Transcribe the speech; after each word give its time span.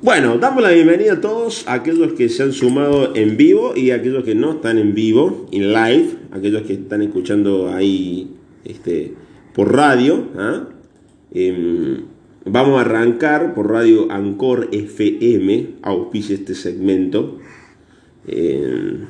Bueno, 0.00 0.38
damos 0.38 0.62
la 0.62 0.70
bienvenida 0.70 1.14
a 1.14 1.20
todos, 1.20 1.66
a 1.66 1.72
aquellos 1.72 2.12
que 2.12 2.28
se 2.28 2.44
han 2.44 2.52
sumado 2.52 3.16
en 3.16 3.36
vivo 3.36 3.74
y 3.74 3.90
aquellos 3.90 4.22
que 4.22 4.36
no 4.36 4.52
están 4.52 4.78
en 4.78 4.94
vivo, 4.94 5.48
en 5.50 5.72
live, 5.72 6.10
aquellos 6.30 6.62
que 6.62 6.74
están 6.74 7.02
escuchando 7.02 7.68
ahí 7.68 8.30
este, 8.64 9.14
por 9.52 9.74
radio. 9.74 10.28
¿ah? 10.36 10.68
Em, 11.32 12.04
vamos 12.44 12.78
a 12.78 12.82
arrancar 12.82 13.54
por 13.56 13.72
radio 13.72 14.06
Ancor 14.12 14.68
FM, 14.70 15.78
auspicia 15.82 16.36
este 16.36 16.54
segmento. 16.54 17.40
Em, 18.28 19.04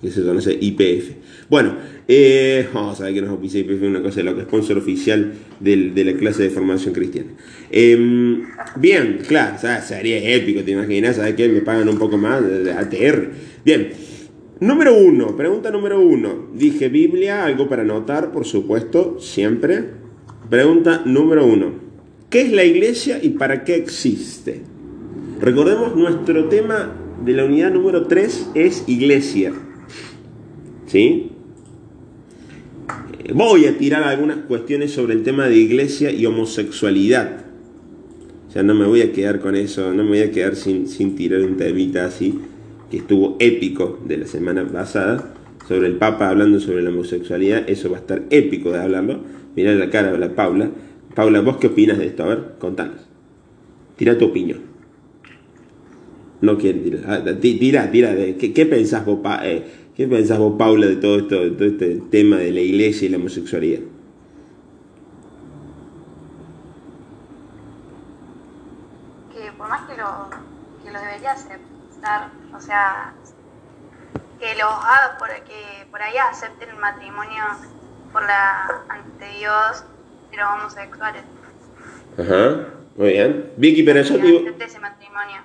que 0.00 0.10
se 0.10 0.20
llama 0.20 0.40
IPF. 0.40 1.10
Bueno, 1.48 1.74
eh, 2.06 2.66
que 2.72 3.20
nos 3.20 3.30
auspicia 3.30 3.60
IPF, 3.60 3.82
una 3.82 4.02
cosa 4.02 4.16
de 4.16 4.24
lo 4.24 4.34
que 4.34 4.42
es 4.42 4.46
sponsor 4.46 4.78
oficial 4.78 5.32
de 5.60 6.04
la 6.04 6.12
clase 6.14 6.44
de 6.44 6.50
formación 6.50 6.94
cristiana. 6.94 7.30
Em, 7.70 8.44
bien, 8.76 9.20
claro, 9.26 9.56
sería 9.82 10.18
épico, 10.34 10.62
te 10.62 10.70
imaginas, 10.72 11.16
¿sabes 11.16 11.34
qué? 11.34 11.48
Me 11.48 11.60
pagan 11.60 11.88
un 11.88 11.98
poco 11.98 12.16
más 12.16 12.46
de 12.46 12.72
ATR. 12.72 13.30
Bien, 13.64 13.90
número 14.60 14.96
uno, 14.96 15.36
pregunta 15.36 15.70
número 15.70 16.00
uno. 16.00 16.48
Dije 16.54 16.88
Biblia, 16.88 17.44
algo 17.44 17.68
para 17.68 17.82
anotar, 17.82 18.32
por 18.32 18.44
supuesto, 18.46 19.18
siempre. 19.20 19.84
Pregunta 20.48 21.02
número 21.04 21.44
uno. 21.44 21.88
¿Qué 22.30 22.42
es 22.42 22.52
la 22.52 22.64
iglesia 22.64 23.18
y 23.22 23.30
para 23.30 23.64
qué 23.64 23.74
existe? 23.74 24.62
Recordemos, 25.40 25.94
nuestro 25.96 26.48
tema 26.48 26.92
de 27.24 27.32
la 27.32 27.44
unidad 27.44 27.72
número 27.72 28.06
3 28.06 28.50
es 28.54 28.84
iglesia. 28.86 29.52
¿Sí? 30.88 31.30
Voy 33.34 33.66
a 33.66 33.76
tirar 33.76 34.02
algunas 34.04 34.38
cuestiones 34.38 34.90
sobre 34.90 35.12
el 35.12 35.22
tema 35.22 35.46
de 35.46 35.56
iglesia 35.56 36.10
y 36.10 36.24
homosexualidad. 36.24 37.44
O 38.48 38.50
sea, 38.50 38.62
no 38.62 38.74
me 38.74 38.86
voy 38.86 39.02
a 39.02 39.12
quedar 39.12 39.40
con 39.40 39.54
eso, 39.54 39.92
no 39.92 40.02
me 40.02 40.10
voy 40.10 40.20
a 40.20 40.30
quedar 40.30 40.56
sin, 40.56 40.88
sin 40.88 41.14
tirar 41.14 41.42
un 41.42 41.58
temita 41.58 42.06
así, 42.06 42.38
que 42.90 42.96
estuvo 42.96 43.36
épico 43.38 44.00
de 44.06 44.16
la 44.16 44.26
semana 44.26 44.66
pasada, 44.66 45.34
sobre 45.68 45.88
el 45.88 45.96
Papa 45.96 46.30
hablando 46.30 46.58
sobre 46.58 46.82
la 46.82 46.88
homosexualidad. 46.88 47.68
Eso 47.68 47.90
va 47.90 47.98
a 47.98 48.00
estar 48.00 48.22
épico 48.30 48.72
de 48.72 48.80
hablarlo. 48.80 49.20
Mirá 49.54 49.74
la 49.74 49.90
cara 49.90 50.10
de 50.10 50.18
la 50.18 50.34
Paula. 50.34 50.70
Paula, 51.14 51.42
¿vos 51.42 51.58
qué 51.58 51.66
opinas 51.66 51.98
de 51.98 52.06
esto? 52.06 52.24
A 52.24 52.28
ver, 52.28 52.54
contanos. 52.58 53.06
Tira 53.96 54.16
tu 54.16 54.26
opinión. 54.26 54.60
No 56.40 56.56
quiere 56.56 56.78
tirar. 56.78 57.02
Ah, 57.06 57.34
tira, 57.38 57.90
tira. 57.90 58.16
¿Qué, 58.38 58.54
qué 58.54 58.64
pensás 58.64 59.04
vos, 59.04 59.18
eh, 59.42 59.64
¿Qué 59.98 60.06
pensás 60.06 60.38
vos, 60.38 60.54
Paula, 60.56 60.86
de 60.86 60.94
todo, 60.94 61.18
esto, 61.18 61.40
de 61.40 61.50
todo 61.50 61.66
este 61.66 61.96
tema 62.08 62.36
de 62.36 62.52
la 62.52 62.60
iglesia 62.60 63.06
y 63.06 63.08
la 63.08 63.16
homosexualidad? 63.16 63.80
Que 69.32 69.50
por 69.58 69.68
más 69.68 69.90
que 69.90 69.96
lo, 69.96 70.30
que 70.84 70.92
lo 70.92 71.00
debería 71.00 71.32
aceptar, 71.32 72.30
o 72.56 72.60
sea, 72.60 73.12
que 74.38 74.54
los 74.54 74.72
por, 75.18 75.30
que 75.30 75.90
por 75.90 76.00
ahí 76.00 76.14
acepten 76.30 76.68
el 76.68 76.76
matrimonio 76.76 77.42
por 78.12 78.22
la 78.22 78.84
ante 78.88 79.36
Dios 79.36 79.82
de 80.30 80.36
los 80.36 80.46
homosexuales. 80.48 81.22
Ajá, 82.16 82.68
muy 82.96 83.08
bien. 83.14 83.50
Vicky, 83.56 83.82
pero 83.82 84.02
yo 84.02 84.16
digo... 84.16 84.48
ese 84.60 84.78
matrimonio. 84.78 85.38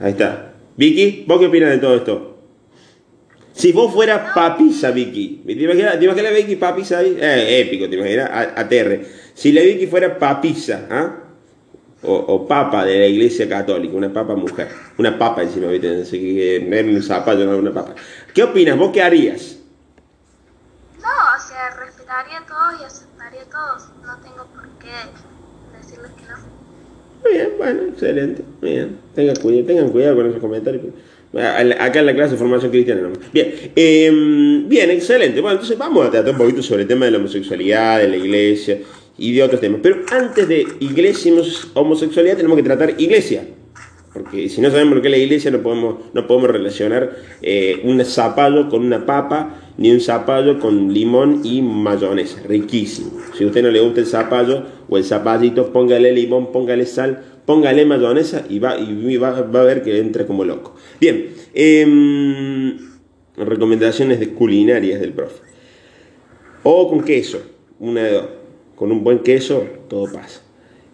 Ahí 0.00 0.10
está. 0.10 0.52
Vicky, 0.76 1.26
¿vos 1.28 1.38
qué 1.38 1.46
opinas 1.46 1.70
de 1.70 1.78
todo 1.78 1.94
esto? 1.94 2.29
Si 3.60 3.72
vos 3.72 3.92
fueras 3.92 4.32
papisa, 4.34 4.90
Vicky, 4.90 5.42
¿te 5.44 5.52
imaginas, 5.52 5.98
¿te 5.98 6.06
imaginas 6.06 6.32
Vicky 6.32 6.56
papisa 6.56 6.96
ahí? 6.96 7.18
Eh, 7.20 7.60
épico, 7.60 7.90
¿te 7.90 7.96
imaginas? 7.96 8.30
Aterre. 8.56 9.04
Si 9.34 9.52
la 9.52 9.60
Vicky 9.60 9.86
fuera 9.86 10.18
papisa, 10.18 10.86
¿ah? 10.90 11.16
O, 12.02 12.48
papa 12.48 12.86
de 12.86 12.98
la 13.00 13.06
iglesia 13.06 13.46
católica, 13.46 13.94
una 13.94 14.10
papa 14.10 14.34
mujer, 14.34 14.68
una 14.96 15.18
papa 15.18 15.42
encima, 15.42 15.66
¿viste? 15.66 16.00
Así 16.00 16.18
que 16.18 16.56
era 16.56 16.88
un 16.88 17.02
zapato, 17.02 17.44
no 17.44 17.58
una 17.58 17.74
papa. 17.74 17.94
¿Qué 18.32 18.44
opinas? 18.44 18.78
¿Vos 18.78 18.92
qué 18.94 19.02
harías? 19.02 19.58
No, 21.02 21.08
o 21.08 21.46
sea, 21.46 21.68
respetaría 21.78 22.38
a 22.38 22.46
todos 22.46 22.80
y 22.80 22.84
aceptaría 22.84 23.42
a 23.42 23.44
todos. 23.44 23.88
No 24.02 24.16
tengo 24.22 24.46
por 24.54 24.66
qué 24.78 24.88
decirles 25.78 26.12
que 26.12 26.22
no. 26.32 26.38
Muy 27.22 27.32
bien, 27.34 27.50
bueno, 27.58 27.82
excelente. 27.90 28.42
Muy 28.62 28.70
bien. 28.70 28.98
Tengan 29.14 29.36
cuidado, 29.36 29.66
tengan 29.66 29.90
cuidado 29.90 30.16
con 30.16 30.26
esos 30.28 30.40
comentarios. 30.40 30.82
Acá 31.32 32.00
en 32.00 32.06
la 32.06 32.14
clase 32.14 32.32
de 32.32 32.38
formación 32.38 32.72
cristiana. 32.72 33.08
Bien, 33.32 33.52
em, 33.76 34.68
bien, 34.68 34.90
excelente. 34.90 35.40
Bueno, 35.40 35.54
entonces 35.54 35.78
vamos 35.78 36.06
a 36.06 36.10
tratar 36.10 36.32
un 36.32 36.38
poquito 36.38 36.62
sobre 36.62 36.82
el 36.82 36.88
tema 36.88 37.04
de 37.04 37.12
la 37.12 37.18
homosexualidad, 37.18 38.00
de 38.00 38.08
la 38.08 38.16
iglesia 38.16 38.78
y 39.16 39.32
de 39.32 39.42
otros 39.42 39.60
temas. 39.60 39.80
Pero 39.82 40.02
antes 40.10 40.48
de 40.48 40.66
iglesia 40.80 41.32
y 41.32 41.40
homosexualidad 41.74 42.36
tenemos 42.36 42.56
que 42.56 42.64
tratar 42.64 42.94
iglesia. 42.98 43.44
Porque 44.12 44.48
si 44.48 44.60
no 44.60 44.70
sabemos 44.70 44.96
lo 44.96 45.02
que 45.02 45.08
es 45.08 45.12
la 45.12 45.18
iglesia 45.18 45.50
no 45.52 45.62
podemos, 45.62 45.96
no 46.12 46.26
podemos 46.26 46.50
relacionar 46.50 47.16
eh, 47.42 47.80
un 47.84 48.04
zapallo 48.04 48.68
con 48.68 48.84
una 48.84 49.06
papa, 49.06 49.72
ni 49.78 49.92
un 49.92 50.00
zapallo 50.00 50.58
con 50.58 50.92
limón 50.92 51.42
y 51.44 51.62
mayonesa. 51.62 52.42
Riquísimo. 52.46 53.12
Si 53.36 53.44
a 53.44 53.46
usted 53.46 53.62
no 53.62 53.70
le 53.70 53.80
gusta 53.80 54.00
el 54.00 54.06
zapallo 54.06 54.64
o 54.88 54.96
el 54.96 55.04
zapallito, 55.04 55.72
póngale 55.72 56.12
limón, 56.12 56.50
póngale 56.50 56.86
sal, 56.86 57.22
póngale 57.46 57.86
mayonesa 57.86 58.44
y 58.48 58.58
va, 58.58 58.76
y 58.78 59.16
va, 59.16 59.38
a 59.38 59.42
ver 59.42 59.82
que 59.82 59.98
entra 59.98 60.26
como 60.26 60.44
loco. 60.44 60.74
Bien, 61.00 61.28
em, 61.54 62.78
recomendaciones 63.36 64.18
de 64.18 64.30
culinarias 64.30 65.00
del 65.00 65.12
profe. 65.12 65.42
O 66.64 66.88
con 66.88 67.04
queso, 67.04 67.42
una 67.78 68.02
de 68.02 68.12
dos. 68.12 68.26
Con 68.74 68.90
un 68.90 69.04
buen 69.04 69.20
queso, 69.20 69.66
todo 69.88 70.10
pasa. 70.12 70.42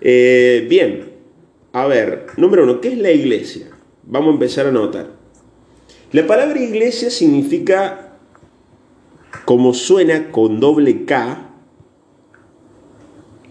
Eh, 0.01 0.67
bien, 0.69 1.16
a 1.77 1.87
ver, 1.87 2.29
número 2.39 2.65
uno, 2.65 2.81
¿qué 2.81 2.89
es 2.89 2.99
la 2.99 3.11
iglesia? 3.11 3.67
Vamos 4.05 4.31
a 4.31 4.33
empezar 4.33 4.67
a 4.67 4.73
notar. 4.73 5.11
La 6.11 6.27
palabra 6.27 6.59
iglesia 6.59 7.11
significa, 7.11 8.17
como 9.45 9.75
suena 9.75 10.31
con 10.31 10.59
doble 10.59 11.05
K, 11.05 11.51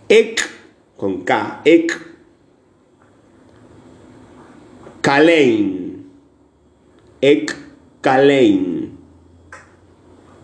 ek, 0.09 0.41
con 0.97 1.24
K, 1.24 1.62
ek, 1.66 1.94
Kalein. 5.06 6.02
Ek 7.22 7.53
Kalein. 8.02 8.90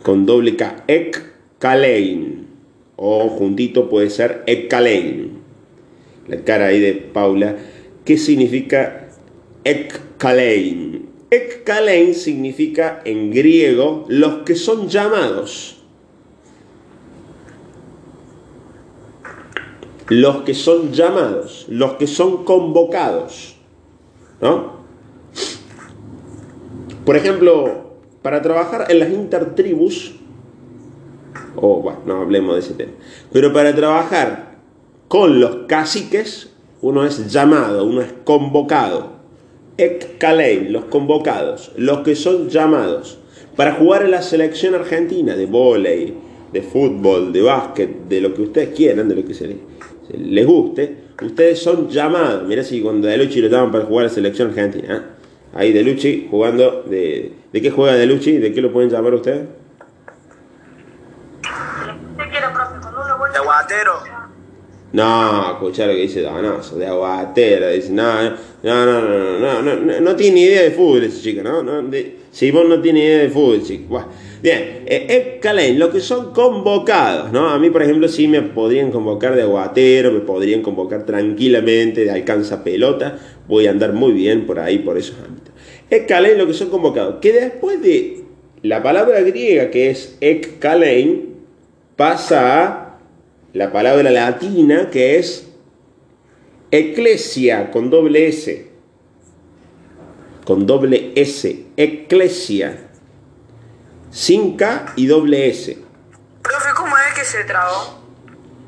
Con 0.03 0.27
doble 0.27 0.53
K. 0.55 0.83
Ek 0.85 1.17
Kalein. 1.57 2.45
O 2.95 3.27
juntito 3.29 3.89
puede 3.89 4.11
ser 4.11 4.43
Ek 4.45 4.69
Kalein. 4.69 5.41
La 6.27 6.43
cara 6.45 6.67
ahí 6.67 6.79
de 6.79 6.93
Paula. 6.93 7.55
¿Qué 8.11 8.17
significa 8.17 9.07
Ek 9.63 10.17
Kalein? 10.17 11.07
Ek 11.31 11.63
Kalein 11.63 12.13
significa 12.13 12.99
en 13.05 13.31
griego 13.31 14.03
los 14.09 14.43
que 14.43 14.55
son 14.55 14.89
llamados. 14.89 15.77
Los 20.09 20.43
que 20.43 20.53
son 20.53 20.91
llamados, 20.91 21.67
los 21.69 21.93
que 21.93 22.05
son 22.05 22.43
convocados. 22.43 23.55
¿no? 24.41 24.73
Por 27.05 27.15
ejemplo, 27.15 27.93
para 28.21 28.41
trabajar 28.41 28.87
en 28.91 28.99
las 28.99 29.09
intertribus, 29.09 30.15
o 31.55 31.81
bueno, 31.81 32.01
no 32.05 32.21
hablemos 32.23 32.55
de 32.55 32.59
ese 32.59 32.73
tema, 32.73 32.91
pero 33.31 33.53
para 33.53 33.73
trabajar 33.73 34.57
con 35.07 35.39
los 35.39 35.65
caciques, 35.67 36.50
uno 36.81 37.05
es 37.05 37.31
llamado, 37.31 37.85
uno 37.85 38.01
es 38.01 38.13
convocado. 38.23 39.21
Ekalein, 39.77 40.71
los 40.73 40.85
convocados, 40.85 41.71
los 41.75 41.99
que 41.99 42.15
son 42.15 42.49
llamados 42.49 43.17
para 43.55 43.73
jugar 43.73 44.03
en 44.03 44.11
la 44.11 44.21
selección 44.21 44.75
argentina 44.75 45.35
de 45.35 45.45
volei, 45.45 46.13
de 46.51 46.61
fútbol, 46.61 47.31
de 47.31 47.41
básquet, 47.41 48.07
de 48.07 48.21
lo 48.21 48.33
que 48.33 48.41
ustedes 48.43 48.69
quieran, 48.75 49.07
de 49.09 49.15
lo 49.15 49.25
que 49.25 49.33
se 49.33 49.47
les, 49.47 49.57
se 50.09 50.17
les 50.17 50.45
guste, 50.45 50.97
ustedes 51.21 51.59
son 51.59 51.89
llamados. 51.89 52.47
Mirá 52.47 52.63
si 52.63 52.81
cuando 52.81 53.07
Delucci 53.07 53.41
lo 53.41 53.47
llaman 53.47 53.71
para 53.71 53.85
jugar 53.85 54.05
a 54.05 54.07
la 54.07 54.13
selección 54.13 54.49
argentina. 54.49 54.95
¿eh? 54.95 55.01
Ahí 55.53 55.73
Delucci 55.73 56.27
jugando. 56.29 56.83
De, 56.83 57.33
¿De 57.51 57.61
qué 57.61 57.71
juega 57.71 57.93
Delucci? 57.95 58.37
¿De 58.37 58.53
qué 58.53 58.61
lo 58.61 58.71
pueden 58.71 58.89
llamar 58.89 59.13
ustedes? 59.13 59.47
De 63.31 63.37
aguatero. 63.37 64.10
No, 64.93 65.53
escuchá 65.53 65.87
lo 65.87 65.93
que 65.93 66.01
dice 66.01 66.21
Danazo, 66.21 66.77
de 66.77 66.85
aguatera, 66.85 67.69
dice, 67.69 67.87
eh, 67.87 67.91
no, 67.91 68.23
no, 68.23 68.31
no, 68.63 69.39
no, 69.39 69.61
no, 69.61 69.75
no, 69.75 70.01
no, 70.01 70.15
tiene 70.17 70.35
ni 70.35 70.41
idea 70.43 70.63
de 70.63 70.71
fútbol 70.71 71.03
ese 71.03 71.21
chico, 71.21 71.43
¿no? 71.43 71.63
no 71.63 71.89
si 72.31 72.51
vos 72.51 72.67
no 72.67 72.81
tiene 72.81 72.99
ni 72.99 73.05
idea 73.05 73.19
de 73.19 73.29
fútbol, 73.29 73.63
chico. 73.63 74.05
Bien, 74.41 74.83
eh, 74.85 75.39
eh 75.43 75.73
lo 75.75 75.91
que 75.91 75.99
son 75.99 76.33
convocados, 76.33 77.31
¿no? 77.31 77.49
A 77.49 77.59
mí, 77.59 77.69
por 77.69 77.83
ejemplo, 77.83 78.07
sí 78.07 78.27
me 78.27 78.41
podrían 78.41 78.91
convocar 78.91 79.35
de 79.35 79.43
aguatero, 79.43 80.11
me 80.11 80.21
podrían 80.21 80.61
convocar 80.61 81.05
tranquilamente 81.05 82.03
de 82.03 82.11
alcanza 82.11 82.63
pelota, 82.63 83.17
voy 83.47 83.67
a 83.67 83.71
andar 83.71 83.93
muy 83.93 84.11
bien 84.13 84.45
por 84.45 84.59
ahí, 84.59 84.79
por 84.79 84.97
esos 84.97 85.15
ámbitos. 85.25 85.53
Eh, 85.89 85.97
Ekalein, 85.97 86.37
lo 86.37 86.47
que 86.47 86.53
son 86.53 86.69
convocados, 86.69 87.15
que 87.21 87.31
después 87.31 87.81
de 87.81 88.23
la 88.63 88.81
palabra 88.83 89.21
griega 89.21 89.69
que 89.69 89.89
es 89.89 90.17
Ekalein, 90.19 91.35
pasa 91.95 92.63
a 92.63 92.80
la 93.53 93.71
palabra 93.71 94.09
latina 94.09 94.89
que 94.89 95.17
es 95.17 95.47
eclesia 96.71 97.71
con 97.71 97.89
doble 97.89 98.27
S. 98.27 98.71
con 100.45 100.65
doble 100.65 101.11
S, 101.15 101.65
eclesia, 101.77 102.89
sin 104.09 104.57
K 104.57 104.93
y 104.95 105.05
doble 105.05 105.49
S. 105.49 105.77
Profe, 106.41 106.69
¿cómo 106.75 106.95
es 106.97 107.19
que 107.19 107.25
se 107.25 107.43
trabó? 107.43 108.01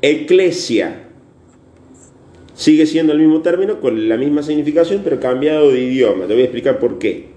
Eclesia. 0.00 1.08
Sigue 2.54 2.86
siendo 2.86 3.12
el 3.12 3.18
mismo 3.18 3.42
término 3.42 3.80
con 3.80 4.08
la 4.08 4.16
misma 4.16 4.42
significación, 4.42 5.00
pero 5.02 5.18
cambiado 5.18 5.72
de 5.72 5.80
idioma. 5.80 6.26
Te 6.26 6.34
voy 6.34 6.42
a 6.42 6.46
explicar 6.46 6.78
por 6.78 6.98
qué. 6.98 7.34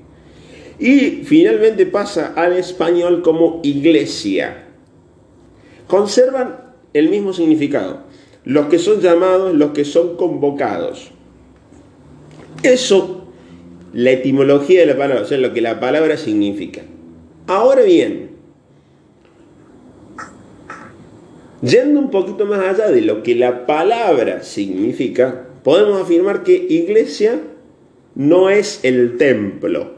Y 0.78 1.24
finalmente 1.26 1.88
pasa 1.88 2.34
al 2.36 2.54
español 2.54 3.24
como 3.24 3.60
iglesia. 3.64 4.68
Conservan 5.88 6.67
el 6.98 7.10
mismo 7.10 7.34
significado. 7.34 8.02
Los 8.44 8.68
que 8.68 8.80
son 8.80 9.02
llamados, 9.02 9.54
los 9.54 9.72
que 9.72 9.86
son 9.86 10.16
convocados. 10.16 11.12
Eso, 12.64 13.26
la 13.94 14.12
etimología 14.12 14.82
de 14.82 14.88
la 14.88 14.98
palabra, 14.98 15.24
o 15.24 15.26
sea, 15.26 15.38
lo 15.38 15.54
que 15.54 15.62
la 15.62 15.80
palabra 15.80 16.18
significa. 16.18 16.82
Ahora 17.48 17.84
bien, 17.84 18.32
yendo 21.62 22.00
un 22.00 22.10
poquito 22.10 22.46
más 22.46 22.60
allá 22.60 22.90
de 22.90 23.02
lo 23.02 23.24
que 23.24 23.36
la 23.36 23.66
palabra 23.66 24.44
significa, 24.44 25.48
podemos 25.64 26.02
afirmar 26.02 26.44
que 26.44 26.54
iglesia 26.56 27.42
no 28.16 28.50
es 28.50 28.84
el 28.84 29.18
templo. 29.18 29.92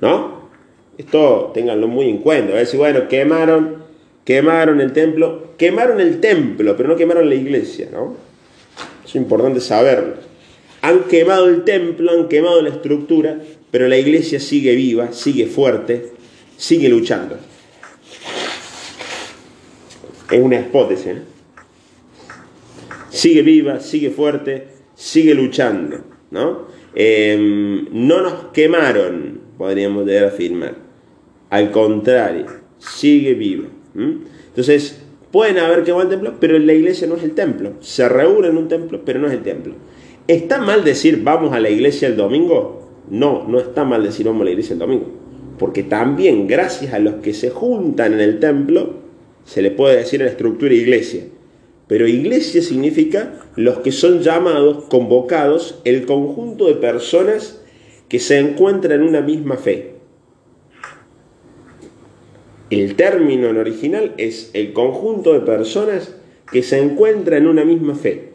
¿No? 0.00 0.42
Esto 0.98 1.50
ténganlo 1.54 1.88
muy 1.88 2.08
en 2.08 2.18
cuenta. 2.18 2.52
A 2.52 2.56
ver 2.56 2.66
si, 2.66 2.76
bueno, 2.76 3.08
quemaron, 3.08 3.81
quemaron 4.24 4.80
el 4.80 4.92
templo, 4.92 5.54
quemaron 5.56 6.00
el 6.00 6.20
templo, 6.20 6.76
pero 6.76 6.88
no 6.88 6.96
quemaron 6.96 7.28
la 7.28 7.34
iglesia, 7.34 7.88
¿no? 7.92 8.16
Es 9.04 9.14
importante 9.14 9.60
saberlo. 9.60 10.14
Han 10.82 11.04
quemado 11.04 11.48
el 11.48 11.64
templo, 11.64 12.10
han 12.10 12.28
quemado 12.28 12.60
la 12.62 12.70
estructura, 12.70 13.38
pero 13.70 13.88
la 13.88 13.96
iglesia 13.96 14.40
sigue 14.40 14.74
viva, 14.74 15.12
sigue 15.12 15.46
fuerte, 15.46 16.10
sigue 16.56 16.88
luchando. 16.88 17.38
Es 20.30 20.40
una 20.40 20.60
hipótesis. 20.60 21.06
¿eh? 21.06 21.22
Sigue 23.10 23.42
viva, 23.42 23.80
sigue 23.80 24.10
fuerte, 24.10 24.68
sigue 24.94 25.34
luchando. 25.34 25.98
¿no? 26.30 26.66
Em, 26.94 27.86
no 27.92 28.22
nos 28.22 28.44
quemaron, 28.52 29.40
podríamos 29.56 30.06
llegar 30.06 30.24
afirmar. 30.24 30.74
Al 31.50 31.70
contrario, 31.70 32.46
sigue 32.78 33.34
viva. 33.34 33.68
Entonces, 33.94 35.00
pueden 35.30 35.58
haber 35.58 35.82
quemado 35.82 36.04
el 36.04 36.08
templo, 36.10 36.34
pero 36.38 36.58
la 36.58 36.72
iglesia 36.72 37.06
no 37.06 37.16
es 37.16 37.22
el 37.22 37.32
templo. 37.32 37.72
Se 37.80 38.08
reúne 38.08 38.48
en 38.48 38.56
un 38.56 38.68
templo, 38.68 39.00
pero 39.04 39.18
no 39.18 39.26
es 39.26 39.32
el 39.32 39.42
templo. 39.42 39.74
¿Está 40.28 40.60
mal 40.60 40.84
decir 40.84 41.22
vamos 41.22 41.52
a 41.52 41.60
la 41.60 41.70
iglesia 41.70 42.08
el 42.08 42.16
domingo? 42.16 42.90
No, 43.10 43.46
no 43.48 43.58
está 43.58 43.84
mal 43.84 44.04
decir 44.04 44.26
vamos 44.26 44.42
a 44.42 44.44
la 44.44 44.50
iglesia 44.50 44.74
el 44.74 44.78
domingo. 44.78 45.06
Porque 45.58 45.82
también 45.82 46.46
gracias 46.46 46.94
a 46.94 46.98
los 46.98 47.14
que 47.16 47.34
se 47.34 47.50
juntan 47.50 48.14
en 48.14 48.20
el 48.20 48.38
templo, 48.38 48.94
se 49.44 49.62
le 49.62 49.70
puede 49.70 49.96
decir 49.96 50.22
a 50.22 50.26
la 50.26 50.30
estructura 50.30 50.74
iglesia. 50.74 51.24
Pero 51.88 52.06
iglesia 52.06 52.62
significa 52.62 53.34
los 53.56 53.78
que 53.78 53.92
son 53.92 54.20
llamados, 54.20 54.84
convocados, 54.84 55.80
el 55.84 56.06
conjunto 56.06 56.66
de 56.66 56.74
personas 56.74 57.60
que 58.08 58.18
se 58.18 58.38
encuentran 58.38 59.00
en 59.00 59.08
una 59.08 59.20
misma 59.20 59.56
fe. 59.56 59.94
El 62.72 62.96
término 62.96 63.48
en 63.48 63.58
original 63.58 64.14
es 64.16 64.50
el 64.54 64.72
conjunto 64.72 65.34
de 65.34 65.40
personas 65.40 66.14
que 66.50 66.62
se 66.62 66.78
encuentran 66.78 67.42
en 67.42 67.48
una 67.48 67.66
misma 67.66 67.94
fe. 67.94 68.32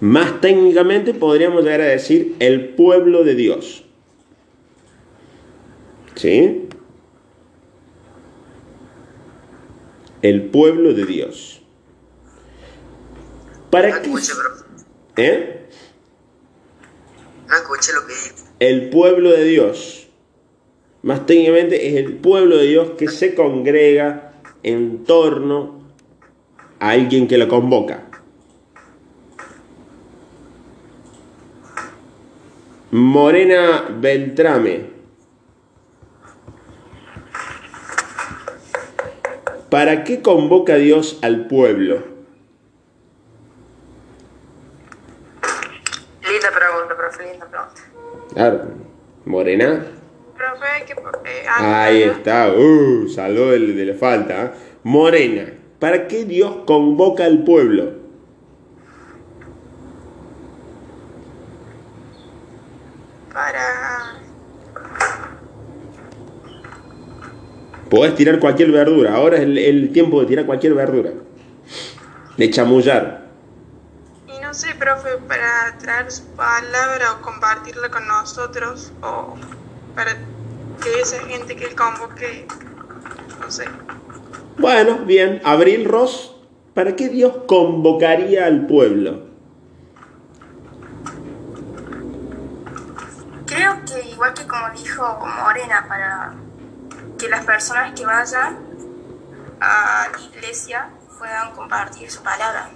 Más 0.00 0.40
técnicamente 0.40 1.14
podríamos 1.14 1.62
llegar 1.62 1.82
a 1.82 1.84
decir 1.84 2.34
el 2.40 2.70
pueblo 2.70 3.22
de 3.22 3.36
Dios. 3.36 3.84
¿Sí? 6.16 6.66
El 10.20 10.46
pueblo 10.46 10.94
de 10.94 11.06
Dios. 11.06 11.62
¿Para 13.70 14.02
qué? 14.02 14.10
¿Eh? 15.14 15.68
No 17.46 17.54
escuché 17.54 17.92
lo 17.92 18.04
que 18.04 18.14
dijo. 18.14 18.48
El 18.58 18.90
pueblo 18.90 19.30
de 19.30 19.44
Dios. 19.44 20.03
Más 21.04 21.26
técnicamente 21.26 21.86
es 21.86 21.96
el 21.96 22.14
pueblo 22.14 22.56
de 22.56 22.64
Dios 22.64 22.92
que 22.96 23.08
se 23.08 23.34
congrega 23.34 24.32
en 24.62 25.04
torno 25.04 25.82
a 26.80 26.90
alguien 26.92 27.28
que 27.28 27.36
lo 27.36 27.46
convoca. 27.46 28.04
Morena 32.90 33.84
Beltrame. 34.00 34.86
¿Para 39.68 40.04
qué 40.04 40.22
convoca 40.22 40.76
Dios 40.76 41.18
al 41.20 41.48
pueblo? 41.48 42.02
Linda 46.22 46.48
pregunta, 46.50 46.96
profe, 46.96 47.30
linda 47.30 47.46
pregunta. 47.46 47.82
Claro. 48.32 48.68
Morena. 49.26 49.93
Que... 50.84 50.92
eh, 50.92 51.44
Ahí 51.48 52.02
está. 52.02 52.52
Uh, 52.52 53.08
saló 53.08 53.52
el 53.52 53.76
de 53.76 53.84
la 53.86 53.94
falta. 53.94 54.44
¿eh? 54.44 54.50
Morena. 54.84 55.46
¿Para 55.78 56.08
qué 56.08 56.24
Dios 56.24 56.58
convoca 56.66 57.24
al 57.24 57.44
pueblo? 57.44 57.92
Para... 63.32 64.20
Podés 67.90 68.14
tirar 68.14 68.38
cualquier 68.38 68.70
verdura. 68.72 69.14
Ahora 69.14 69.36
es 69.36 69.42
el, 69.42 69.58
el 69.58 69.92
tiempo 69.92 70.20
de 70.20 70.26
tirar 70.26 70.46
cualquier 70.46 70.74
verdura. 70.74 71.10
De 72.36 72.50
chamullar. 72.50 73.24
Y 74.26 74.40
no 74.40 74.54
sé, 74.54 74.74
profe, 74.74 75.10
para 75.28 75.76
traer 75.78 76.10
su 76.10 76.24
palabra 76.34 77.12
o 77.12 77.22
compartirla 77.22 77.90
con 77.90 78.06
nosotros 78.08 78.92
o 79.02 79.34
para 79.94 80.16
que 80.82 81.00
esa 81.00 81.22
gente 81.24 81.56
que 81.56 81.64
él 81.64 81.74
convoque, 81.74 82.46
no 83.40 83.50
sé. 83.50 83.64
Bueno, 84.58 84.98
bien. 85.04 85.40
Abril 85.44 85.84
Ross. 85.84 86.34
¿Para 86.74 86.96
qué 86.96 87.08
Dios 87.08 87.32
convocaría 87.46 88.46
al 88.46 88.66
pueblo? 88.66 89.22
Creo 93.46 93.76
que 93.84 94.08
igual 94.10 94.34
que 94.34 94.44
como 94.46 94.70
dijo 94.70 95.24
Morena, 95.40 95.84
para 95.86 96.34
que 97.16 97.28
las 97.28 97.44
personas 97.44 97.92
que 97.98 98.04
vayan 98.04 98.58
a 99.60 100.08
la 100.12 100.20
iglesia 100.20 100.90
puedan 101.16 101.52
compartir 101.52 102.10
su 102.10 102.22
palabra. 102.22 102.70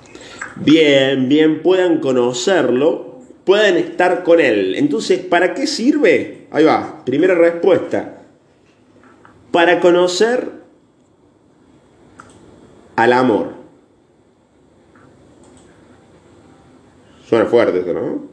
Bien, 0.56 1.28
bien, 1.28 1.62
puedan 1.62 1.98
conocerlo, 1.98 3.07
puedan 3.48 3.78
estar 3.78 4.24
con 4.24 4.40
él. 4.40 4.74
Entonces, 4.74 5.20
¿para 5.20 5.54
qué 5.54 5.66
sirve? 5.66 6.48
Ahí 6.50 6.64
va, 6.64 7.02
primera 7.06 7.34
respuesta. 7.34 8.24
Para 9.50 9.80
conocer 9.80 10.50
al 12.94 13.12
amor. 13.14 13.54
Suena 17.26 17.46
fuerte 17.46 17.78
esto, 17.78 17.94
¿no? 17.94 18.28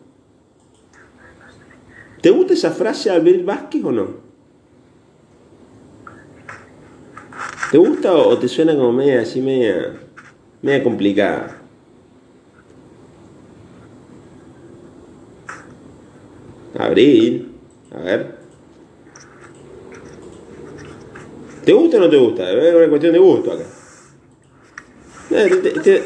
¿Te 2.21 2.29
gusta 2.31 2.53
esa 2.53 2.71
frase 2.71 3.09
de 3.09 3.15
Abel 3.15 3.45
Vázquez 3.45 3.85
o 3.85 3.93
no? 3.93 4.07
¿Te 7.71 7.77
gusta 7.77 8.11
o 8.13 8.37
te 8.37 8.49
suena 8.49 8.75
como 8.75 8.91
media 8.91 9.21
así, 9.21 9.39
media, 9.39 9.93
media 10.61 10.83
complicada? 10.83 11.64
Abril, 16.77 17.51
a 17.91 17.99
ver. 17.99 18.35
¿Te 21.63 21.73
gusta 21.73 21.97
o 21.97 21.99
no 22.01 22.09
te 22.09 22.17
gusta? 22.17 22.51
Es 22.51 22.75
una 22.75 22.89
cuestión 22.89 23.13
de 23.13 23.19
gusto 23.19 23.51
acá. 23.53 23.63
Eh, 25.31 26.03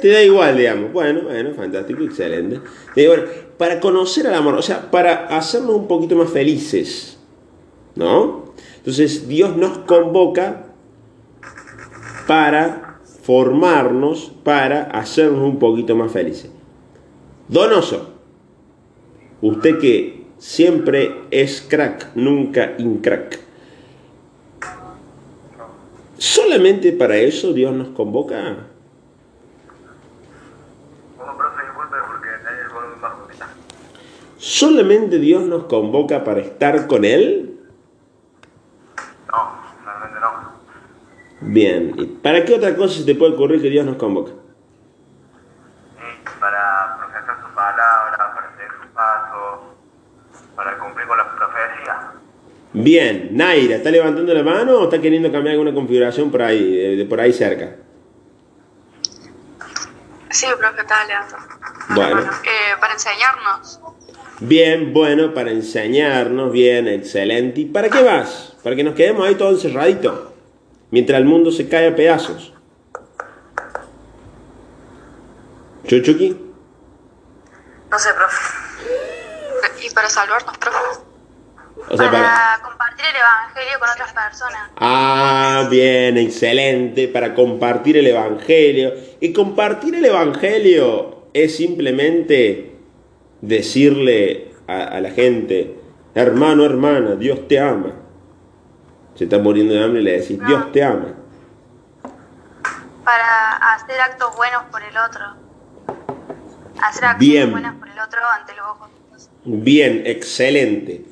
Te, 0.00 0.08
da 0.08 0.22
igual, 0.22 0.56
digamos. 0.56 0.92
Bueno, 0.92 1.22
bueno, 1.22 1.54
fantástico, 1.54 2.02
excelente. 2.02 2.60
Eh, 2.94 3.46
para 3.58 3.80
conocer 3.80 4.26
al 4.26 4.34
amor, 4.34 4.54
o 4.54 4.62
sea, 4.62 4.90
para 4.90 5.26
hacernos 5.26 5.74
un 5.74 5.88
poquito 5.88 6.14
más 6.16 6.30
felices, 6.30 7.18
¿no? 7.94 8.54
Entonces, 8.78 9.26
Dios 9.26 9.56
nos 9.56 9.78
convoca 9.78 10.66
para 12.26 13.00
formarnos, 13.22 14.32
para 14.44 14.82
hacernos 14.84 15.42
un 15.42 15.58
poquito 15.58 15.96
más 15.96 16.12
felices. 16.12 16.50
Donoso, 17.48 18.15
usted 19.40 19.78
que 19.78 20.26
siempre 20.38 21.22
es 21.30 21.60
crack, 21.60 22.14
nunca 22.14 22.74
incrack. 22.78 23.40
¿Solamente 26.18 26.92
para 26.92 27.16
eso 27.16 27.52
Dios 27.52 27.74
nos 27.74 27.88
convoca? 27.88 28.56
¿Solamente 34.46 35.18
Dios 35.18 35.42
nos 35.42 35.64
convoca 35.64 36.22
para 36.22 36.40
estar 36.40 36.86
con 36.86 37.04
Él? 37.04 37.58
No, 39.30 39.52
realmente 39.84 40.20
no. 40.20 40.30
Bien. 41.40 41.92
¿Y 41.96 42.06
para 42.06 42.44
qué 42.44 42.54
otra 42.54 42.76
cosa 42.76 42.94
se 42.94 43.04
te 43.04 43.14
puede 43.14 43.34
ocurrir 43.34 43.60
que 43.60 43.68
Dios 43.68 43.84
nos 43.84 43.96
convoca? 43.96 44.32
Y 45.98 46.40
para 46.40 46.96
profesar 46.96 47.36
su 47.42 47.54
palabra, 47.54 48.34
para 48.34 48.56
seguir 48.56 48.72
su 48.80 48.88
paso, 48.94 49.74
para 50.54 50.78
cumplir 50.78 51.06
con 51.06 51.18
las 51.18 51.26
profecías. 51.26 51.98
Bien. 52.78 53.30
Naira, 53.32 53.76
¿está 53.76 53.90
levantando 53.90 54.34
la 54.34 54.42
mano 54.42 54.80
o 54.80 54.84
está 54.84 55.00
queriendo 55.00 55.32
cambiar 55.32 55.52
alguna 55.52 55.72
configuración 55.72 56.30
por 56.30 56.42
ahí, 56.42 56.76
de, 56.76 56.96
de 56.96 57.04
por 57.06 57.18
ahí 57.18 57.32
cerca? 57.32 57.76
Sí, 60.28 60.46
profe, 60.58 60.82
estaba 60.82 61.04
levantando. 61.06 61.46
Bueno. 61.94 62.20
Eh, 62.20 62.76
para 62.78 62.92
enseñarnos. 62.92 63.80
Bien, 64.40 64.92
bueno, 64.92 65.32
para 65.32 65.52
enseñarnos, 65.52 66.52
bien, 66.52 66.86
excelente. 66.86 67.62
¿Y 67.62 67.64
para 67.64 67.88
qué 67.88 68.02
vas? 68.02 68.54
Para 68.62 68.76
que 68.76 68.84
nos 68.84 68.94
quedemos 68.94 69.26
ahí 69.26 69.36
todos 69.36 69.64
encerraditos, 69.64 70.28
mientras 70.90 71.18
el 71.18 71.24
mundo 71.24 71.50
se 71.50 71.70
cae 71.70 71.88
a 71.88 71.96
pedazos. 71.96 72.52
¿Chuchuki? 75.86 76.36
No 77.90 77.98
sé, 77.98 78.12
profe. 78.12 79.86
Y 79.86 79.94
para 79.94 80.10
salvarnos, 80.10 80.58
profe. 80.58 81.05
O 81.88 81.96
sea, 81.96 82.10
para, 82.10 82.22
para... 82.22 82.62
compartir 82.62 83.04
el 83.06 83.16
evangelio 83.16 83.78
con 83.78 83.88
otras 83.90 84.12
personas. 84.12 84.70
Ah, 84.76 85.68
bien, 85.70 86.18
excelente, 86.18 87.08
para 87.08 87.34
compartir 87.34 87.96
el 87.96 88.06
Evangelio. 88.06 88.92
Y 89.20 89.32
compartir 89.32 89.94
el 89.94 90.04
Evangelio 90.04 91.28
es 91.32 91.56
simplemente 91.56 92.76
decirle 93.40 94.52
a, 94.66 94.82
a 94.82 95.00
la 95.00 95.10
gente, 95.10 95.78
hermano, 96.14 96.64
hermana, 96.64 97.14
Dios 97.14 97.46
te 97.48 97.60
ama. 97.60 97.92
Se 99.14 99.24
está 99.24 99.38
muriendo 99.38 99.72
de 99.72 99.82
hambre 99.82 100.00
y 100.00 100.04
le 100.04 100.20
decís, 100.20 100.38
Dios 100.46 100.72
te 100.72 100.82
ama. 100.82 101.14
Para 103.04 103.74
hacer 103.74 104.00
actos 104.00 104.36
buenos 104.36 104.64
por 104.64 104.82
el 104.82 104.96
otro. 104.98 105.24
Hacer 106.82 107.04
actos 107.04 107.20
Bien. 107.20 107.50
buenos 107.50 107.74
por 107.76 107.88
el 107.88 107.98
otro 107.98 108.20
ante 108.38 108.54
los 108.56 108.66
ojos 108.66 108.90
de 108.90 109.08
Dios. 109.08 109.30
Bien, 109.44 110.02
excelente. 110.04 111.06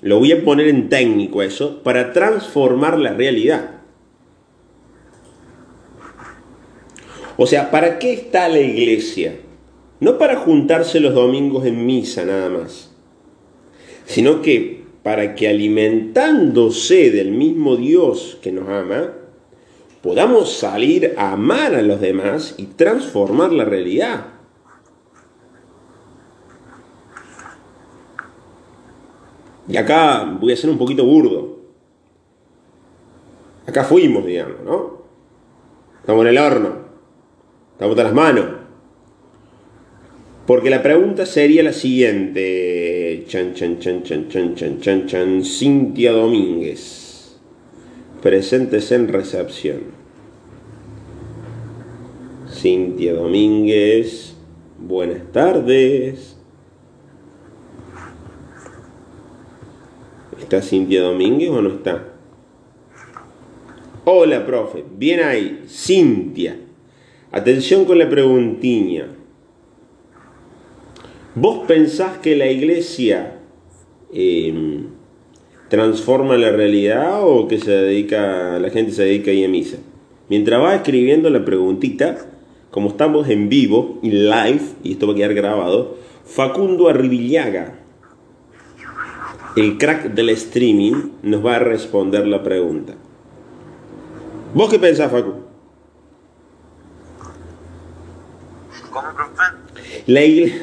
Lo 0.00 0.18
voy 0.18 0.32
a 0.32 0.44
poner 0.44 0.68
en 0.68 0.88
técnico 0.88 1.42
eso, 1.42 1.82
para 1.82 2.12
transformar 2.12 2.98
la 2.98 3.14
realidad. 3.14 3.78
O 7.36 7.46
sea, 7.46 7.70
¿para 7.70 7.98
qué 7.98 8.12
está 8.12 8.48
la 8.48 8.60
iglesia? 8.60 9.36
No 10.00 10.18
para 10.18 10.36
juntarse 10.36 11.00
los 11.00 11.14
domingos 11.14 11.66
en 11.66 11.86
misa 11.86 12.24
nada 12.24 12.48
más, 12.48 12.92
sino 14.06 14.42
que 14.42 14.84
para 15.02 15.34
que 15.34 15.48
alimentándose 15.48 17.10
del 17.10 17.32
mismo 17.32 17.76
Dios 17.76 18.38
que 18.42 18.52
nos 18.52 18.68
ama, 18.68 19.14
podamos 20.02 20.52
salir 20.52 21.14
a 21.16 21.32
amar 21.32 21.74
a 21.74 21.82
los 21.82 22.00
demás 22.00 22.54
y 22.58 22.64
transformar 22.64 23.52
la 23.52 23.64
realidad. 23.64 24.37
Y 29.68 29.76
acá 29.76 30.36
voy 30.40 30.52
a 30.52 30.56
ser 30.56 30.70
un 30.70 30.78
poquito 30.78 31.04
burdo. 31.04 31.58
Acá 33.66 33.84
fuimos, 33.84 34.24
digamos, 34.24 34.62
¿no? 34.64 35.02
Estamos 36.00 36.22
en 36.22 36.28
el 36.28 36.38
horno. 36.38 36.74
Estamos 37.72 37.98
a 37.98 38.02
las 38.04 38.14
manos. 38.14 38.46
Porque 40.46 40.70
la 40.70 40.82
pregunta 40.82 41.26
sería 41.26 41.62
la 41.62 41.74
siguiente. 41.74 43.24
Chan, 43.28 43.52
chan, 43.52 43.78
chan, 43.78 44.02
chan, 44.02 44.28
chan, 44.30 44.54
chan, 44.54 44.80
chan, 44.80 45.06
chan. 45.06 45.44
Cintia 45.44 46.12
Domínguez. 46.12 47.38
Presentes 48.22 48.90
en 48.90 49.08
recepción. 49.08 49.80
Cintia 52.50 53.12
Domínguez. 53.12 54.34
Buenas 54.78 55.30
tardes. 55.30 56.37
¿Está 60.48 60.62
Cintia 60.62 61.02
Domínguez 61.02 61.50
o 61.50 61.60
no 61.60 61.68
está? 61.68 62.08
Hola, 64.06 64.46
profe. 64.46 64.82
Bien 64.96 65.20
ahí. 65.20 65.64
Cintia. 65.68 66.56
Atención 67.30 67.84
con 67.84 67.98
la 67.98 68.08
preguntiña. 68.08 69.08
¿Vos 71.34 71.66
pensás 71.68 72.16
que 72.16 72.34
la 72.34 72.50
iglesia 72.50 73.40
eh, 74.10 74.84
transforma 75.68 76.38
la 76.38 76.50
realidad 76.50 77.28
o 77.28 77.46
que 77.46 77.58
se 77.58 77.70
dedica, 77.70 78.58
la 78.58 78.70
gente 78.70 78.92
se 78.92 79.04
dedica 79.04 79.30
ahí 79.30 79.44
a 79.44 79.48
misa? 79.50 79.76
Mientras 80.30 80.62
va 80.62 80.76
escribiendo 80.76 81.28
la 81.28 81.44
preguntita, 81.44 82.16
como 82.70 82.88
estamos 82.88 83.28
en 83.28 83.50
vivo 83.50 83.98
y 84.02 84.12
live, 84.12 84.62
y 84.82 84.92
esto 84.92 85.08
va 85.08 85.12
a 85.12 85.16
quedar 85.16 85.34
grabado, 85.34 85.98
Facundo 86.24 86.88
Arribillaga, 86.88 87.80
el 89.58 89.76
crack 89.76 90.14
del 90.14 90.28
streaming, 90.30 91.10
nos 91.22 91.44
va 91.44 91.56
a 91.56 91.58
responder 91.58 92.26
la 92.26 92.42
pregunta. 92.42 92.94
¿Vos 94.54 94.70
qué 94.70 94.78
pensás, 94.78 95.10
Facu? 95.10 95.34
¿Cómo, 98.90 99.08
profe? 99.14 99.42
La 100.06 100.24
iglesia... 100.24 100.62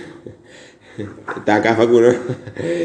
Está 1.38 1.56
acá 1.56 1.76
Facu, 1.76 2.00
¿no? 2.00 2.14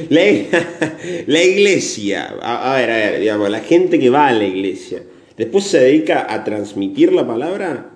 La, 0.08 0.22
la 1.26 1.42
iglesia, 1.44 2.34
a, 2.42 2.74
a 2.74 2.76
ver, 2.78 2.90
a 2.90 2.96
ver, 2.96 3.20
digamos, 3.20 3.48
la 3.48 3.60
gente 3.60 4.00
que 4.00 4.10
va 4.10 4.26
a 4.26 4.32
la 4.32 4.44
iglesia, 4.44 5.04
después 5.36 5.64
se 5.64 5.78
dedica 5.78 6.26
a 6.28 6.42
transmitir 6.42 7.12
la 7.12 7.24
palabra, 7.24 7.92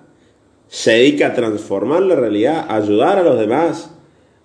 se 0.69 0.91
dedica 0.91 1.27
a 1.27 1.33
transformar 1.33 2.01
la 2.03 2.15
realidad, 2.15 2.65
a 2.69 2.77
ayudar 2.77 3.17
a 3.17 3.23
los 3.23 3.37
demás, 3.37 3.91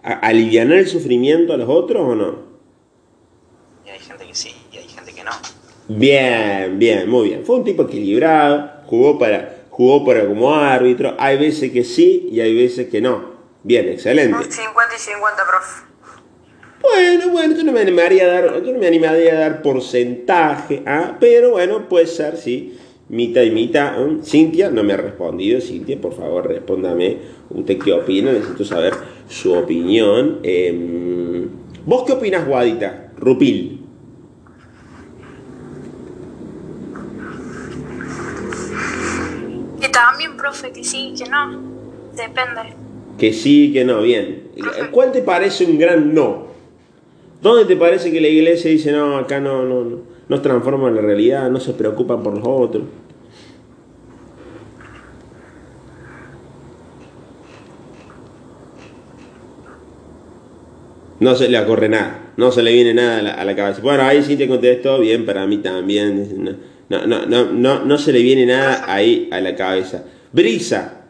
a 0.02 0.14
aliviar 0.14 0.72
el 0.72 0.88
sufrimiento 0.88 1.52
a 1.52 1.56
los 1.56 1.68
otros 1.68 2.02
o 2.02 2.14
no? 2.16 2.49
Gente 4.20 4.32
que 4.32 4.34
sí, 4.34 4.54
y 4.70 4.76
hay 4.76 4.86
gente 4.86 5.14
que 5.14 5.24
no. 5.24 5.30
Bien, 5.88 6.78
bien, 6.78 7.08
muy 7.08 7.30
bien. 7.30 7.44
Fue 7.44 7.56
un 7.56 7.64
tipo 7.64 7.84
equilibrado, 7.84 8.70
jugó 8.84 9.18
para, 9.18 9.64
jugó 9.70 10.04
para 10.04 10.26
como 10.26 10.54
árbitro. 10.54 11.14
Hay 11.18 11.38
veces 11.38 11.72
que 11.72 11.84
sí 11.84 12.28
y 12.30 12.40
hay 12.40 12.54
veces 12.54 12.88
que 12.90 13.00
no. 13.00 13.30
Bien, 13.62 13.88
excelente. 13.88 14.36
Un 14.36 14.52
50 14.52 14.94
y 14.94 14.98
50, 14.98 15.36
profe. 15.46 15.82
Bueno, 16.82 17.30
bueno, 17.30 17.56
yo 17.56 17.64
no 17.64 17.72
me 17.72 17.80
animaría 17.80 18.24
a 18.24 18.26
dar, 18.26 18.62
yo 18.62 18.72
no 18.72 18.78
me 18.78 18.86
animaría 18.86 19.32
a 19.32 19.38
dar 19.38 19.62
porcentaje, 19.62 20.82
¿ah? 20.86 21.16
pero 21.18 21.52
bueno, 21.52 21.88
puede 21.88 22.06
ser, 22.06 22.36
sí, 22.36 22.78
mitad 23.08 23.42
y 23.42 23.50
mitad. 23.50 24.02
¿eh? 24.02 24.18
Cintia 24.22 24.70
no 24.70 24.82
me 24.82 24.92
ha 24.92 24.98
respondido, 24.98 25.62
Cintia, 25.62 25.98
por 25.98 26.14
favor, 26.14 26.46
respóndame. 26.46 27.16
¿Usted 27.48 27.78
qué 27.78 27.92
opina? 27.94 28.32
Necesito 28.32 28.66
saber 28.66 28.92
su 29.28 29.54
opinión. 29.54 30.40
Em, 30.42 31.48
¿Vos 31.86 32.04
qué 32.06 32.12
opinas, 32.12 32.46
Guadita? 32.46 33.12
Rupil. 33.16 33.79
También, 40.00 40.36
profe, 40.36 40.72
que 40.72 40.82
sí, 40.82 41.12
que 41.16 41.28
no. 41.28 41.60
Depende. 42.16 42.74
Que 43.18 43.34
sí, 43.34 43.70
que 43.72 43.84
no, 43.84 44.00
bien. 44.00 44.44
¿Cuál 44.90 45.12
te 45.12 45.20
parece 45.20 45.66
un 45.66 45.78
gran 45.78 46.14
no? 46.14 46.48
¿Dónde 47.42 47.66
te 47.66 47.76
parece 47.76 48.10
que 48.10 48.20
la 48.20 48.28
iglesia 48.28 48.70
dice, 48.70 48.92
no, 48.92 49.18
acá 49.18 49.40
no, 49.40 49.64
no, 49.64 49.84
no, 49.84 49.98
no 50.26 50.40
transforma 50.40 50.90
la 50.90 51.02
realidad, 51.02 51.50
no 51.50 51.60
se 51.60 51.74
preocupan 51.74 52.22
por 52.22 52.34
los 52.34 52.46
otros? 52.46 52.84
No 61.18 61.34
se 61.34 61.50
le 61.50 61.60
ocurre 61.60 61.90
nada, 61.90 62.32
no 62.38 62.50
se 62.50 62.62
le 62.62 62.72
viene 62.72 62.94
nada 62.94 63.18
a 63.18 63.22
la, 63.22 63.34
a 63.34 63.44
la 63.44 63.54
cabeza. 63.54 63.82
Bueno, 63.82 64.02
ahí 64.04 64.22
sí 64.22 64.36
te 64.36 64.48
contesto, 64.48 64.98
bien, 64.98 65.26
para 65.26 65.46
mí 65.46 65.58
también. 65.58 66.69
No, 66.90 67.06
no, 67.06 67.24
no, 67.24 67.52
no, 67.52 67.84
no 67.84 67.98
se 67.98 68.12
le 68.12 68.20
viene 68.20 68.46
nada 68.46 68.84
ahí 68.92 69.28
a 69.30 69.40
la 69.40 69.54
cabeza. 69.54 70.04
Brisa, 70.32 71.04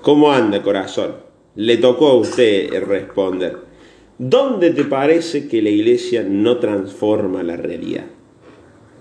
¿cómo 0.00 0.30
anda, 0.30 0.62
corazón? 0.62 1.16
Le 1.56 1.78
tocó 1.78 2.06
a 2.06 2.14
usted 2.14 2.72
responder. 2.84 3.58
¿Dónde 4.16 4.70
te 4.70 4.84
parece 4.84 5.48
que 5.48 5.60
la 5.60 5.70
iglesia 5.70 6.22
no 6.22 6.58
transforma 6.58 7.42
la 7.42 7.56
realidad? 7.56 8.04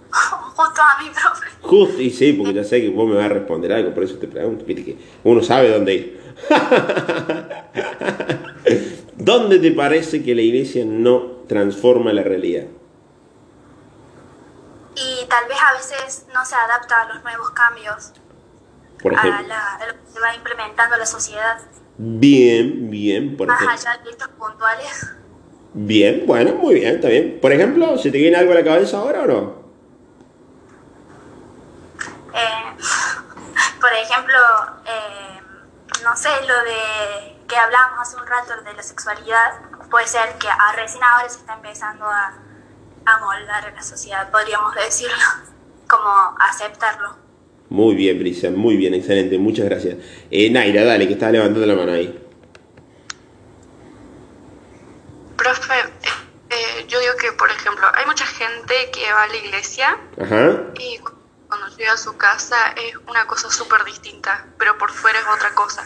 Justo 0.09 0.81
a 0.81 1.03
mí, 1.03 1.11
profe. 1.11 1.45
Justo, 1.61 2.01
y 2.01 2.09
sí, 2.09 2.33
porque 2.33 2.55
ya 2.55 2.63
sé 2.63 2.81
que 2.81 2.89
vos 2.89 3.07
me 3.07 3.13
vas 3.13 3.25
a 3.25 3.29
responder 3.29 3.71
algo, 3.71 3.93
por 3.93 4.03
eso 4.03 4.15
te 4.15 4.27
pregunto. 4.27 4.65
Viste 4.65 4.85
que 4.85 4.97
uno 5.23 5.43
sabe 5.43 5.69
dónde 5.69 5.93
ir. 5.93 6.19
¿Dónde 9.17 9.59
te 9.59 9.71
parece 9.71 10.23
que 10.23 10.33
la 10.33 10.41
iglesia 10.41 10.83
no 10.83 11.43
transforma 11.47 12.11
la 12.11 12.23
realidad? 12.23 12.65
Tal 15.29 15.47
vez 15.47 15.57
a 15.61 15.73
veces 15.73 16.25
no 16.33 16.43
se 16.45 16.55
adapta 16.55 17.01
a 17.01 17.05
los 17.05 17.23
nuevos 17.23 17.51
cambios, 17.51 18.13
Por 19.01 19.13
a, 19.13 19.19
ejemplo. 19.19 19.47
la, 19.47 19.75
a 19.75 19.87
lo 19.87 19.93
que 19.93 20.11
se 20.11 20.19
va 20.19 20.33
implementando 20.35 20.97
la 20.97 21.05
sociedad. 21.05 21.59
Bien, 21.97 22.89
bien, 22.89 23.37
por 23.37 23.47
más 23.47 23.61
ejemplo. 23.61 23.89
allá 23.91 24.03
de 24.03 24.09
estos 24.11 24.27
puntuales. 24.29 25.07
Bien, 25.73 26.23
bueno, 26.25 26.53
muy 26.55 26.75
bien, 26.75 26.95
está 26.95 27.09
bien. 27.09 27.39
Por 27.41 27.51
ejemplo, 27.51 27.97
¿se 27.97 28.09
te 28.11 28.17
viene 28.17 28.37
algo 28.37 28.51
a 28.53 28.55
la 28.55 28.63
cabeza 28.63 28.97
ahora 28.97 29.21
o 29.21 29.27
no? 29.27 29.59
Eh, 32.33 32.77
por 33.81 33.93
ejemplo, 33.93 34.37
eh, 34.85 35.41
no 36.03 36.15
sé, 36.15 36.29
lo 36.47 36.63
de 36.63 37.37
que 37.47 37.55
hablábamos 37.55 37.99
hace 38.07 38.17
un 38.17 38.27
rato 38.27 38.61
de 38.63 38.73
la 38.73 38.83
sexualidad, 38.83 39.59
puede 39.89 40.07
ser 40.07 40.37
que 40.39 40.47
a- 40.47 40.71
recién 40.75 41.03
ahora 41.03 41.29
se 41.29 41.39
está 41.39 41.53
empezando 41.53 42.05
a, 42.05 42.33
a 43.15 43.19
moldar 43.19 43.67
en 43.69 43.75
la 43.75 43.81
sociedad, 43.83 44.29
podríamos 44.31 44.73
decirlo, 44.75 45.15
como 45.89 46.35
aceptarlo. 46.39 47.17
Muy 47.69 47.95
bien, 47.95 48.17
Brisa, 48.17 48.49
muy 48.49 48.77
bien, 48.77 48.93
excelente, 48.95 49.37
muchas 49.37 49.65
gracias. 49.65 49.97
Eh, 50.31 50.49
Naira, 50.49 50.83
dale, 50.83 51.07
que 51.07 51.13
estás 51.13 51.31
levantando 51.31 51.65
la 51.67 51.75
mano 51.75 51.91
ahí. 51.91 52.25
Profe, 55.37 55.73
eh, 56.49 56.85
yo 56.87 56.99
digo 56.99 57.13
que, 57.19 57.31
por 57.33 57.49
ejemplo, 57.49 57.85
hay 57.93 58.05
mucha 58.05 58.25
gente 58.25 58.73
que 58.91 59.11
va 59.13 59.23
a 59.23 59.27
la 59.27 59.35
iglesia 59.37 59.97
Ajá. 60.21 60.63
y 60.79 60.97
cu- 60.99 61.13
cuando 61.47 61.67
llega 61.77 61.93
a 61.93 61.97
su 61.97 62.17
casa 62.17 62.57
es 62.75 62.95
una 63.07 63.25
cosa 63.25 63.49
súper 63.49 63.83
distinta, 63.85 64.45
pero 64.57 64.77
por 64.77 64.91
fuera 64.91 65.19
es 65.19 65.25
otra 65.33 65.53
cosa. 65.55 65.83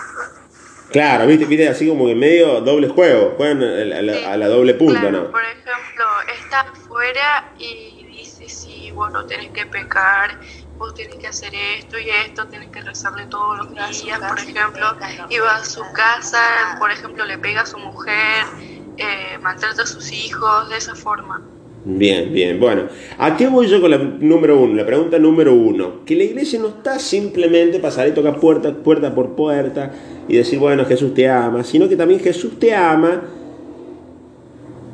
Claro, 0.91 1.25
viste, 1.27 1.45
viste, 1.45 1.67
así 1.69 1.87
como 1.87 2.05
que 2.07 2.15
medio 2.15 2.61
doble 2.61 2.87
juego, 2.89 3.33
juegan 3.37 3.61
a 3.63 3.65
la, 3.65 3.97
a 3.97 4.01
la- 4.01 4.33
a 4.33 4.37
la 4.37 4.47
doble 4.47 4.73
punta, 4.73 4.99
Claro, 5.01 5.23
¿no? 5.23 5.31
por 5.31 5.43
ejemplo, 5.43 6.05
está 6.39 6.65
afuera 7.03 7.53
y 7.59 8.05
dice, 8.05 8.47
sí, 8.47 8.91
vos 8.91 9.11
no 9.11 9.25
tenés 9.25 9.49
que 9.49 9.65
pecar, 9.65 10.39
vos 10.77 10.93
tenés 10.93 11.15
que 11.15 11.27
hacer 11.27 11.51
esto 11.77 11.97
y 11.99 12.09
esto, 12.25 12.47
tenés 12.47 12.69
que 12.69 12.81
rezarle 12.81 13.25
todos 13.25 13.57
los 13.57 13.69
días, 13.69 14.19
por 14.19 14.39
ejemplo, 14.39 14.95
y 15.29 15.37
va 15.39 15.55
a 15.57 15.65
su 15.65 15.81
casa, 15.93 16.77
por 16.79 16.91
ejemplo, 16.91 17.25
le 17.25 17.37
pega 17.37 17.61
a 17.61 17.65
su 17.65 17.77
mujer, 17.77 18.45
eh, 18.97 19.37
maltrata 19.41 19.83
a 19.83 19.85
sus 19.85 20.11
hijos, 20.11 20.69
de 20.69 20.77
esa 20.77 20.95
forma. 20.95 21.41
Bien, 21.85 22.31
bien. 22.31 22.61
Bueno, 22.61 22.83
¿a 23.17 23.35
qué 23.35 23.47
voy 23.47 23.67
yo 23.67 23.81
con 23.81 23.91
la 23.91 23.97
número 23.97 24.57
uno? 24.57 24.73
La 24.73 24.85
pregunta 24.85 25.19
número 25.19 25.53
uno. 25.53 26.05
Que 26.05 26.15
la 26.15 26.23
iglesia 26.23 26.57
no 26.57 26.69
está 26.69 26.97
simplemente 26.97 27.79
para 27.79 27.91
salir 27.91 28.13
y 28.13 28.15
tocar 28.15 28.39
puerta, 28.39 28.73
puerta 28.73 29.13
por 29.13 29.35
puerta 29.35 29.91
y 30.29 30.37
decir, 30.37 30.59
bueno, 30.59 30.85
Jesús 30.85 31.13
te 31.13 31.27
ama, 31.27 31.61
sino 31.65 31.89
que 31.89 31.97
también 31.97 32.21
Jesús 32.21 32.57
te 32.57 32.73
ama, 32.73 33.23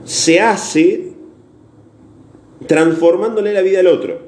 se 0.04 0.42
hace 0.42 1.09
transformándole 2.68 3.54
la 3.54 3.62
vida 3.62 3.80
al 3.80 3.88
otro, 3.88 4.20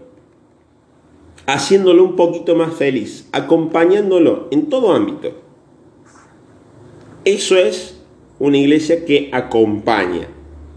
haciéndolo 1.45 2.03
un 2.03 2.15
poquito 2.15 2.55
más 2.55 2.73
feliz, 2.73 3.27
acompañándolo 3.31 4.47
en 4.51 4.69
todo 4.69 4.93
ámbito. 4.93 5.31
Eso 7.25 7.57
es 7.57 8.01
una 8.39 8.57
iglesia 8.57 9.05
que 9.05 9.29
acompaña, 9.31 10.27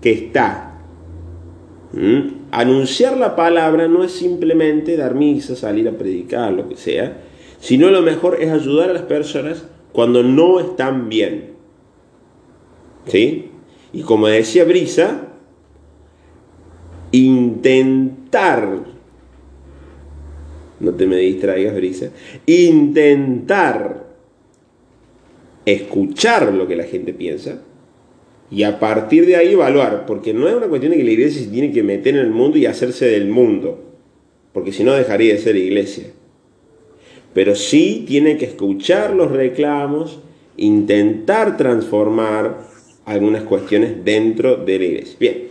que 0.00 0.12
está. 0.12 0.78
¿Mm? 1.92 2.44
Anunciar 2.50 3.16
la 3.16 3.36
palabra 3.36 3.88
no 3.88 4.04
es 4.04 4.12
simplemente 4.12 4.96
dar 4.96 5.14
misa, 5.14 5.56
salir 5.56 5.88
a 5.88 5.92
predicar, 5.92 6.52
lo 6.52 6.68
que 6.68 6.76
sea, 6.76 7.22
sino 7.60 7.90
lo 7.90 8.02
mejor 8.02 8.42
es 8.42 8.50
ayudar 8.50 8.90
a 8.90 8.92
las 8.92 9.02
personas 9.02 9.64
cuando 9.92 10.22
no 10.22 10.60
están 10.60 11.08
bien. 11.08 11.54
¿Sí? 13.06 13.50
Y 13.92 14.02
como 14.02 14.26
decía 14.26 14.64
Brisa, 14.64 15.33
intentar, 17.14 18.84
no 20.80 20.94
te 20.94 21.06
me 21.06 21.16
distraigas 21.16 21.74
Brisa, 21.74 22.10
intentar 22.46 24.04
escuchar 25.64 26.52
lo 26.52 26.66
que 26.66 26.76
la 26.76 26.84
gente 26.84 27.14
piensa 27.14 27.62
y 28.50 28.64
a 28.64 28.78
partir 28.78 29.26
de 29.26 29.36
ahí 29.36 29.52
evaluar, 29.52 30.06
porque 30.06 30.34
no 30.34 30.48
es 30.48 30.54
una 30.54 30.66
cuestión 30.66 30.90
de 30.90 30.98
que 30.98 31.04
la 31.04 31.12
iglesia 31.12 31.42
se 31.42 31.48
tiene 31.48 31.72
que 31.72 31.82
meter 31.82 32.14
en 32.16 32.20
el 32.20 32.30
mundo 32.30 32.58
y 32.58 32.66
hacerse 32.66 33.06
del 33.06 33.28
mundo, 33.28 33.82
porque 34.52 34.72
si 34.72 34.82
no 34.82 34.92
dejaría 34.92 35.34
de 35.34 35.40
ser 35.40 35.56
iglesia. 35.56 36.06
Pero 37.32 37.54
sí 37.54 38.04
tiene 38.06 38.36
que 38.36 38.44
escuchar 38.44 39.14
los 39.14 39.30
reclamos, 39.30 40.20
intentar 40.56 41.56
transformar 41.56 42.58
algunas 43.04 43.44
cuestiones 43.44 44.04
dentro 44.04 44.56
de 44.56 44.78
la 44.78 44.84
iglesia. 44.84 45.16
Bien, 45.18 45.44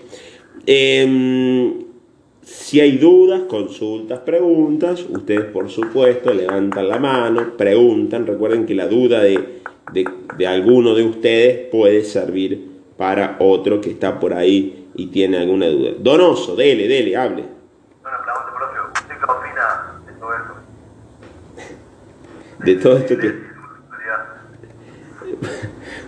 Em, 0.66 1.84
si 2.42 2.80
hay 2.80 2.98
dudas, 2.98 3.42
consultas, 3.50 4.20
preguntas, 4.20 5.06
ustedes 5.10 5.46
por 5.46 5.70
supuesto 5.70 6.34
levantan 6.34 6.88
la 6.88 7.00
mano, 7.00 7.58
preguntan, 7.58 8.26
recuerden 8.26 8.66
que 8.66 8.74
la 8.74 8.88
duda 8.88 9.22
de, 9.22 9.62
de, 9.92 10.10
de 10.38 10.48
alguno 10.48 10.96
de 10.96 11.04
ustedes 11.04 11.70
puede 11.70 12.04
servir 12.04 12.72
para 12.98 13.38
otro 13.40 13.82
que 13.82 13.90
está 13.90 14.20
por 14.20 14.34
ahí 14.34 14.88
y 14.96 15.08
tiene 15.08 15.38
alguna 15.38 15.68
duda. 15.68 15.92
Donoso, 16.00 16.56
dele, 16.56 16.88
dele, 16.88 17.18
hable. 17.18 17.44
Pregunta, 18.02 18.34
profe. 18.58 18.80
¿Usted 19.02 19.16
qué 19.18 19.32
opina 19.32 20.02
de 20.06 20.14
todo 20.20 20.34
esto? 20.34 20.54
De 22.66 22.76
todo 22.76 22.98
esto 22.98 23.18
que... 23.18 23.53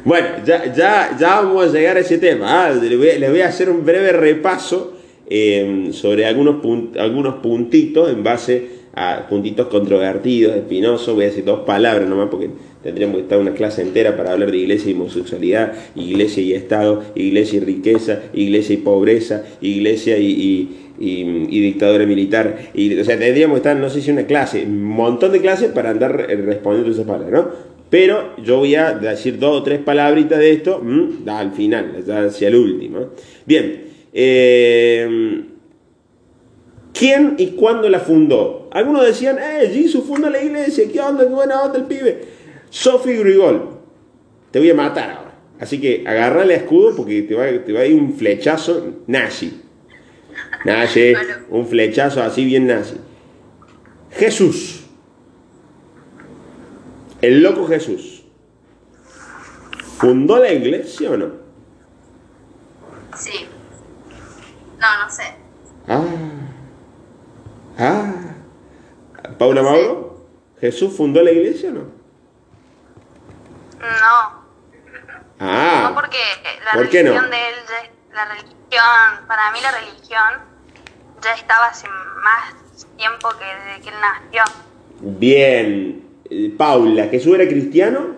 Bueno, 0.06 0.28
ya, 0.46 0.72
ya, 0.74 1.18
ya 1.20 1.42
vamos 1.42 1.70
a 1.70 1.72
llegar 1.72 1.98
a 1.98 2.02
ese 2.02 2.20
tema. 2.20 2.68
ah, 2.68 2.72
Les, 2.72 2.98
voy, 3.32 3.42
a 3.42 3.48
hacer 3.48 3.70
un 3.72 3.84
breve 3.84 4.12
repaso 4.12 4.94
eh, 5.28 5.90
sobre 5.92 6.26
algunos, 6.28 6.62
pun- 6.64 6.96
algunos 7.00 7.36
puntitos 7.36 8.10
en 8.12 8.24
base 8.24 8.68
a 8.94 9.26
puntitos 9.28 9.66
controvertidos, 9.68 10.56
espinosos. 10.56 11.16
Voy 11.16 11.24
a 11.26 11.28
decir 11.30 11.44
dos 11.44 11.62
palabras 11.62 12.08
nomás 12.08 12.30
porque 12.30 12.50
tendríamos 12.84 13.16
que 13.18 13.24
estar 13.24 13.40
una 13.40 13.54
clase 13.56 13.82
entera 13.82 14.16
para 14.16 14.34
hablar 14.34 14.52
de 14.52 14.58
iglesia 14.58 14.92
y 14.92 14.94
homosexualidad, 14.94 15.74
iglesia 15.96 16.44
y 16.44 16.54
Estado, 16.54 17.04
iglesia 17.16 17.58
y 17.58 17.60
riqueza, 17.62 18.20
iglesia 18.34 18.76
y 18.76 18.78
pobreza, 18.78 19.44
iglesia 19.60 20.20
y, 20.20 20.28
y, 20.28 20.78
y- 21.00 21.48
y 21.50 21.60
dictadura 21.62 22.06
militar. 22.06 22.60
Y, 22.76 22.96
o 23.00 23.04
sea, 23.04 23.18
tendríamos 23.18 23.56
que 23.56 23.60
estar, 23.70 23.76
no 23.76 23.90
sé 23.90 24.02
si 24.02 24.12
una 24.12 24.28
clase, 24.28 24.64
un 24.66 24.84
montón 24.84 25.32
de 25.32 25.42
clases 25.42 25.72
para 25.72 25.90
andar 25.90 26.28
eh, 26.30 26.36
respondiendo 26.36 26.92
esas 26.92 27.06
palabras, 27.08 27.32
¿no? 27.46 27.75
Pero 27.90 28.36
yo 28.38 28.58
voy 28.58 28.76
a 28.76 28.94
decir 28.94 29.38
dos 29.38 29.62
o 29.62 29.64
tres 29.64 29.80
palabritas 29.80 30.40
de 30.40 30.52
esto 30.52 30.82
mm, 30.82 31.30
al 31.30 31.52
final, 31.52 32.04
hacia 32.08 32.48
el 32.48 32.56
último. 32.56 33.12
Bien, 33.46 33.86
eh, 34.14 35.44
¿quién 36.94 37.36
y 37.38 37.48
cuándo 37.52 37.90
la 37.90 38.00
fundó? 38.00 38.70
Algunos 38.72 39.06
decían, 39.06 39.38
eh, 39.38 39.70
Jesús 39.72 40.04
fundó 40.06 40.30
la 40.30 40.44
iglesia, 40.44 40.86
¿qué 40.92 41.00
onda? 41.00 41.26
¿Qué 41.26 41.34
buena 41.34 41.62
onda 41.62 41.78
el 41.78 41.86
pibe? 41.86 42.26
Sophie 42.70 43.18
Grigol, 43.18 43.70
te 44.52 44.60
voy 44.60 44.70
a 44.72 44.76
matar 44.76 45.12
ahora. 45.12 45.36
Así 45.60 45.80
que 45.80 46.04
agarrale 46.06 46.56
a 46.56 46.58
escudo 46.58 46.96
porque 46.96 47.22
te 47.22 47.36
va, 47.36 47.46
te 47.64 47.72
va 47.72 47.82
a 47.82 47.86
ir 47.86 47.96
un 47.96 48.14
flechazo 48.14 49.04
nazi. 49.08 49.62
Nazi, 50.66 51.14
un 51.50 51.68
flechazo 51.68 52.22
así 52.22 52.44
bien 52.44 52.68
nazi. 52.68 52.96
Jesús. 54.12 54.85
El 57.26 57.42
loco 57.42 57.68
Jesús. 57.68 58.24
¿Fundó 59.98 60.38
la 60.38 60.52
iglesia 60.52 61.10
o 61.10 61.18
no? 61.18 61.32
Sí. 63.18 63.50
No, 64.78 65.04
no 65.04 65.10
sé. 65.10 65.36
Ah. 65.88 66.04
Ah. 67.80 68.14
Paula 69.40 69.64
Mauro, 69.64 70.28
¿Jesús 70.62 70.96
fundó 70.96 71.24
la 71.24 71.32
iglesia 71.32 71.72
o 71.72 71.74
no? 71.74 71.82
No, 73.80 74.46
Ah. 75.40 75.88
no 75.90 75.96
porque 75.96 76.18
la 76.64 76.74
¿Por 76.74 76.90
qué 76.90 77.04
no? 77.04 77.10
religión 77.12 77.32
de 77.32 77.50
él, 77.50 77.56
la 78.14 78.26
religión, 78.26 79.28
para 79.28 79.52
mí 79.52 79.60
la 79.64 79.72
religión 79.72 80.34
ya 81.24 81.34
estaba 81.34 81.66
hace 81.70 81.88
más 81.90 82.86
tiempo 82.98 83.30
que 83.40 83.46
desde 83.46 83.82
que 83.82 83.90
él 83.90 83.96
nació. 84.00 84.44
Bien. 85.00 86.05
Eh, 86.30 86.54
Paula, 86.58 87.08
¿Jesús 87.08 87.36
era 87.36 87.48
cristiano? 87.48 88.16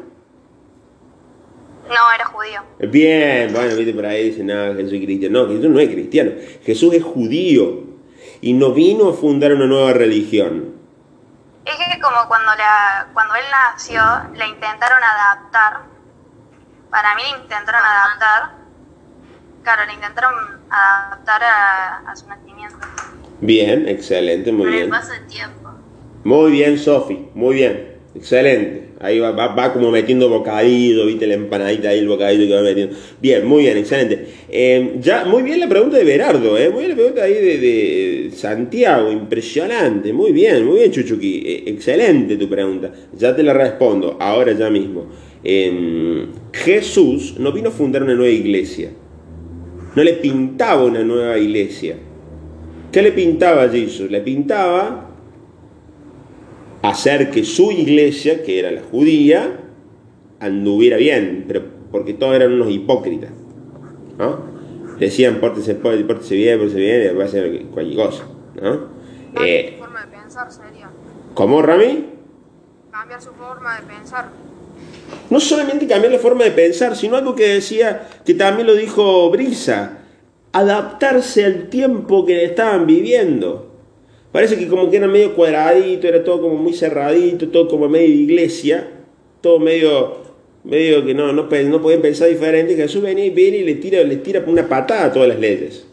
No, 1.88 2.12
era 2.14 2.26
judío. 2.26 2.62
Bien, 2.90 3.52
bueno, 3.54 3.76
viste 3.76 3.94
por 3.94 4.06
ahí 4.06 4.30
dicen, 4.30 4.48
no, 4.48 4.76
Jesús 4.76 4.94
es 4.94 5.02
cristiano. 5.06 5.44
No, 5.44 5.48
Jesús 5.50 5.70
no 5.70 5.80
es 5.80 5.90
cristiano. 5.90 6.32
Jesús 6.64 6.94
es 6.94 7.04
judío. 7.04 7.84
Y 8.42 8.54
no 8.54 8.72
vino 8.74 9.10
a 9.10 9.14
fundar 9.14 9.54
una 9.54 9.66
nueva 9.66 9.94
religión. 9.94 10.76
Es 11.66 11.76
que 11.76 12.00
como 12.00 12.28
cuando, 12.28 12.52
la, 12.58 13.08
cuando 13.14 13.36
él 13.36 13.44
nació, 13.52 14.02
la 14.36 14.48
intentaron 14.48 15.00
adaptar. 15.04 15.82
Para 16.90 17.16
mí 17.16 17.22
la 17.32 17.38
intentaron 17.44 17.82
adaptar. 17.82 18.58
Claro, 19.64 19.86
la 19.86 19.94
intentaron 19.94 20.34
adaptar 20.70 21.44
a, 21.44 21.98
a 22.10 22.16
su 22.16 22.28
nacimiento. 22.28 22.78
Bien, 23.42 23.88
excelente, 23.88 24.52
muy 24.52 24.68
el 24.68 24.72
bien. 24.74 24.90
paso 24.90 25.12
del 25.12 25.28
tiempo. 25.28 25.70
Muy 26.24 26.52
bien, 26.52 26.78
Sofi, 26.78 27.30
muy 27.34 27.56
bien. 27.56 27.97
Excelente. 28.18 28.88
Ahí 29.00 29.20
va, 29.20 29.30
va, 29.30 29.54
va 29.54 29.72
como 29.72 29.92
metiendo 29.92 30.28
bocadillo, 30.28 31.06
viste 31.06 31.28
la 31.28 31.36
empanadita 31.36 31.90
ahí, 31.90 32.00
el 32.00 32.08
bocadillo 32.08 32.48
que 32.48 32.56
va 32.56 32.62
metiendo. 32.64 32.96
Bien, 33.22 33.46
muy 33.46 33.64
bien, 33.64 33.78
excelente. 33.78 34.26
Eh, 34.50 34.96
ya, 35.00 35.24
muy 35.26 35.44
bien 35.44 35.60
la 35.60 35.70
pregunta 35.70 35.98
de 35.98 36.04
Berardo, 36.04 36.58
eh, 36.58 36.72
muy 36.72 36.80
bien 36.80 36.90
la 36.90 36.96
pregunta 36.96 37.24
ahí 37.24 37.34
de, 37.34 38.32
Santiago, 38.34 39.12
impresionante. 39.12 40.12
Muy 40.14 40.32
bien, 40.32 40.66
muy 40.66 40.80
bien, 40.80 40.92
Chuchuqui. 40.92 41.44
Eh, 41.46 41.64
excelente 41.68 42.38
tu 42.38 42.50
pregunta. 42.50 42.92
Ya 43.16 43.36
te 43.36 43.44
la 43.44 43.54
respondo, 43.54 44.18
ahora 44.20 44.54
ya 44.54 44.70
mismo. 44.70 45.06
em, 45.44 46.28
Jesús 46.52 47.36
no 47.38 47.52
vino 47.52 47.70
a 47.70 47.72
fundar 47.72 48.02
una 48.02 48.16
nueva 48.16 48.34
iglesia. 48.34 48.90
No 49.96 50.04
le 50.04 50.14
pintaba 50.14 50.84
una 50.84 51.04
nueva 51.04 51.38
iglesia. 51.38 51.96
¿Qué 52.92 53.02
le 53.04 53.12
pintaba 53.12 53.64
a 53.64 53.70
Jesús? 53.70 54.10
Le 54.10 54.22
pintaba 54.22 55.07
hacer 56.82 57.32
que 57.32 57.44
su 57.44 57.72
iglesia, 57.72 58.44
que 58.44 58.60
era 58.60 58.72
la 58.72 58.82
judía, 58.82 59.60
anduviera 60.40 60.98
bien, 60.98 61.46
pero 61.48 61.64
porque 61.92 62.14
todos 62.14 62.36
eran 62.36 62.54
unos 62.54 62.70
hipócritas. 62.70 63.32
¿no? 64.18 64.40
Decían, 65.00 65.40
pórtese, 65.40 65.76
pórtese 65.76 66.36
bien, 66.36 66.58
pórtese 66.58 66.80
bien, 66.80 67.12
y 67.12 67.16
va 67.16 67.24
a 67.24 67.28
hacer 67.28 67.66
cualquier 67.68 67.98
cosa. 67.98 68.24
¿no? 68.56 68.88
Cambiar 69.34 69.46
Eh, 69.46 69.74
su 69.74 69.84
forma 69.84 70.06
de 70.06 70.08
pensar 70.08 70.52
sería. 70.52 70.90
¿Cómo, 71.34 71.62
Rami? 71.62 72.06
Cambiar 72.92 73.22
su 73.22 73.32
forma 73.32 73.80
de 73.80 73.84
pensar. 73.84 74.30
No 75.30 75.40
solamente 75.40 75.88
cambiar 75.88 76.12
la 76.14 76.20
forma 76.20 76.44
de 76.44 76.52
pensar, 76.52 76.96
sino 76.96 77.16
algo 77.16 77.36
que 77.36 77.48
decía, 77.48 78.08
que 78.26 78.34
también 78.34 78.68
lo 78.68 78.76
dijo 78.76 79.30
Brisa, 79.30 80.00
adaptarse 80.52 81.46
al 81.46 81.70
tiempo 81.70 82.26
que 82.26 82.46
estaban 82.46 82.88
viviendo. 82.88 83.67
Parece 84.38 84.56
que 84.56 84.68
como 84.68 84.92
que 84.92 84.98
era 84.98 85.08
medio 85.08 85.34
cuadradito, 85.34 86.08
era 86.08 86.24
todo 86.24 86.44
como 86.44 86.58
muy 86.58 86.72
cerradito, 86.72 87.48
todo 87.48 87.68
como 87.68 87.90
medio 87.90 88.14
iglesia, 88.14 88.88
todo 89.42 89.60
medio, 89.60 90.18
medio 90.64 91.04
que 91.04 91.16
no, 91.16 91.34
no, 91.34 91.50
no 91.50 91.82
podían 91.82 92.02
pensar 92.04 92.30
diferente. 92.30 92.76
Jesús 92.76 93.02
venía 93.02 93.26
y 93.26 93.32
viene 93.32 93.58
y 93.58 93.64
le 93.64 93.74
tira, 93.74 94.04
le 94.04 94.18
tira 94.18 94.44
una 94.46 94.70
patada 94.70 95.06
a 95.06 95.12
todas 95.12 95.30
las 95.30 95.40
leyes. 95.40 95.88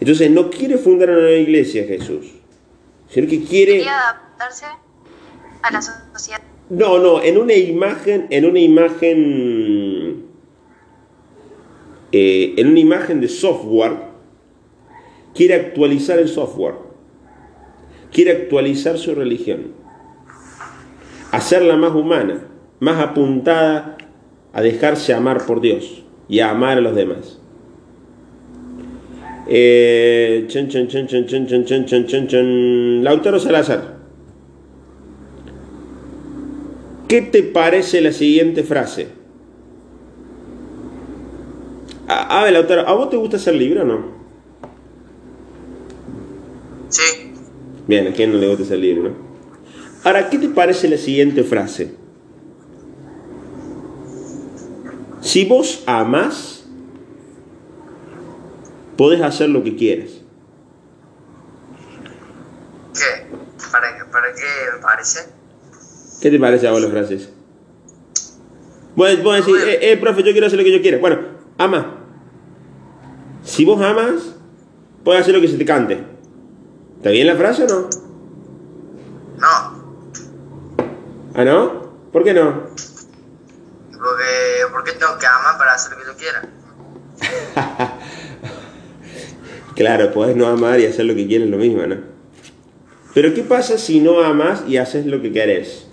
Entonces 0.00 0.32
no 0.32 0.50
quiere 0.50 0.78
fundar 0.78 1.10
una 1.10 1.20
nueva 1.20 1.36
iglesia 1.36 1.84
Jesús, 1.84 2.26
sino 3.08 3.28
que 3.28 3.44
quiere... 3.44 3.74
Quería 3.74 3.96
adaptarse 3.96 4.66
a 5.62 5.70
la 5.70 5.80
sociedad. 5.80 6.42
No, 6.70 6.98
no, 6.98 7.22
en 7.22 7.38
una 7.38 7.54
imagen, 7.54 8.26
en 8.30 8.46
una 8.46 8.58
imagen, 8.58 10.24
eh, 12.10 12.54
en 12.56 12.66
una 12.66 12.80
imagen 12.80 13.20
de 13.20 13.28
software, 13.28 14.09
quiere 15.34 15.54
actualizar 15.54 16.18
el 16.18 16.28
software, 16.28 16.74
quiere 18.12 18.32
actualizar 18.32 18.98
su 18.98 19.14
religión, 19.14 19.72
hacerla 21.32 21.76
más 21.76 21.94
humana, 21.94 22.46
más 22.80 23.00
apuntada 23.00 23.96
a 24.52 24.62
dejarse 24.62 25.14
amar 25.14 25.46
por 25.46 25.60
Dios 25.60 26.02
y 26.28 26.40
a 26.40 26.50
amar 26.50 26.78
a 26.78 26.80
los 26.80 26.94
demás. 26.94 27.40
Lautaro 33.02 33.40
Salazar. 33.40 33.98
¿Qué 37.08 37.22
te 37.22 37.42
parece 37.42 38.00
la 38.00 38.12
siguiente 38.12 38.62
frase? 38.62 39.08
A, 42.06 42.40
a 42.40 42.44
ver, 42.44 42.52
Lautaro, 42.52 42.86
¿a 42.86 42.92
vos 42.94 43.10
te 43.10 43.16
gusta 43.16 43.38
ser 43.38 43.54
libre 43.56 43.80
o 43.80 43.84
no? 43.84 44.19
Sí. 46.90 47.32
Bien, 47.86 48.06
a 48.08 48.12
quién 48.12 48.32
no 48.32 48.38
le 48.38 48.48
gusta 48.48 48.64
ser 48.64 48.78
libre, 48.78 49.08
¿no? 49.10 49.16
Ahora, 50.04 50.28
¿qué 50.30 50.38
te 50.38 50.48
parece 50.48 50.88
la 50.88 50.96
siguiente 50.98 51.42
frase? 51.44 51.94
Si 55.20 55.44
vos 55.44 55.82
amás, 55.86 56.64
podés 58.96 59.20
hacer 59.20 59.48
lo 59.50 59.62
que 59.62 59.76
quieras. 59.76 60.10
¿Qué? 62.94 63.26
¿Para, 63.70 63.96
qué- 63.96 64.04
¿Para 64.10 64.34
qué 64.34 64.42
me 64.76 64.82
parece? 64.82 65.20
¿Qué 66.22 66.30
te 66.30 66.38
parece 66.38 66.66
a 66.68 66.72
vos 66.72 66.80
las 66.82 66.90
frases? 66.90 67.30
Vos, 68.96 69.22
vos 69.22 69.36
decís, 69.36 69.54
eh, 69.66 69.92
eh, 69.92 69.96
profe, 69.96 70.22
yo 70.22 70.32
quiero 70.32 70.46
hacer 70.46 70.58
lo 70.58 70.64
que 70.64 70.72
yo 70.72 70.82
quiera. 70.82 70.98
Bueno, 70.98 71.18
ama. 71.58 71.98
Si 73.44 73.64
vos 73.64 73.80
amas, 73.82 74.34
puedes 75.04 75.22
hacer 75.22 75.34
lo 75.34 75.40
que 75.40 75.48
se 75.48 75.56
te 75.56 75.64
cante. 75.64 75.98
¿Está 77.00 77.08
bien 77.08 77.26
la 77.26 77.34
frase 77.34 77.64
o 77.64 77.66
no? 77.66 77.88
No. 79.38 79.48
¿Ah, 81.34 81.44
no? 81.46 81.94
¿Por 82.12 82.22
qué 82.22 82.34
no? 82.34 82.66
Porque, 83.90 84.66
¿Por 84.70 84.84
qué 84.84 84.92
tengo 84.92 85.16
que 85.18 85.26
amar 85.26 85.56
para 85.56 85.72
hacer 85.72 85.92
lo 85.92 85.98
que 85.98 86.04
yo 86.04 86.16
quiera? 86.18 86.42
Claro, 89.74 90.12
podés 90.12 90.36
no 90.36 90.46
amar 90.46 90.78
y 90.78 90.84
hacer 90.84 91.06
lo 91.06 91.14
que 91.14 91.26
quieres 91.26 91.48
lo 91.48 91.56
mismo, 91.56 91.86
¿no? 91.86 91.96
Pero 93.14 93.32
¿qué 93.32 93.42
pasa 93.42 93.78
si 93.78 94.00
no 94.00 94.20
amas 94.22 94.62
y 94.68 94.76
haces 94.76 95.06
lo 95.06 95.22
que 95.22 95.32
querés? 95.32 95.86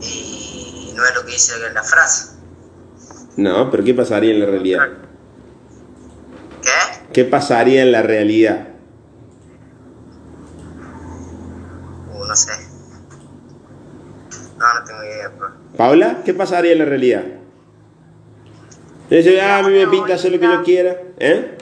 Y 0.00 0.92
no 0.96 1.04
es 1.06 1.14
lo 1.14 1.24
que 1.24 1.30
dice 1.30 1.52
la 1.72 1.84
frase. 1.84 2.30
No, 3.36 3.70
pero 3.70 3.84
¿qué 3.84 3.94
pasaría 3.94 4.32
en 4.32 4.40
la 4.40 4.46
realidad? 4.46 4.88
¿Qué? 6.62 6.99
¿Qué 7.12 7.24
pasaría 7.24 7.82
en 7.82 7.92
la 7.92 8.02
realidad? 8.02 8.68
Uh, 12.12 12.24
no 12.24 12.36
sé. 12.36 12.52
No, 14.56 14.74
no 14.74 14.84
tengo 14.84 15.02
idea, 15.04 15.30
pero... 15.38 15.52
Paula, 15.76 16.18
¿qué 16.24 16.34
pasaría 16.34 16.72
en 16.72 16.78
la 16.78 16.84
realidad? 16.84 17.24
Dice, 19.08 19.40
ah, 19.40 19.58
a 19.58 19.62
mí 19.62 19.72
me 19.72 19.88
pinta 19.88 20.14
hacer 20.14 20.30
lo 20.30 20.38
que 20.38 20.46
yo 20.46 20.62
quiera. 20.62 20.96
¿Eh? 21.18 21.58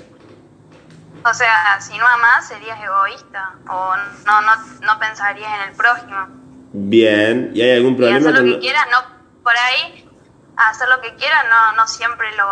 O 1.25 1.33
sea, 1.35 1.81
si 1.81 1.97
no 1.97 2.07
amás, 2.07 2.47
serías 2.47 2.79
egoísta. 2.83 3.55
O 3.69 3.95
no, 4.27 4.41
no, 4.43 4.53
no 4.83 4.99
pensarías 4.99 5.51
en 5.63 5.71
el 5.71 5.75
prójimo. 5.77 6.27
Bien, 6.73 7.51
¿y 7.55 7.63
hay 7.63 7.77
algún 7.77 7.95
Y 7.95 7.97
problema 7.97 8.19
hacer 8.19 8.33
lo 8.35 8.41
con.? 8.41 8.53
que 8.53 8.59
quieras, 8.61 8.87
no, 8.91 8.99
por 9.43 9.55
ahí, 9.57 10.11
hacer 10.57 10.89
lo 10.91 11.01
que 11.01 11.15
quieras 11.15 11.45
no, 11.49 11.77
no 11.77 11.87
siempre 11.87 12.27
lo, 12.37 12.47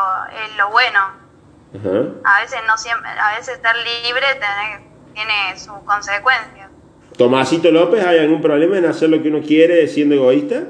es 0.46 0.56
lo 0.56 0.70
bueno. 0.70 1.25
Ajá. 1.74 2.12
A 2.24 2.40
veces 2.40 2.60
no 2.66 2.78
siempre, 2.78 3.10
a 3.10 3.36
veces 3.36 3.56
estar 3.56 3.74
libre 3.76 4.26
tiene, 4.38 4.88
tiene 5.14 5.58
sus 5.58 5.78
consecuencias. 5.84 6.70
Tomasito 7.16 7.70
López, 7.70 8.04
¿hay 8.04 8.18
algún 8.18 8.42
problema 8.42 8.76
en 8.78 8.86
hacer 8.86 9.08
lo 9.08 9.22
que 9.22 9.28
uno 9.28 9.40
quiere 9.40 9.88
siendo 9.88 10.14
egoísta? 10.14 10.64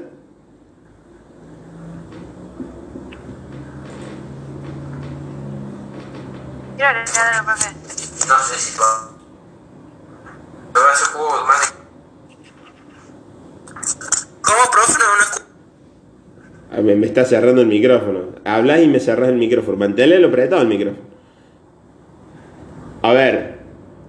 Quiero 6.75 6.89
agregar 6.89 7.33
algo, 7.33 7.45
profe. 7.45 7.69
No 8.27 8.37
sé 8.39 8.59
si. 8.59 8.77
¿Cómo, 14.41 14.71
profe? 14.71 14.93
No, 14.99 15.17
no 15.17 15.46
Me, 16.71 16.95
me 16.95 17.05
está 17.05 17.25
cerrando 17.25 17.61
el 17.61 17.67
micrófono. 17.67 18.35
Hablas 18.43 18.81
y 18.81 18.87
me 18.87 18.99
cerras 18.99 19.29
el 19.29 19.37
micrófono. 19.37 19.77
Manténle 19.77 20.19
lo 20.19 20.27
apretado 20.27 20.61
el 20.61 20.67
micrófono. 20.67 21.07
A 23.01 23.13
ver, 23.13 23.59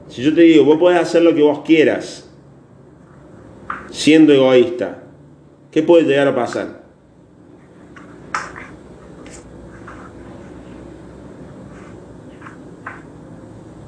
si 0.09 0.23
yo 0.23 0.35
te 0.35 0.41
digo, 0.41 0.65
vos 0.65 0.79
podés 0.79 1.01
hacer 1.01 1.23
lo 1.23 1.35
que 1.35 1.43
vos 1.43 1.61
quieras, 1.65 2.29
siendo 3.91 4.33
egoísta, 4.33 5.03
¿qué 5.71 5.83
puede 5.83 6.05
llegar 6.05 6.29
a 6.29 6.35
pasar? 6.35 6.83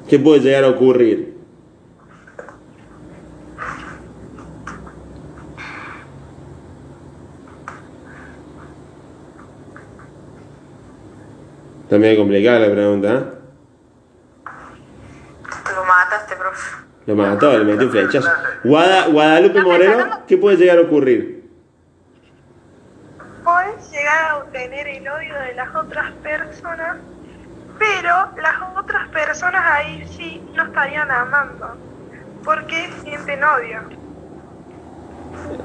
¿Qué 0.07 0.19
puede 0.19 0.41
llegar 0.41 0.65
a 0.65 0.69
ocurrir? 0.69 1.30
Medio 11.99 12.19
complicada 12.19 12.59
la 12.59 12.71
pregunta, 12.71 13.13
¿eh? 13.13 13.23
Lo 15.75 15.83
mataste, 15.85 16.35
profe. 16.35 16.75
Lo 17.05 17.15
mató, 17.15 17.57
le 17.57 17.65
metió 17.65 17.85
un 17.87 17.91
flechazo. 17.91 18.29
Guada- 18.63 19.07
Guadalupe 19.07 19.61
Moreno, 19.61 20.21
¿qué 20.27 20.37
puede 20.37 20.57
llegar 20.57 20.77
a 20.77 20.81
ocurrir? 20.81 21.49
Puedes 23.43 23.91
llegar 23.91 24.29
a 24.31 24.37
obtener 24.37 24.87
el 24.87 25.07
odio 25.07 25.33
de 25.39 25.53
las 25.55 25.75
otras 25.75 26.11
personas, 26.23 26.97
pero 27.79 28.15
las 28.37 28.55
otras 28.77 29.07
personas 29.09 29.61
ahí 29.65 30.07
sí 30.15 30.41
no 30.53 30.63
estarían 30.63 31.09
amando, 31.11 31.75
porque 32.43 32.89
sienten 33.03 33.43
odio. 33.43 34.00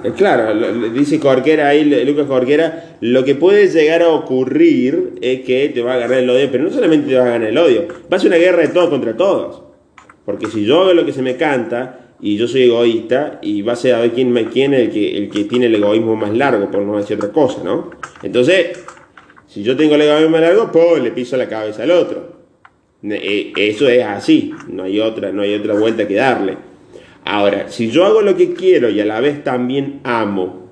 Eh, 0.05 0.13
Claro, 0.17 0.55
dice 0.91 1.19
Corquera 1.19 1.69
ahí, 1.69 1.85
Lucas 2.05 2.27
Corquera, 2.27 2.97
lo 3.01 3.25
que 3.25 3.35
puede 3.35 3.69
llegar 3.69 4.03
a 4.03 4.09
ocurrir 4.09 5.15
es 5.21 5.41
que 5.41 5.69
te 5.71 5.83
va 5.83 5.95
a 5.95 5.99
ganar 5.99 6.19
el 6.19 6.31
odio, 6.31 6.49
pero 6.51 6.65
no 6.65 6.71
solamente 6.71 7.09
te 7.09 7.17
va 7.17 7.25
a 7.25 7.31
ganar 7.31 7.49
el 7.49 7.59
odio, 7.59 7.87
va 8.13 8.17
a 8.17 8.21
ser 8.21 8.29
una 8.29 8.37
guerra 8.39 8.63
de 8.63 8.69
todos 8.69 8.89
contra 8.89 9.17
todos. 9.17 9.63
Porque 10.25 10.47
si 10.47 10.65
yo 10.65 10.81
hago 10.83 10.93
lo 10.95 11.07
que 11.07 11.13
se 11.13 11.23
me 11.23 11.37
canta 11.37 12.15
y 12.21 12.37
yo 12.37 12.49
soy 12.49 12.65
egoísta, 12.65 13.39
y 13.43 13.63
va 13.63 13.75
a 13.75 13.77
ser 13.77 13.95
a 13.95 14.01
ver 14.01 14.13
quién, 14.13 14.33
quién 14.53 14.75
es 14.75 14.81
el 14.89 14.91
que, 14.91 15.17
el 15.19 15.31
que 15.31 15.45
tiene 15.45 15.67
el 15.67 15.75
egoísmo 15.75 16.17
más 16.17 16.35
largo, 16.35 16.71
por 16.71 16.83
no 16.83 16.97
decir 16.97 17.17
otra 17.17 17.31
cosa, 17.31 17.63
¿no? 17.63 17.91
Entonces, 18.23 18.85
si 19.47 19.63
yo 19.63 19.77
tengo 19.77 19.95
el 19.95 20.03
egoísmo 20.03 20.31
más 20.31 20.41
largo, 20.41 20.71
pues 20.73 21.03
le 21.03 21.11
piso 21.11 21.37
la 21.37 21.49
cabeza 21.49 21.83
al 21.83 21.91
otro. 21.91 22.37
Eh, 23.03 23.53
Eso 23.57 23.89
es 23.89 24.03
así, 24.05 24.53
no 24.69 24.85
hay 24.85 24.99
otra, 25.01 25.31
no 25.31 25.43
hay 25.43 25.55
otra 25.55 25.75
vuelta 25.75 26.09
que 26.09 26.15
darle. 26.15 26.57
Ahora, 27.27 27.69
si 27.71 27.91
yo 27.91 28.07
hago 28.07 28.23
lo 28.23 28.37
que 28.37 28.55
quiero 28.55 28.89
y 28.89 29.01
a 29.01 29.05
la 29.05 29.19
vez 29.21 29.43
también 29.43 30.01
amo 30.05 30.71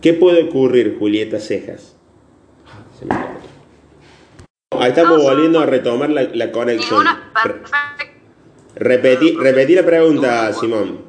¿Qué 0.00 0.12
puede 0.14 0.44
ocurrir, 0.44 0.96
Julieta 0.98 1.38
Cejas? 1.38 1.96
Se 2.98 3.06
me 3.06 3.14
cortó. 3.14 4.82
Ahí 4.82 4.88
estamos 4.90 5.22
volviendo 5.22 5.60
a 5.60 5.66
retomar 5.66 6.10
la, 6.10 6.22
la 6.24 6.52
conexión. 6.52 7.04
Re- 7.42 7.62
repetí, 8.76 9.34
repetí 9.34 9.74
la 9.74 9.82
pregunta, 9.84 10.52
Simón. 10.52 11.00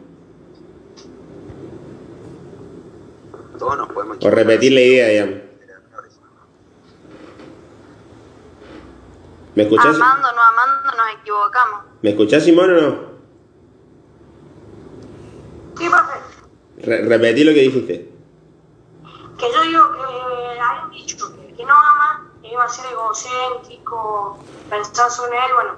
Todos 3.59 3.77
nos 3.77 3.87
podemos 3.89 4.17
O 4.23 4.29
repetir 4.29 4.71
la 4.71 4.81
idea, 4.81 5.07
digamos. 5.07 5.35
¿Me 9.55 9.63
escuchás? 9.63 9.95
Amando, 9.95 10.27
no 10.33 10.41
amando, 10.41 10.91
nos 10.97 11.21
equivocamos. 11.21 11.79
¿Me 12.01 12.09
escuchás, 12.11 12.43
Simón, 12.43 12.69
o 12.71 12.81
no? 12.81 13.14
Sí, 15.77 15.89
profe. 15.89 16.19
Re- 16.77 17.01
repetí 17.05 17.43
lo 17.43 17.53
que 17.53 17.61
dijiste. 17.61 18.09
Que 19.37 19.45
yo 19.53 19.61
digo 19.63 19.91
que 19.91 20.59
hay 20.59 20.85
un 20.85 20.91
dicho 20.91 21.33
que 21.35 21.47
el 21.49 21.55
que 21.55 21.65
no 21.65 21.73
ama 21.73 22.31
iba 22.43 22.63
a 22.63 22.69
ser 22.69 22.85
egocéntrico, 22.91 24.39
pensar 24.69 25.07
en 25.27 25.33
él, 25.33 25.39
bueno. 25.55 25.71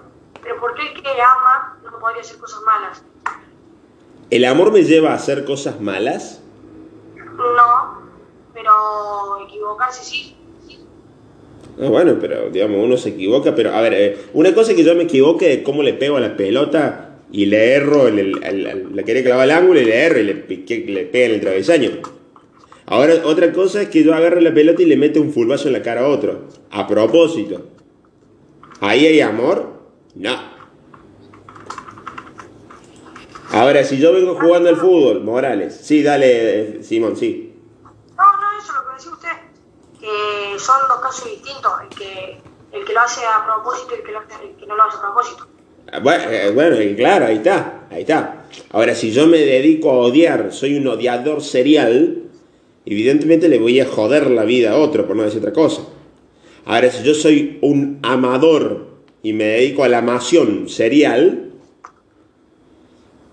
Pero 0.44 0.60
¿por 0.60 0.76
qué 0.76 0.88
el 0.94 1.02
que 1.02 1.10
ama 1.22 1.80
no 1.84 2.00
podría 2.00 2.22
hacer 2.22 2.38
cosas 2.38 2.62
malas? 2.62 3.04
¿El 4.30 4.46
amor 4.46 4.72
me 4.72 4.84
lleva 4.84 5.12
a 5.12 5.16
hacer 5.16 5.46
cosas 5.46 5.80
malas? 5.82 6.42
No, 7.16 8.02
pero 8.54 9.46
equivocarse 9.48 10.04
sí. 10.04 10.36
Ah, 11.80 11.90
bueno, 11.90 12.18
pero 12.20 12.50
digamos, 12.50 12.84
uno 12.84 12.98
se 12.98 13.10
equivoca, 13.10 13.54
pero 13.56 13.74
a 13.76 13.82
ver, 13.82 13.94
eh, 13.94 14.30
una 14.34 14.54
cosa 14.56 14.72
es 14.72 14.78
que 14.78 14.84
yo 14.84 14.96
me 14.96 15.04
equivoque 15.04 15.48
de 15.48 15.64
cómo 15.64 15.84
le 15.84 15.94
pego 15.94 16.18
a 16.18 16.22
la 16.22 16.36
pelota 16.36 17.17
y 17.32 17.46
le 17.46 17.74
erro, 17.74 18.08
el, 18.08 18.44
el- 18.44 19.04
quería 19.06 19.24
clavar 19.24 19.46
el 19.46 19.52
ángulo 19.52 19.80
y 19.82 19.86
le 19.86 20.06
erro 20.06 20.20
y 20.20 20.24
le, 20.24 20.48
piqué- 20.48 20.86
le 20.86 21.06
pega 21.06 21.26
en 21.28 21.32
el 21.34 21.42
travesaño. 21.42 21.90
Ahora, 22.86 23.16
otra 23.26 23.52
cosa 23.52 23.82
es 23.82 23.90
que 23.90 24.04
yo 24.04 24.14
agarre 24.16 24.42
la 24.42 24.54
pelota 24.54 24.82
y 24.82 24.86
le 24.86 24.96
mete 24.96 25.20
un 25.20 25.34
fulbazo 25.34 25.68
en 25.68 25.74
la 25.74 25.82
cara 25.82 26.02
a 26.02 26.08
otro, 26.08 26.48
a 26.72 26.88
propósito. 26.88 27.68
¿Ahí 28.80 29.06
hay 29.06 29.20
amor? 29.22 29.82
No. 30.16 30.58
Ahora, 33.52 33.84
si 33.84 33.98
yo 33.98 34.14
vengo 34.14 34.36
jugando 34.36 34.70
al 34.70 34.78
fútbol, 34.78 35.24
Morales, 35.24 35.80
sí, 35.82 36.04
dale, 36.04 36.84
Simón, 36.84 37.16
sí. 37.16 37.54
No, 38.18 38.24
no, 38.24 38.60
eso 38.60 38.72
es 38.72 38.76
lo 38.76 38.88
que 38.88 38.94
decía 38.96 39.12
usted. 39.12 39.30
Que 40.00 40.60
son 40.60 40.76
dos 40.90 41.00
casos 41.02 41.26
distintos. 41.32 41.72
El 41.82 41.90
que, 41.98 42.42
el 42.74 42.86
que 42.86 42.94
lo 42.94 43.00
hace 43.00 43.22
a 43.26 43.46
propósito 43.46 43.94
y 43.96 44.00
el 44.00 44.04
que, 44.04 44.12
el 44.12 44.56
que 44.58 44.66
no 44.66 44.76
lo 44.76 44.84
hace 44.84 44.98
a 44.98 45.02
propósito. 45.02 45.48
Ah, 45.92 46.00
Bueno, 46.00 46.76
eh, 46.76 46.96
claro, 46.96 47.26
ahí 47.26 47.38
está, 47.38 47.88
ahí 47.90 48.02
está. 48.02 48.46
Ahora, 48.72 48.96
si 48.96 49.12
yo 49.12 49.28
me 49.28 49.40
dedico 49.40 49.92
a 49.92 49.98
odiar, 50.00 50.52
soy 50.52 50.76
un 50.76 50.88
odiador 50.88 51.42
serial, 51.42 52.24
evidentemente 52.86 53.50
le 53.50 53.60
voy 53.60 53.80
a 53.80 53.86
joder 53.86 54.30
la 54.30 54.44
vida 54.46 54.72
a 54.72 54.78
otro, 54.78 55.08
por 55.08 55.16
no 55.16 55.24
decir 55.24 55.40
otra 55.40 55.54
cosa. 55.54 55.84
Ahora, 56.66 56.92
si 56.92 57.04
yo 57.04 57.14
soy 57.14 57.60
un 57.62 58.00
amador 58.02 58.88
y 59.24 59.34
me 59.34 59.46
dedico 59.46 59.84
a 59.84 59.90
la 59.90 60.00
amación 60.00 60.68
serial, 60.68 61.52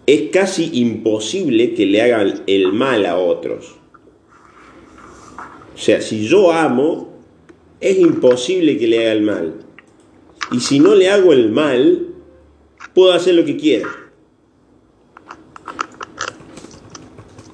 es 0.07 0.31
casi 0.31 0.71
imposible 0.75 1.75
que 1.75 1.87
le 1.87 2.03
hagan 2.03 2.43
el 2.47 2.73
mal 2.73 3.07
a 3.07 3.17
otros. 3.17 3.77
O 5.75 5.79
sea, 5.79 6.01
si 6.01 6.27
yo 6.29 6.53
amo, 6.53 7.19
es 7.81 7.99
imposible 7.99 8.79
que 8.79 8.87
le 8.87 9.01
haga 9.01 9.13
el 9.13 9.23
mal. 9.23 9.55
Y 10.53 10.61
si 10.61 10.79
no 10.79 10.95
le 10.95 11.11
hago 11.11 11.33
el 11.33 11.51
mal, 11.51 12.14
puedo 12.93 13.13
hacer 13.13 13.35
lo 13.35 13.45
que 13.45 13.57
quiera. 13.57 13.89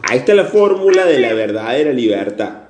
Ahí 0.02 0.18
está 0.18 0.34
la 0.34 0.44
fórmula 0.44 1.04
de 1.04 1.20
la 1.20 1.32
verdadera 1.34 1.92
libertad. 1.92 2.64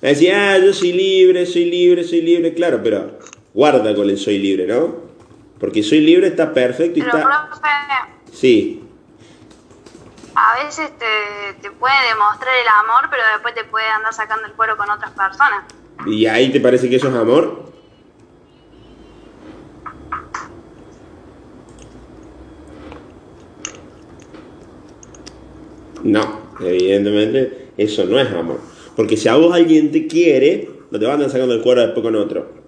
Decía, 0.00 0.52
ah, 0.52 0.58
yo 0.58 0.74
soy 0.74 0.92
libre, 0.92 1.46
soy 1.46 1.64
libre, 1.66 2.04
soy 2.04 2.20
libre, 2.22 2.54
claro, 2.54 2.80
pero 2.82 3.18
guarda 3.54 3.94
con 3.94 4.10
el 4.10 4.18
soy 4.18 4.38
libre, 4.38 4.66
¿no? 4.66 4.96
Porque 5.58 5.82
soy 5.82 6.00
libre 6.00 6.26
está 6.26 6.52
perfecto 6.52 6.98
y 6.98 7.02
Pero, 7.02 7.18
está... 7.18 7.48
profe, 7.48 7.68
Sí, 8.32 8.82
a 10.34 10.64
veces 10.64 10.90
te, 10.98 11.60
te 11.60 11.70
puede 11.72 11.94
demostrar 12.08 12.54
el 12.60 12.68
amor, 12.84 13.08
pero 13.10 13.22
después 13.34 13.54
te 13.54 13.64
puede 13.64 13.86
andar 13.88 14.12
sacando 14.12 14.46
el 14.46 14.52
cuero 14.52 14.76
con 14.76 14.90
otras 14.90 15.10
personas. 15.12 15.64
¿y 16.06 16.26
ahí 16.26 16.50
te 16.50 16.60
parece 16.60 16.88
que 16.90 16.96
eso 16.96 17.08
es 17.08 17.14
amor? 17.14 17.72
No, 26.04 26.40
evidentemente 26.60 27.62
eso 27.76 28.04
no 28.04 28.18
es 28.18 28.30
amor. 28.30 28.60
Porque 28.96 29.16
si 29.16 29.28
a 29.28 29.36
vos 29.36 29.54
alguien 29.54 29.90
te 29.90 30.06
quiere, 30.06 30.68
no 30.90 30.98
te 30.98 31.06
va 31.06 31.12
a 31.12 31.14
andar 31.14 31.30
sacando 31.30 31.54
el 31.54 31.62
cuero 31.62 31.80
después 31.80 32.02
con 32.02 32.16
otro. 32.16 32.62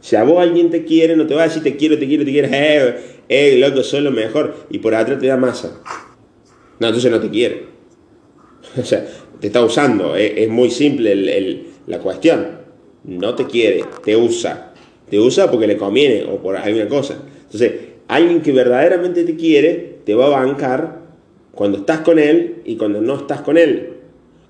Si 0.00 0.16
a 0.16 0.24
vos 0.24 0.38
alguien 0.40 0.70
te 0.70 0.84
quiere, 0.84 1.16
no 1.16 1.26
te 1.26 1.34
va 1.34 1.42
a 1.42 1.48
decir 1.48 1.62
te 1.62 1.76
quiero, 1.76 1.98
te 1.98 2.06
quiero, 2.06 2.24
te 2.24 2.30
quiero, 2.32 2.48
eh, 2.50 2.96
eh, 3.28 3.56
loco, 3.58 3.82
soy 3.82 4.00
lo 4.00 4.10
mejor. 4.10 4.54
Y 4.70 4.78
por 4.78 4.94
atrás 4.94 5.18
te 5.18 5.26
da 5.28 5.36
masa. 5.36 5.80
No, 6.80 6.88
entonces 6.88 7.10
no 7.10 7.20
te 7.20 7.30
quiere. 7.30 7.72
O 8.80 8.84
sea, 8.84 9.06
te 9.40 9.48
está 9.48 9.64
usando. 9.64 10.16
Es, 10.16 10.48
muy 10.48 10.70
simple 10.70 11.64
la 11.86 11.98
cuestión. 11.98 12.62
No 13.04 13.34
te 13.34 13.46
quiere, 13.46 13.84
te 14.04 14.16
usa. 14.16 14.72
Te 15.10 15.18
usa 15.18 15.50
porque 15.50 15.66
le 15.66 15.76
conviene 15.76 16.24
o 16.24 16.38
por 16.38 16.56
alguna 16.56 16.88
cosa. 16.88 17.22
Entonces, 17.44 17.72
alguien 18.08 18.40
que 18.40 18.52
verdaderamente 18.52 19.24
te 19.24 19.36
quiere, 19.36 19.98
te 20.04 20.14
va 20.14 20.26
a 20.26 20.30
bancar 20.30 21.01
cuando 21.54 21.78
estás 21.78 22.00
con 22.00 22.18
él 22.18 22.62
y 22.64 22.76
cuando 22.76 23.00
no 23.00 23.16
estás 23.16 23.42
con 23.42 23.58
él. 23.58 23.98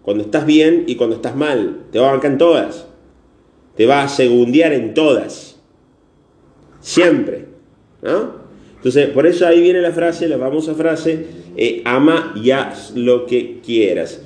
Cuando 0.02 0.24
estás 0.24 0.46
bien 0.46 0.84
y 0.86 0.96
cuando 0.96 1.16
estás 1.16 1.36
mal. 1.36 1.84
Te 1.90 1.98
va 1.98 2.08
a 2.08 2.12
bancar 2.12 2.32
en 2.32 2.38
todas. 2.38 2.86
Te 3.76 3.86
va 3.86 4.02
a 4.02 4.08
segundear 4.08 4.72
en 4.72 4.94
todas. 4.94 5.60
Siempre. 6.80 7.46
¿No? 8.02 8.42
Entonces, 8.76 9.10
por 9.10 9.26
eso 9.26 9.46
ahí 9.46 9.60
viene 9.60 9.80
la 9.80 9.92
frase, 9.92 10.26
la 10.26 10.38
famosa 10.38 10.74
frase, 10.74 11.24
eh, 11.56 11.82
ama 11.84 12.32
y 12.34 12.50
haz 12.50 12.92
lo 12.96 13.26
que 13.26 13.60
quieras. 13.64 14.20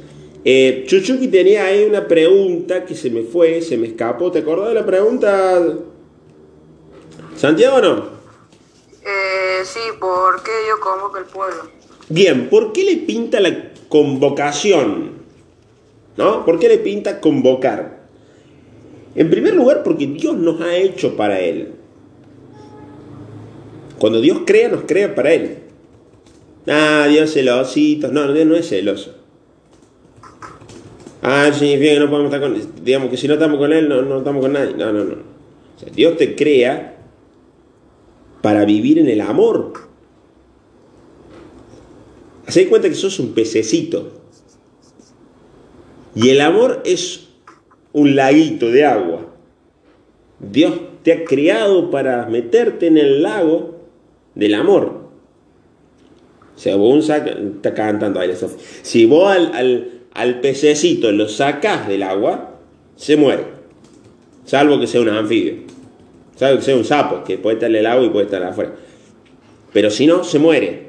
Eh, 0.45 0.85
Chuchuki 0.87 1.29
tenía 1.29 1.67
ahí 1.67 1.85
una 1.85 2.09
pregunta 2.09 2.85
que 2.87 2.95
se 2.95 3.11
me 3.11 3.23
fue, 3.23 3.61
se 3.61 3.77
me 3.77 3.89
escapó. 3.89 4.31
¿Te 4.31 4.39
acordás 4.39 4.69
de 4.69 4.75
la 4.75 4.87
pregunta? 4.87 5.62
¿Santiago 7.37 7.81
no? 7.83 7.97
Eh, 9.05 9.65
sí, 9.65 9.81
¿por 10.01 10.43
qué 10.43 10.53
Dios 10.65 10.79
convoca 10.81 11.19
al 11.19 11.27
pueblo? 11.27 11.76
Bien, 12.09 12.49
¿por 12.49 12.73
qué 12.73 12.85
le 12.85 12.97
pinta 12.99 13.40
la 13.40 13.73
convocación? 13.88 15.11
¿No? 16.16 16.45
¿Por 16.45 16.59
qué 16.59 16.69
le 16.69 16.79
pinta 16.79 17.21
convocar? 17.21 18.07
En 19.14 19.31
primer 19.31 19.55
lugar, 19.55 19.83
porque 19.83 20.07
Dios 20.07 20.37
nos 20.37 20.61
ha 20.61 20.77
hecho 20.77 21.16
para 21.16 21.40
Él. 21.40 21.73
Cuando 23.99 24.21
Dios 24.21 24.40
crea, 24.47 24.69
nos 24.69 24.83
crea 24.83 25.14
para 25.14 25.33
Él. 25.33 25.59
Ah, 26.66 27.07
Dios 27.09 27.33
celosito. 27.33 28.09
No, 28.09 28.33
Dios 28.33 28.47
no 28.47 28.57
es 28.57 28.69
celoso. 28.69 29.14
Ah, 31.23 31.51
significa 31.53 31.95
que 31.95 32.01
no 32.01 32.11
podemos 32.11 32.33
estar 32.33 32.40
con 32.40 32.85
Digamos 32.85 33.11
que 33.11 33.16
si 33.16 33.27
no 33.27 33.35
estamos 33.35 33.59
con 33.59 33.73
Él, 33.73 33.88
no, 33.88 34.03
no 34.03 34.19
estamos 34.19 34.42
con 34.42 34.53
nadie. 34.53 34.75
No, 34.77 34.92
no, 34.92 35.05
no. 35.05 35.14
O 35.14 35.79
sea, 35.79 35.88
Dios 35.95 36.16
te 36.16 36.37
crea 36.37 36.99
para 38.42 38.64
vivir 38.64 38.99
en 38.99 39.09
el 39.09 39.23
amor. 39.23 39.86
Haced 42.57 42.71
cuenta 42.71 42.88
que 42.88 42.95
sos 42.95 43.19
un 43.21 43.35
pececito. 43.35 44.12
Y 46.14 46.31
el 46.31 46.40
amor 46.40 46.83
es 46.87 47.29
un 47.92 48.16
laguito 48.16 48.71
de 48.71 48.87
agua. 48.87 49.27
Dios 50.40 50.73
te 51.03 51.12
ha 51.12 51.25
creado 51.25 51.90
para 51.90 52.25
meterte 52.27 52.87
en 52.87 52.97
el 52.97 53.23
lago 53.23 53.77
del 54.35 54.55
amor. 54.55 55.07
Vos 56.79 57.12
cantando 57.75 58.21
ahí. 58.21 58.33
Si 58.81 59.05
vos 59.05 59.31
al, 59.31 59.55
al, 59.55 59.90
al 60.14 60.40
pececito 60.40 61.12
lo 61.12 61.29
sacás 61.29 61.87
del 61.87 62.05
agua, 62.05 62.59
se 62.97 63.19
muere. 63.19 63.45
Salvo 64.47 64.81
que 64.81 64.87
sea 64.87 65.03
un 65.03 65.11
anfibio. 65.11 65.57
Salvo 66.37 66.61
que 66.61 66.64
sea 66.64 66.77
un 66.77 66.87
sapo, 66.87 67.23
que 67.23 67.37
puede 67.37 67.57
estar 67.57 67.69
en 67.69 67.77
el 67.77 67.87
agua 67.87 68.07
y 68.07 68.09
puede 68.09 68.25
estar 68.25 68.42
afuera. 68.42 68.73
Pero 69.75 69.90
si 69.90 70.07
no, 70.07 70.25
se 70.25 70.38
muere. 70.38 70.86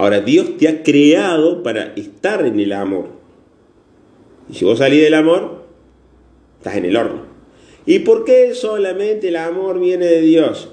Ahora, 0.00 0.22
Dios 0.22 0.56
te 0.56 0.66
ha 0.66 0.82
creado 0.82 1.62
para 1.62 1.92
estar 1.94 2.46
en 2.46 2.58
el 2.58 2.72
amor. 2.72 3.10
Y 4.48 4.54
si 4.54 4.64
vos 4.64 4.78
salís 4.78 5.02
del 5.02 5.12
amor, 5.12 5.66
estás 6.56 6.76
en 6.76 6.86
el 6.86 6.96
horno. 6.96 7.26
¿Y 7.84 7.98
por 7.98 8.24
qué 8.24 8.54
solamente 8.54 9.28
el 9.28 9.36
amor 9.36 9.78
viene 9.78 10.06
de 10.06 10.22
Dios? 10.22 10.72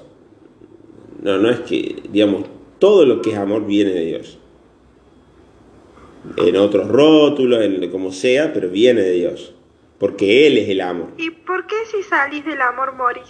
No, 1.20 1.36
no 1.36 1.50
es 1.50 1.60
que, 1.60 1.96
digamos, 2.10 2.46
todo 2.78 3.04
lo 3.04 3.20
que 3.20 3.32
es 3.32 3.36
amor 3.36 3.66
viene 3.66 3.90
de 3.90 4.06
Dios. 4.06 4.38
En 6.38 6.56
otros 6.56 6.88
rótulos, 6.88 7.62
en 7.62 7.90
como 7.90 8.12
sea, 8.12 8.54
pero 8.54 8.70
viene 8.70 9.02
de 9.02 9.12
Dios. 9.12 9.52
Porque 9.98 10.46
Él 10.46 10.56
es 10.56 10.70
el 10.70 10.80
amor. 10.80 11.08
¿Y 11.18 11.32
por 11.32 11.66
qué 11.66 11.76
si 11.92 12.02
salís 12.02 12.46
del 12.46 12.62
amor 12.62 12.94
morís? 12.94 13.28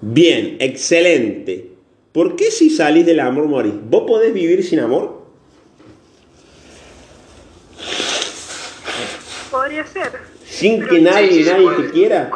Bien, 0.00 0.56
excelente. 0.60 1.71
¿Por 2.12 2.36
qué 2.36 2.50
si 2.50 2.68
salís 2.70 3.06
del 3.06 3.20
amor 3.20 3.46
morís? 3.46 3.72
¿Vos 3.88 4.04
podés 4.06 4.32
vivir 4.34 4.62
sin 4.64 4.80
amor? 4.80 5.22
podría 9.50 9.86
ser. 9.86 10.10
Sin 10.46 10.78
Pero 10.78 10.88
que 10.90 10.96
sí, 10.96 11.02
nadie, 11.02 11.32
sí 11.44 11.50
nadie 11.50 11.64
puede. 11.70 11.82
te 11.82 11.90
quiera. 11.92 12.30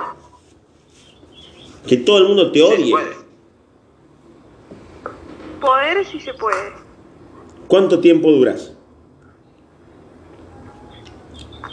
Que 1.87 1.97
todo 1.97 2.19
el 2.19 2.25
mundo 2.29 2.53
te 2.53 2.63
odie. 2.63 2.91
puede. 2.91 3.17
Poder 5.61 6.05
sí 6.05 6.21
se 6.21 6.35
puede. 6.35 6.73
¿Cuánto 7.69 8.01
tiempo 8.01 8.31
duras? 8.31 8.73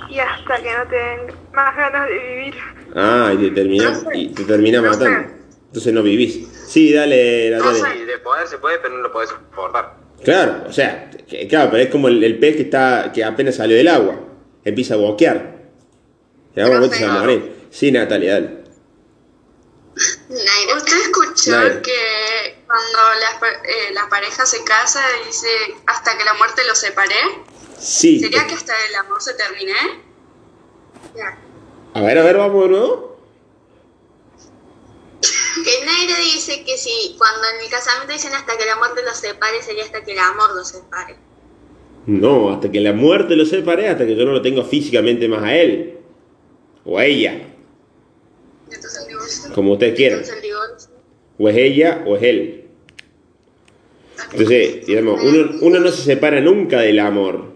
Y 0.10 0.20
hasta 0.20 0.62
que 0.62 0.70
no 0.78 0.88
te 0.89 0.96
den 0.96 1.36
más 1.54 1.76
ganas 1.76 2.08
de 2.08 2.18
vivir. 2.20 2.56
Ah, 2.96 3.32
y 3.34 3.38
te 3.38 3.52
termina, 3.52 3.89
No 3.92 3.96
sé. 4.00 4.18
y 4.18 4.28
te 4.30 4.44
termina 4.46 4.82
No 4.82 4.92
matando. 4.92 5.28
sé. 5.30 5.36
Entonces 5.68 5.94
no 5.94 6.04
vivís. 6.04 6.48
Sí, 6.65 6.93
dale, 6.93 7.49
dale. 7.52 7.63
No, 7.63 7.73
sí, 7.73 8.06
de 8.06 8.17
poder 8.19 8.47
se 8.47 8.58
puede, 8.58 8.80
pero 8.80 8.95
no 8.95 9.02
lo 9.04 9.12
podés 9.12 9.30
soportar. 9.30 9.95
Claro, 10.23 10.63
o 10.67 10.71
sea, 10.73 11.10
claro, 11.49 11.69
pero 11.71 11.84
es 11.84 11.89
como 11.89 12.08
el, 12.08 12.23
el 12.23 12.39
pez 12.39 12.56
que 12.56 12.62
está 12.63 13.12
que 13.13 13.23
apenas 13.23 13.56
salió 13.56 13.76
del 13.76 13.88
agua. 13.88 14.19
Empieza 14.63 14.93
a 14.93 14.97
boquear. 14.97 15.54
Y 16.56 16.62
ahora 16.62 16.80
Profe. 16.80 16.95
se 16.97 17.06
va 17.08 17.15
a 17.15 17.19
morir. 17.19 17.67
Sí, 17.71 17.91
Natalia, 17.91 18.34
dale. 18.34 18.63
Naira. 20.30 20.76
¿Usted 20.78 20.97
escuchó 21.02 21.52
Naira. 21.52 21.82
que 21.82 22.63
cuando 22.65 22.97
la, 23.19 23.39
pa- 23.39 23.47
eh, 23.67 23.93
la 23.93 24.08
pareja 24.10 24.45
se 24.45 24.63
casa 24.63 25.02
dice 25.28 25.47
hasta 25.86 26.17
que 26.17 26.23
la 26.23 26.34
muerte 26.36 26.62
los 26.67 26.78
separe? 26.78 27.15
Sí. 27.78 28.19
¿Sería 28.19 28.47
que 28.47 28.54
hasta 28.56 28.73
el 28.89 28.95
amor 28.95 29.21
se 29.21 29.34
termine? 29.34 29.73
Ya. 31.15 31.38
A 31.93 32.02
ver, 32.02 32.17
a 32.17 32.23
ver, 32.23 32.38
vamos 32.38 32.63
de 32.63 32.69
nuevo. 32.69 33.12
Que 35.56 35.86
Naira 35.86 36.18
dice 36.20 36.63
que 36.66 36.78
si 36.78 37.16
cuando 37.18 37.42
en 37.56 37.63
el 37.63 37.70
casamiento 37.70 38.13
dicen 38.13 38.34
hasta 38.34 38.58
que 38.58 38.66
la 38.66 38.76
muerte 38.76 39.02
los 39.06 39.18
separe, 39.18 39.62
sería 39.62 39.84
hasta 39.84 40.04
que 40.04 40.13
el 40.13 40.20
amor 40.20 40.56
los 40.56 40.68
separe. 40.68 41.16
No, 42.06 42.52
hasta 42.52 42.72
que 42.72 42.82
la 42.82 42.94
muerte 42.94 43.36
lo 43.36 43.46
separe, 43.46 43.88
hasta 43.88 44.06
que 44.06 44.16
yo 44.16 44.26
no 44.26 44.32
lo 44.32 44.42
tengo 44.42 44.63
físicamente 44.63 45.28
más 45.28 45.44
a 45.44 45.56
él. 45.56 46.00
O 46.86 46.98
a 46.98 47.06
ella, 47.06 47.48
Entonces 48.70 49.08
el 49.48 49.54
como 49.54 49.74
ustedes 49.74 49.96
quieran. 49.96 50.20
Entonces 50.20 50.44
el 50.44 50.50
divorcio. 50.50 50.89
O 51.38 51.50
es 51.50 51.58
ella 51.58 52.04
o 52.06 52.18
es 52.18 52.24
él. 52.24 52.66
Entonces, 54.32 54.86
digamos, 54.86 55.24
uno, 55.24 55.52
uno 55.62 55.80
no 55.80 55.92
se 55.92 56.02
separa 56.02 56.42
nunca 56.42 56.82
del 56.82 57.00
amor. 57.00 57.54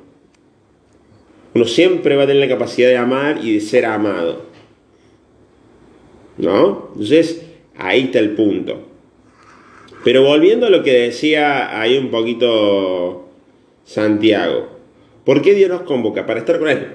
Uno 1.53 1.65
siempre 1.65 2.15
va 2.15 2.23
a 2.23 2.27
tener 2.27 2.47
la 2.47 2.55
capacidad 2.55 2.87
de 2.87 2.97
amar 2.97 3.43
y 3.43 3.55
de 3.55 3.61
ser 3.61 3.85
amado. 3.85 4.43
¿No? 6.37 6.89
Entonces, 6.93 7.46
ahí 7.77 8.05
está 8.05 8.19
el 8.19 8.31
punto. 8.31 8.87
Pero 10.03 10.23
volviendo 10.23 10.67
a 10.67 10.69
lo 10.69 10.83
que 10.83 10.93
decía 10.93 11.79
ahí 11.79 11.97
un 11.97 12.09
poquito 12.09 13.27
Santiago. 13.83 14.69
¿Por 15.25 15.41
qué 15.41 15.53
Dios 15.53 15.69
nos 15.69 15.81
convoca? 15.81 16.25
Para 16.25 16.39
estar 16.39 16.59
con 16.59 16.69
Él. 16.69 16.87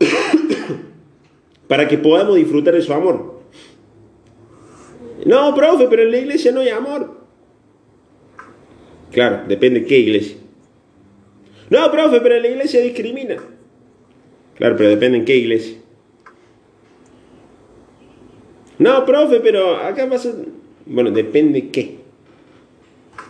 Para 1.68 1.88
que 1.88 1.98
podamos 1.98 2.36
disfrutar 2.36 2.74
de 2.74 2.82
su 2.82 2.92
amor. 2.92 3.40
No, 5.24 5.54
profe, 5.54 5.86
pero 5.88 6.02
en 6.02 6.10
la 6.10 6.18
iglesia 6.18 6.52
no 6.52 6.60
hay 6.60 6.68
amor. 6.68 7.20
Claro, 9.12 9.42
depende 9.46 9.80
de 9.80 9.86
qué 9.86 9.98
iglesia. 9.98 10.36
No, 11.70 11.90
profe, 11.90 12.20
pero 12.20 12.36
en 12.36 12.42
la 12.42 12.48
iglesia 12.48 12.80
discrimina. 12.80 13.36
Claro, 14.56 14.76
pero 14.76 14.90
depende 14.90 15.18
en 15.18 15.24
qué 15.24 15.36
iglesia. 15.36 15.78
No, 18.78 19.04
profe, 19.04 19.40
pero 19.40 19.76
acá 19.76 20.08
pasa... 20.08 20.34
Bueno, 20.86 21.10
depende 21.10 21.70
qué. 21.70 21.96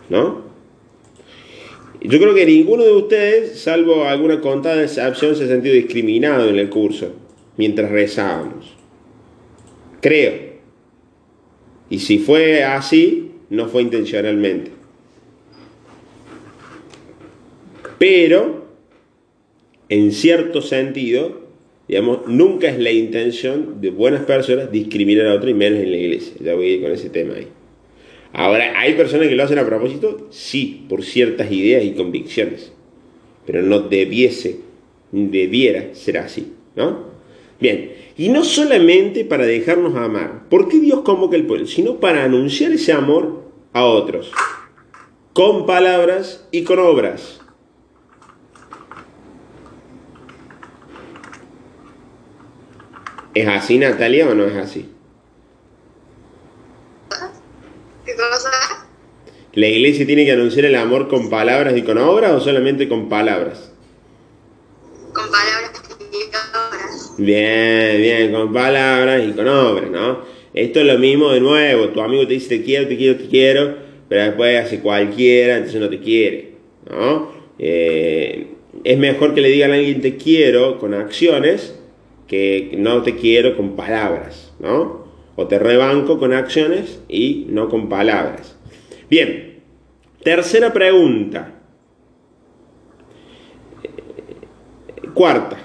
¿No? 0.08 0.42
Yo 2.00 2.18
creo 2.18 2.34
que 2.34 2.44
ninguno 2.44 2.84
de 2.84 2.92
ustedes, 2.92 3.60
salvo 3.60 4.04
alguna 4.04 4.40
contada 4.40 4.82
excepción, 4.82 5.36
se 5.36 5.44
ha 5.44 5.48
sentido 5.48 5.74
discriminado 5.74 6.48
en 6.48 6.58
el 6.58 6.68
curso 6.68 7.12
mientras 7.56 7.90
rezábamos. 7.90 8.74
Creo. 10.00 10.54
Y 11.88 12.00
si 12.00 12.18
fue 12.18 12.62
así, 12.62 13.30
no 13.50 13.68
fue 13.68 13.82
intencionalmente. 13.82 14.70
Pero, 17.98 18.66
en 19.88 20.12
cierto 20.12 20.60
sentido, 20.60 21.43
digamos, 21.88 22.26
nunca 22.26 22.68
es 22.68 22.78
la 22.78 22.90
intención 22.90 23.80
de 23.80 23.90
buenas 23.90 24.22
personas 24.22 24.70
discriminar 24.70 25.26
a 25.26 25.34
otro 25.34 25.50
y 25.50 25.54
menos 25.54 25.80
en 25.80 25.90
la 25.90 25.96
iglesia. 25.96 26.34
Ya 26.40 26.54
voy 26.54 26.66
a 26.66 26.70
ir 26.74 26.82
con 26.82 26.92
ese 26.92 27.10
tema 27.10 27.34
ahí. 27.34 27.48
Ahora, 28.32 28.80
¿hay 28.80 28.94
personas 28.94 29.28
que 29.28 29.36
lo 29.36 29.44
hacen 29.44 29.58
a 29.58 29.66
propósito? 29.66 30.26
Sí, 30.30 30.86
por 30.88 31.04
ciertas 31.04 31.52
ideas 31.52 31.84
y 31.84 31.92
convicciones. 31.92 32.72
Pero 33.46 33.62
no 33.62 33.80
debiese, 33.80 34.56
debiera 35.12 35.94
ser 35.94 36.18
así, 36.18 36.52
¿no? 36.74 37.12
Bien, 37.60 37.92
y 38.16 38.30
no 38.30 38.42
solamente 38.42 39.24
para 39.24 39.46
dejarnos 39.46 39.94
amar. 39.94 40.48
¿Por 40.48 40.68
qué 40.68 40.80
Dios 40.80 41.02
convoca 41.02 41.36
al 41.36 41.46
pueblo? 41.46 41.66
Sino 41.66 42.00
para 42.00 42.24
anunciar 42.24 42.72
ese 42.72 42.92
amor 42.92 43.44
a 43.72 43.84
otros. 43.84 44.32
Con 45.32 45.66
palabras 45.66 46.48
y 46.50 46.62
con 46.62 46.78
obras. 46.78 47.40
¿Es 53.34 53.48
así, 53.48 53.78
Natalia, 53.78 54.28
o 54.28 54.34
no 54.34 54.44
es 54.46 54.54
así? 54.54 54.88
¿Qué 58.06 58.14
cosa? 58.14 58.50
¿La 59.54 59.66
iglesia 59.66 60.06
tiene 60.06 60.24
que 60.24 60.32
anunciar 60.32 60.66
el 60.66 60.76
amor 60.76 61.08
con 61.08 61.30
palabras 61.30 61.76
y 61.76 61.82
con 61.82 61.98
obras 61.98 62.32
o 62.32 62.40
solamente 62.40 62.88
con 62.88 63.08
palabras? 63.08 63.72
Con 65.12 65.24
palabras 65.30 65.72
y 66.12 66.16
obras. 66.28 67.14
Bien, 67.18 68.00
bien, 68.00 68.32
con 68.32 68.52
palabras 68.52 69.22
y 69.26 69.32
con 69.32 69.48
obras, 69.48 69.90
¿no? 69.90 70.20
Esto 70.52 70.80
es 70.80 70.86
lo 70.86 70.98
mismo 70.98 71.30
de 71.30 71.40
nuevo. 71.40 71.88
Tu 71.88 72.00
amigo 72.00 72.26
te 72.28 72.34
dice 72.34 72.58
te 72.58 72.64
quiero, 72.64 72.86
te 72.86 72.96
quiero, 72.96 73.16
te 73.16 73.26
quiero, 73.26 73.76
pero 74.08 74.22
después 74.22 74.64
hace 74.64 74.78
cualquiera, 74.78 75.56
entonces 75.56 75.80
no 75.80 75.88
te 75.88 75.98
quiere, 75.98 76.52
¿no? 76.88 77.32
Eh, 77.58 78.46
es 78.84 78.98
mejor 78.98 79.34
que 79.34 79.40
le 79.40 79.48
digan 79.48 79.72
a 79.72 79.74
alguien 79.74 80.00
te 80.00 80.16
quiero 80.16 80.78
con 80.78 80.94
acciones 80.94 81.74
que 82.26 82.74
no 82.78 83.02
te 83.02 83.16
quiero 83.16 83.56
con 83.56 83.76
palabras, 83.76 84.52
¿no? 84.58 85.04
O 85.36 85.46
te 85.46 85.58
rebanco 85.58 86.18
con 86.18 86.32
acciones 86.32 87.00
y 87.08 87.46
no 87.48 87.68
con 87.68 87.88
palabras. 87.88 88.56
Bien, 89.10 89.60
tercera 90.22 90.72
pregunta. 90.72 91.52
Cuarta. 95.12 95.58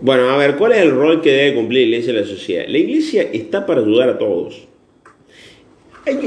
Bueno, 0.00 0.30
a 0.30 0.36
ver, 0.36 0.56
¿cuál 0.56 0.72
es 0.72 0.78
el 0.78 0.92
rol 0.92 1.20
que 1.20 1.32
debe 1.32 1.56
cumplir 1.56 1.82
la 1.82 1.86
iglesia 1.88 2.10
en 2.10 2.20
la 2.20 2.26
sociedad? 2.26 2.64
La 2.68 2.78
iglesia 2.78 3.22
está 3.22 3.66
para 3.66 3.80
ayudar 3.80 4.08
a 4.10 4.18
todos. 4.18 4.68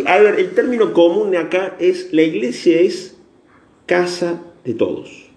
A 0.05 0.19
ver, 0.19 0.39
el 0.39 0.51
término 0.51 0.93
común 0.93 1.35
acá 1.35 1.75
es, 1.79 2.13
la 2.13 2.21
iglesia 2.21 2.81
es 2.81 3.17
casa 3.85 4.41
de 4.63 4.73
todos. 4.73 5.29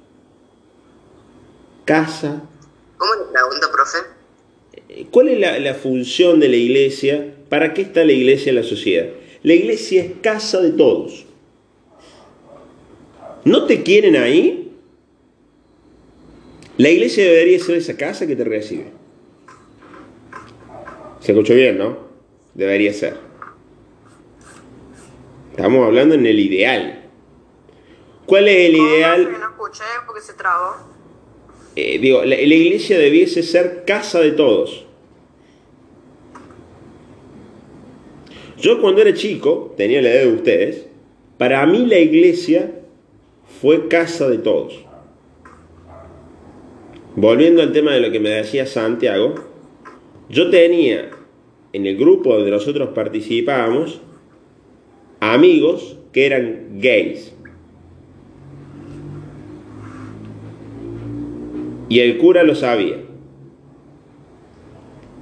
Casa. 1.84 2.42
¿Cómo 3.04 3.16
le 3.16 3.32
pregunto, 3.32 3.70
profe? 3.70 3.98
¿Cuál 5.10 5.28
es 5.28 5.38
la, 5.38 5.58
la 5.58 5.74
función 5.74 6.40
de 6.40 6.48
la 6.48 6.56
iglesia? 6.56 7.34
¿Para 7.50 7.74
qué 7.74 7.82
está 7.82 8.02
la 8.02 8.12
iglesia 8.12 8.48
en 8.48 8.56
la 8.56 8.62
sociedad? 8.62 9.08
La 9.42 9.52
iglesia 9.52 10.04
es 10.04 10.12
casa 10.22 10.62
de 10.62 10.70
todos. 10.70 11.26
¿No 13.44 13.66
te 13.66 13.82
quieren 13.82 14.16
ahí? 14.16 14.72
La 16.78 16.88
iglesia 16.88 17.24
debería 17.24 17.58
ser 17.58 17.76
esa 17.76 17.94
casa 17.94 18.26
que 18.26 18.36
te 18.36 18.44
recibe. 18.44 18.86
Se 21.20 21.32
escuchó 21.32 21.52
bien, 21.54 21.76
¿no? 21.76 21.98
Debería 22.54 22.94
ser. 22.94 23.18
Estamos 25.50 25.84
hablando 25.84 26.14
en 26.14 26.24
el 26.24 26.38
ideal. 26.40 27.04
¿Cuál 28.24 28.48
es 28.48 28.70
el 28.70 28.76
ideal? 28.76 29.30
No 29.30 29.50
escuché 29.50 29.84
porque 30.06 30.22
se 30.22 30.32
trabó. 30.32 30.93
Eh, 31.76 31.98
digo, 31.98 32.20
la, 32.20 32.36
la 32.36 32.54
iglesia 32.54 32.98
debiese 32.98 33.42
ser 33.42 33.84
casa 33.84 34.20
de 34.20 34.32
todos. 34.32 34.84
Yo 38.58 38.80
cuando 38.80 39.02
era 39.02 39.12
chico, 39.12 39.74
tenía 39.76 40.00
la 40.00 40.10
edad 40.10 40.22
de 40.22 40.32
ustedes, 40.32 40.86
para 41.36 41.66
mí 41.66 41.84
la 41.86 41.98
iglesia 41.98 42.72
fue 43.60 43.88
casa 43.88 44.28
de 44.28 44.38
todos. 44.38 44.84
Volviendo 47.16 47.62
al 47.62 47.72
tema 47.72 47.92
de 47.92 48.00
lo 48.00 48.10
que 48.10 48.20
me 48.20 48.30
decía 48.30 48.66
Santiago, 48.66 49.34
yo 50.28 50.50
tenía 50.50 51.10
en 51.72 51.86
el 51.86 51.96
grupo 51.96 52.34
donde 52.34 52.50
nosotros 52.50 52.90
participábamos 52.94 54.00
amigos 55.20 55.96
que 56.12 56.26
eran 56.26 56.80
gays. 56.80 57.34
Y 61.88 62.00
el 62.00 62.18
cura 62.18 62.42
lo 62.42 62.54
sabía. 62.54 62.96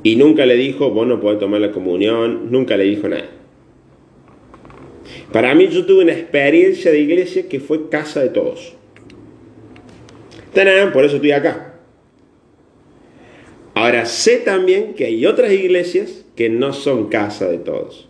Y 0.03 0.17
nunca 0.17 0.47
le 0.47 0.57
dijo, 0.57 0.91
vos 0.91 1.07
no 1.07 1.21
podés 1.21 1.39
tomar 1.39 1.61
la 1.61 1.73
comunión, 1.73 2.51
nunca 2.51 2.77
le 2.77 2.85
dijo 2.85 3.09
nada. 3.09 3.29
Para 5.33 5.55
mí 5.55 5.69
yo 5.69 5.87
tuve 5.87 6.03
una 6.03 6.13
experiencia 6.13 6.91
de 6.91 7.01
iglesia 7.01 7.49
que 7.49 7.61
fue 7.61 7.89
casa 7.89 8.21
de 8.21 8.29
todos. 8.29 8.75
¡Tarán! 10.53 10.93
Por 10.93 11.05
eso 11.05 11.17
estoy 11.17 11.33
acá. 11.33 11.81
Ahora, 13.75 14.05
sé 14.05 14.39
también 14.39 14.95
que 14.95 15.07
hay 15.07 15.25
otras 15.25 15.53
iglesias 15.53 16.25
que 16.37 16.51
no 16.51 16.73
son 16.73 17.09
casa 17.09 17.49
de 17.49 17.59
todos. 17.59 18.09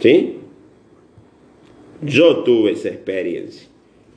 ¿Sí? 0.00 0.38
Yo 2.02 2.44
tuve 2.44 2.72
esa 2.72 2.88
experiencia. 2.88 3.68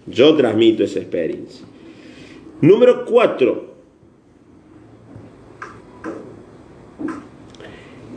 Yo 0.09 0.35
transmito 0.35 0.83
esa 0.83 0.99
experiencia. 0.99 1.65
Número 2.61 3.05
cuatro. 3.05 3.69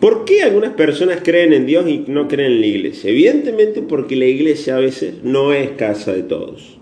¿Por 0.00 0.24
qué 0.24 0.42
algunas 0.42 0.72
personas 0.72 1.20
creen 1.22 1.52
en 1.52 1.64
Dios 1.64 1.88
y 1.88 2.04
no 2.08 2.26
creen 2.26 2.54
en 2.54 2.60
la 2.60 2.66
iglesia? 2.66 3.10
Evidentemente 3.10 3.82
porque 3.82 4.16
la 4.16 4.24
iglesia 4.24 4.76
a 4.76 4.80
veces 4.80 5.22
no 5.22 5.52
es 5.52 5.70
casa 5.70 6.12
de 6.12 6.24
todos. 6.24 6.78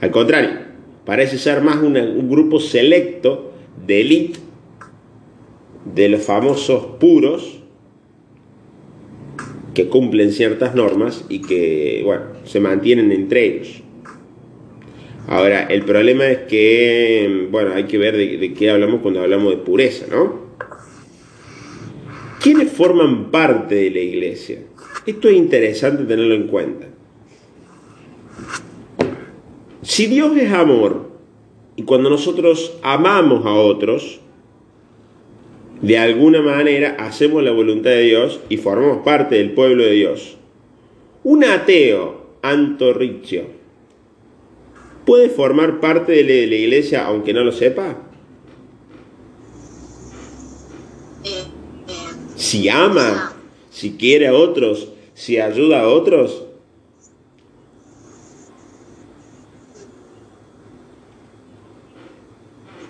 Al 0.00 0.12
contrario, 0.12 0.50
parece 1.04 1.38
ser 1.38 1.60
más 1.60 1.82
un 1.82 2.30
grupo 2.30 2.60
selecto 2.60 3.52
de 3.84 4.00
élite, 4.00 4.38
de 5.92 6.08
los 6.08 6.22
famosos 6.22 6.98
puros, 7.00 7.60
que 9.74 9.88
cumplen 9.88 10.30
ciertas 10.32 10.74
normas 10.74 11.24
y 11.28 11.40
que, 11.40 12.02
bueno, 12.04 12.24
se 12.44 12.60
mantienen 12.60 13.10
entre 13.12 13.44
ellos. 13.44 13.82
Ahora, 15.26 15.64
el 15.64 15.82
problema 15.82 16.26
es 16.26 16.38
que, 16.48 17.48
bueno, 17.50 17.72
hay 17.74 17.84
que 17.84 17.98
ver 17.98 18.16
de, 18.16 18.54
qué 18.54 18.70
hablamos 18.70 19.00
cuando 19.00 19.20
hablamos 19.20 19.50
de 19.50 19.58
pureza, 19.58 20.06
¿no? 20.10 20.50
¿Quiénes 22.42 22.72
forman 22.72 23.30
parte 23.30 23.74
de 23.74 23.90
la 23.90 24.00
iglesia? 24.00 24.58
Esto 25.06 25.28
es 25.28 25.36
interesante 25.36 26.04
tenerlo 26.04 26.34
en 26.34 26.46
cuenta. 26.46 26.86
Si 29.82 30.06
Dios 30.06 30.36
es 30.36 30.52
amor 30.52 31.10
y 31.76 31.82
cuando 31.82 32.10
nosotros 32.10 32.78
amamos 32.82 33.44
a 33.44 33.52
otros, 33.52 34.20
de 35.82 35.98
alguna 35.98 36.42
manera 36.42 36.96
hacemos 36.98 37.42
la 37.42 37.52
voluntad 37.52 37.90
de 37.90 38.02
Dios 38.02 38.40
y 38.48 38.56
formamos 38.56 38.98
parte 39.04 39.36
del 39.36 39.52
pueblo 39.52 39.84
de 39.84 39.92
Dios. 39.92 40.36
Un 41.24 41.44
ateo, 41.44 42.20
Antorricio, 42.42 43.59
¿puede 45.10 45.28
formar 45.28 45.80
parte 45.80 46.12
de 46.12 46.46
la, 46.46 46.54
iglesia 46.54 47.04
aunque 47.04 47.32
no 47.32 47.42
lo 47.42 47.50
sepa? 47.50 48.00
Si 52.36 52.68
ama, 52.68 53.34
si 53.72 53.96
quiere 53.96 54.28
a 54.28 54.34
otros, 54.34 54.92
si 55.14 55.40
ayuda 55.40 55.80
a 55.80 55.88
otros. 55.88 56.44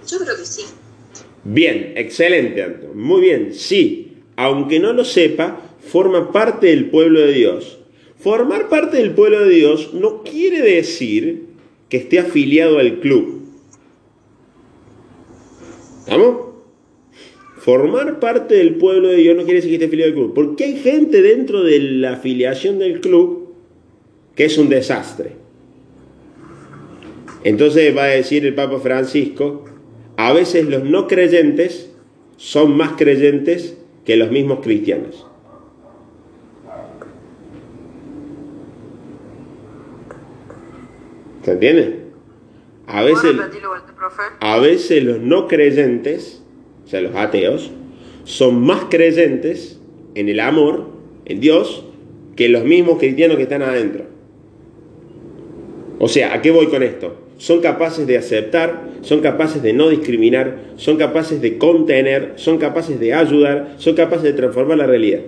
Yo 0.06 0.18
creo 0.18 0.36
que 0.36 0.44
sí. 0.44 0.64
Bien, 1.44 1.94
excelente, 1.96 2.62
Anto. 2.62 2.88
Muy 2.92 3.22
bien, 3.22 3.54
sí. 3.54 4.18
Aunque 4.36 4.78
no 4.78 4.92
lo 4.92 5.06
sepa, 5.06 5.58
forma 5.80 6.32
parte 6.32 6.66
del 6.66 6.90
pueblo 6.90 7.20
de 7.20 7.32
Dios. 7.32 7.78
Formar 8.18 8.68
parte 8.68 8.98
del 8.98 9.12
pueblo 9.14 9.40
de 9.40 9.54
Dios 9.54 9.94
no 9.94 10.22
quiere 10.22 10.60
decir 10.60 11.48
que 11.90 11.98
esté 11.98 12.20
afiliado 12.20 12.78
al 12.78 13.00
club. 13.00 13.42
¿Estamos? 16.00 16.50
Formar 17.58 18.20
parte 18.20 18.54
del 18.54 18.76
pueblo 18.76 19.08
de 19.08 19.16
Dios 19.16 19.36
no 19.36 19.42
quiere 19.42 19.56
decir 19.56 19.70
que 19.70 19.74
esté 19.74 19.86
afiliado 19.86 20.12
al 20.12 20.14
club. 20.14 20.34
Porque 20.34 20.64
hay 20.64 20.76
gente 20.78 21.20
dentro 21.20 21.62
de 21.62 21.78
la 21.78 22.14
afiliación 22.14 22.78
del 22.78 23.00
club 23.00 23.54
que 24.34 24.46
es 24.46 24.56
un 24.56 24.70
desastre. 24.70 25.32
Entonces 27.44 27.94
va 27.96 28.04
a 28.04 28.08
decir 28.08 28.46
el 28.46 28.54
Papa 28.54 28.78
Francisco, 28.80 29.64
a 30.16 30.32
veces 30.32 30.66
los 30.66 30.84
no 30.84 31.06
creyentes 31.06 31.90
son 32.36 32.76
más 32.76 32.92
creyentes 32.92 33.76
que 34.04 34.16
los 34.16 34.30
mismos 34.30 34.60
cristianos. 34.60 35.26
¿Se 41.44 41.52
entiende? 41.52 42.00
A 42.86 43.02
veces, 43.02 43.20
¿Puedo 43.20 43.38
repetirlo, 43.38 43.76
este 43.76 43.92
profe? 43.92 44.22
a 44.40 44.58
veces 44.58 45.04
los 45.04 45.20
no 45.20 45.46
creyentes, 45.48 46.42
o 46.84 46.88
sea, 46.88 47.00
los 47.00 47.14
ateos, 47.14 47.70
son 48.24 48.62
más 48.64 48.86
creyentes 48.90 49.80
en 50.14 50.28
el 50.28 50.40
amor, 50.40 50.88
en 51.24 51.40
Dios, 51.40 51.84
que 52.36 52.48
los 52.48 52.64
mismos 52.64 52.98
cristianos 52.98 53.36
que 53.36 53.44
están 53.44 53.62
adentro. 53.62 54.04
O 55.98 56.08
sea, 56.08 56.34
¿a 56.34 56.42
qué 56.42 56.50
voy 56.50 56.66
con 56.66 56.82
esto? 56.82 57.16
Son 57.38 57.60
capaces 57.60 58.06
de 58.06 58.18
aceptar, 58.18 58.90
son 59.02 59.20
capaces 59.20 59.62
de 59.62 59.72
no 59.72 59.88
discriminar, 59.88 60.72
son 60.76 60.96
capaces 60.96 61.40
de 61.40 61.58
contener, 61.58 62.32
son 62.36 62.58
capaces 62.58 62.98
de 62.98 63.14
ayudar, 63.14 63.74
son 63.78 63.94
capaces 63.94 64.24
de 64.24 64.32
transformar 64.32 64.78
la 64.78 64.86
realidad. 64.86 65.20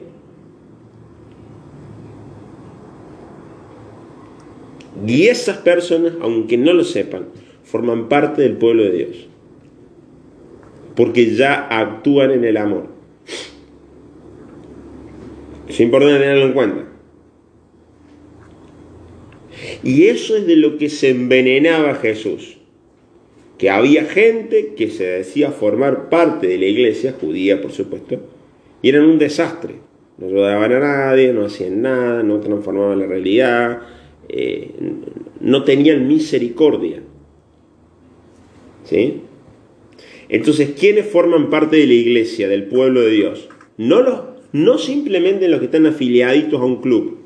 Y 5.07 5.27
esas 5.29 5.59
personas, 5.59 6.15
aunque 6.21 6.57
no 6.57 6.73
lo 6.73 6.85
sepan, 6.85 7.27
forman 7.65 8.09
parte 8.09 8.43
del 8.43 8.57
pueblo 8.57 8.85
de 8.85 8.91
Dios. 8.93 9.29
Porque 10.95 11.35
ya 11.35 11.67
actúan 11.69 12.31
en 12.31 12.45
el 12.45 12.57
amor. 12.57 12.87
Es 15.69 15.81
importante 15.81 16.21
tenerlo 16.21 16.47
en 16.47 16.53
cuenta. 16.53 16.89
Y 19.83 20.05
eso 20.05 20.37
es 20.37 20.47
de 20.47 20.57
lo 20.57 20.77
que 20.77 20.89
se 20.89 21.11
envenenaba 21.11 21.95
Jesús. 21.95 22.59
Que 23.59 23.71
había 23.71 24.05
gente 24.05 24.75
que 24.77 24.91
se 24.91 25.05
decía 25.05 25.51
formar 25.51 26.09
parte 26.09 26.47
de 26.47 26.59
la 26.59 26.67
iglesia, 26.67 27.15
judía 27.19 27.63
por 27.63 27.73
supuesto, 27.73 28.21
y 28.83 28.89
eran 28.89 29.05
un 29.05 29.19
desastre. 29.19 29.77
No 30.19 30.27
ayudaban 30.27 30.73
a 30.73 30.81
nadie, 30.81 31.33
no 31.33 31.47
hacían 31.47 31.83
nada, 31.83 32.23
no 32.23 32.41
transformaban 32.41 32.99
la 32.99 33.07
realidad, 33.07 33.81
eh, 34.29 34.71
no 35.41 35.65
tenían 35.65 36.07
misericordia. 36.09 37.03
¿Sí? 38.85 39.21
Entonces, 40.29 40.71
¿quiénes 40.79 41.07
forman 41.07 41.51
parte 41.51 41.77
de 41.77 41.87
la 41.87 41.93
iglesia, 41.93 42.49
del 42.49 42.65
pueblo 42.65 43.03
de 43.03 43.11
Dios? 43.11 43.49
No, 43.77 44.01
los, 44.01 44.21
no 44.53 44.79
simplemente 44.79 45.49
los 45.49 45.61
que 45.61 45.67
están 45.67 45.87
afiliaditos 45.87 46.61
a 46.61 46.65
un 46.65 46.81
club, 46.81 47.19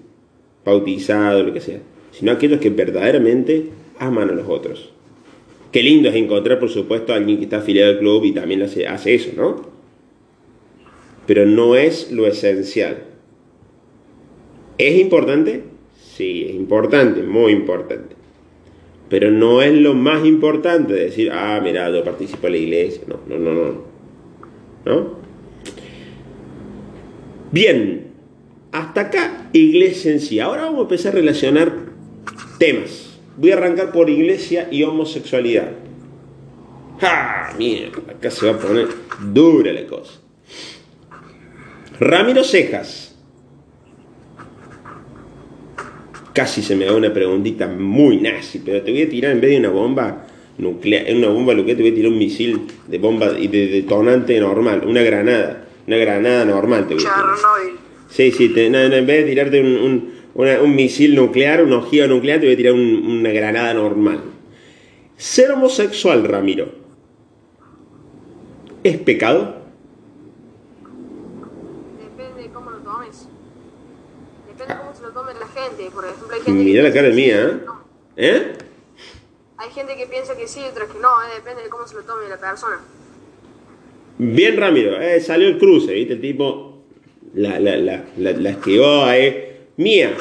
bautizados, 0.64 1.46
lo 1.46 1.52
que 1.52 1.60
sea, 1.60 1.80
sino 2.10 2.32
aquellos 2.32 2.60
que 2.60 2.70
verdaderamente 2.70 3.66
aman 3.98 4.30
a 4.30 4.32
los 4.32 4.48
otros. 4.48 4.90
Qué 5.72 5.82
lindo 5.82 6.08
es 6.08 6.16
encontrar, 6.16 6.58
por 6.58 6.70
supuesto, 6.70 7.12
a 7.12 7.16
alguien 7.16 7.38
que 7.38 7.44
está 7.44 7.58
afiliado 7.58 7.92
al 7.92 7.98
club 7.98 8.24
y 8.24 8.32
también 8.32 8.62
hace 8.62 9.14
eso, 9.14 9.30
¿no? 9.36 9.62
Pero 11.26 11.44
no 11.44 11.76
es 11.76 12.10
lo 12.12 12.26
esencial. 12.26 13.04
¿Es 14.78 14.98
importante? 15.00 15.64
Sí, 16.16 16.46
es 16.48 16.54
importante, 16.54 17.22
muy 17.22 17.52
importante. 17.52 18.16
Pero 19.10 19.30
no 19.30 19.60
es 19.60 19.74
lo 19.74 19.92
más 19.92 20.24
importante 20.24 20.94
decir, 20.94 21.30
ah, 21.30 21.60
mira, 21.62 21.90
yo 21.90 22.02
participo 22.02 22.46
en 22.46 22.52
la 22.54 22.58
iglesia. 22.58 23.02
No, 23.06 23.20
no, 23.28 23.38
no, 23.38 23.52
no. 23.52 23.82
¿No? 24.86 25.14
Bien, 27.52 28.06
hasta 28.72 29.02
acá 29.02 29.48
iglesia 29.52 30.10
en 30.10 30.20
sí. 30.20 30.40
Ahora 30.40 30.62
vamos 30.62 30.78
a 30.78 30.82
empezar 30.82 31.12
a 31.12 31.16
relacionar 31.16 31.72
temas. 32.58 33.18
Voy 33.36 33.50
a 33.50 33.56
arrancar 33.56 33.92
por 33.92 34.08
iglesia 34.08 34.68
y 34.70 34.84
homosexualidad. 34.84 35.72
¡Ja! 36.98 37.54
Mierda, 37.58 37.98
acá 38.10 38.30
se 38.30 38.46
va 38.50 38.56
a 38.56 38.58
poner 38.58 38.88
dura 39.34 39.70
la 39.70 39.86
cosa. 39.86 40.14
Ramiro 42.00 42.42
Cejas. 42.42 43.05
Casi 46.36 46.60
se 46.60 46.76
me 46.76 46.84
da 46.84 46.92
una 46.94 47.10
preguntita 47.14 47.66
muy 47.66 48.18
nazi, 48.20 48.60
pero 48.62 48.82
te 48.82 48.90
voy 48.90 49.00
a 49.04 49.08
tirar 49.08 49.32
en 49.32 49.40
vez 49.40 49.52
de 49.52 49.58
una 49.58 49.70
bomba 49.70 50.26
nuclear, 50.58 51.06
una 51.16 51.28
bomba 51.28 51.54
nuclear, 51.54 51.78
te 51.78 51.82
voy 51.82 51.92
a 51.92 51.94
tirar 51.94 52.12
un 52.12 52.18
misil 52.18 52.60
de 52.86 52.98
bomba 52.98 53.38
y 53.38 53.48
de 53.48 53.68
detonante 53.68 54.38
normal, 54.38 54.82
una 54.86 55.00
granada, 55.00 55.66
una 55.86 55.96
granada 55.96 56.44
normal 56.44 56.86
te 56.88 56.94
voy 56.94 57.02
a 57.02 57.06
tirar. 57.06 57.24
Chernobyl. 57.36 57.78
Sí, 58.10 58.30
sí, 58.32 58.50
te- 58.50 58.68
no, 58.68 58.86
no, 58.86 58.94
en 58.96 59.06
vez 59.06 59.24
de 59.24 59.30
tirarte 59.30 59.60
un, 59.62 59.66
un- 59.78 60.10
una- 60.34 60.60
un 60.60 60.74
misil 60.74 61.14
nuclear, 61.14 61.64
una 61.64 61.78
ojiva 61.78 62.06
nuclear, 62.06 62.38
te 62.38 62.44
voy 62.44 62.52
a 62.54 62.56
tirar 62.58 62.74
un- 62.74 63.06
una 63.06 63.30
granada 63.30 63.72
normal. 63.72 64.20
Ser 65.16 65.52
homosexual, 65.52 66.22
Ramiro, 66.24 66.68
¿es 68.84 68.98
pecado? 68.98 69.56
Depende 71.98 72.42
de 72.42 72.48
cómo 72.50 72.70
lo 72.72 72.76
tomes. 72.80 73.26
Depende 74.46 74.74
de 74.74 74.80
cómo 74.80 74.94
se 74.94 75.02
lo 75.02 75.08
tome 75.10 75.32
la 75.38 75.46
gente. 75.90 75.94
Por 75.94 76.04
ejemplo, 76.04 76.28
hay 76.34 76.40
gente, 76.42 76.64
Mira 76.64 76.82
que 76.82 76.88
la 76.88 76.94
cara 76.94 77.08
mía, 77.14 77.42
¿eh? 77.42 77.60
no. 77.64 77.84
¿Eh? 78.16 78.52
Hay 79.58 79.70
gente 79.70 79.96
que 79.96 80.06
piensa 80.06 80.36
que 80.36 80.46
sí, 80.48 80.62
otras 80.70 80.88
que 80.90 80.98
no. 80.98 81.08
eh, 81.22 81.36
Depende 81.36 81.62
de 81.62 81.68
cómo 81.68 81.86
se 81.86 81.94
lo 81.94 82.02
tome 82.02 82.28
la 82.28 82.38
persona. 82.38 82.80
Bien, 84.18 84.56
Ramiro, 84.56 85.00
eh, 85.00 85.20
salió 85.20 85.48
el 85.48 85.58
cruce, 85.58 85.92
¿viste? 85.92 86.14
El 86.14 86.20
tipo 86.20 86.82
la, 87.34 87.58
la, 87.60 87.76
la, 87.76 88.04
la, 88.16 88.32
la 88.32 88.50
esquivó, 88.50 89.10
eh. 89.10 89.68
Mía. 89.76 90.16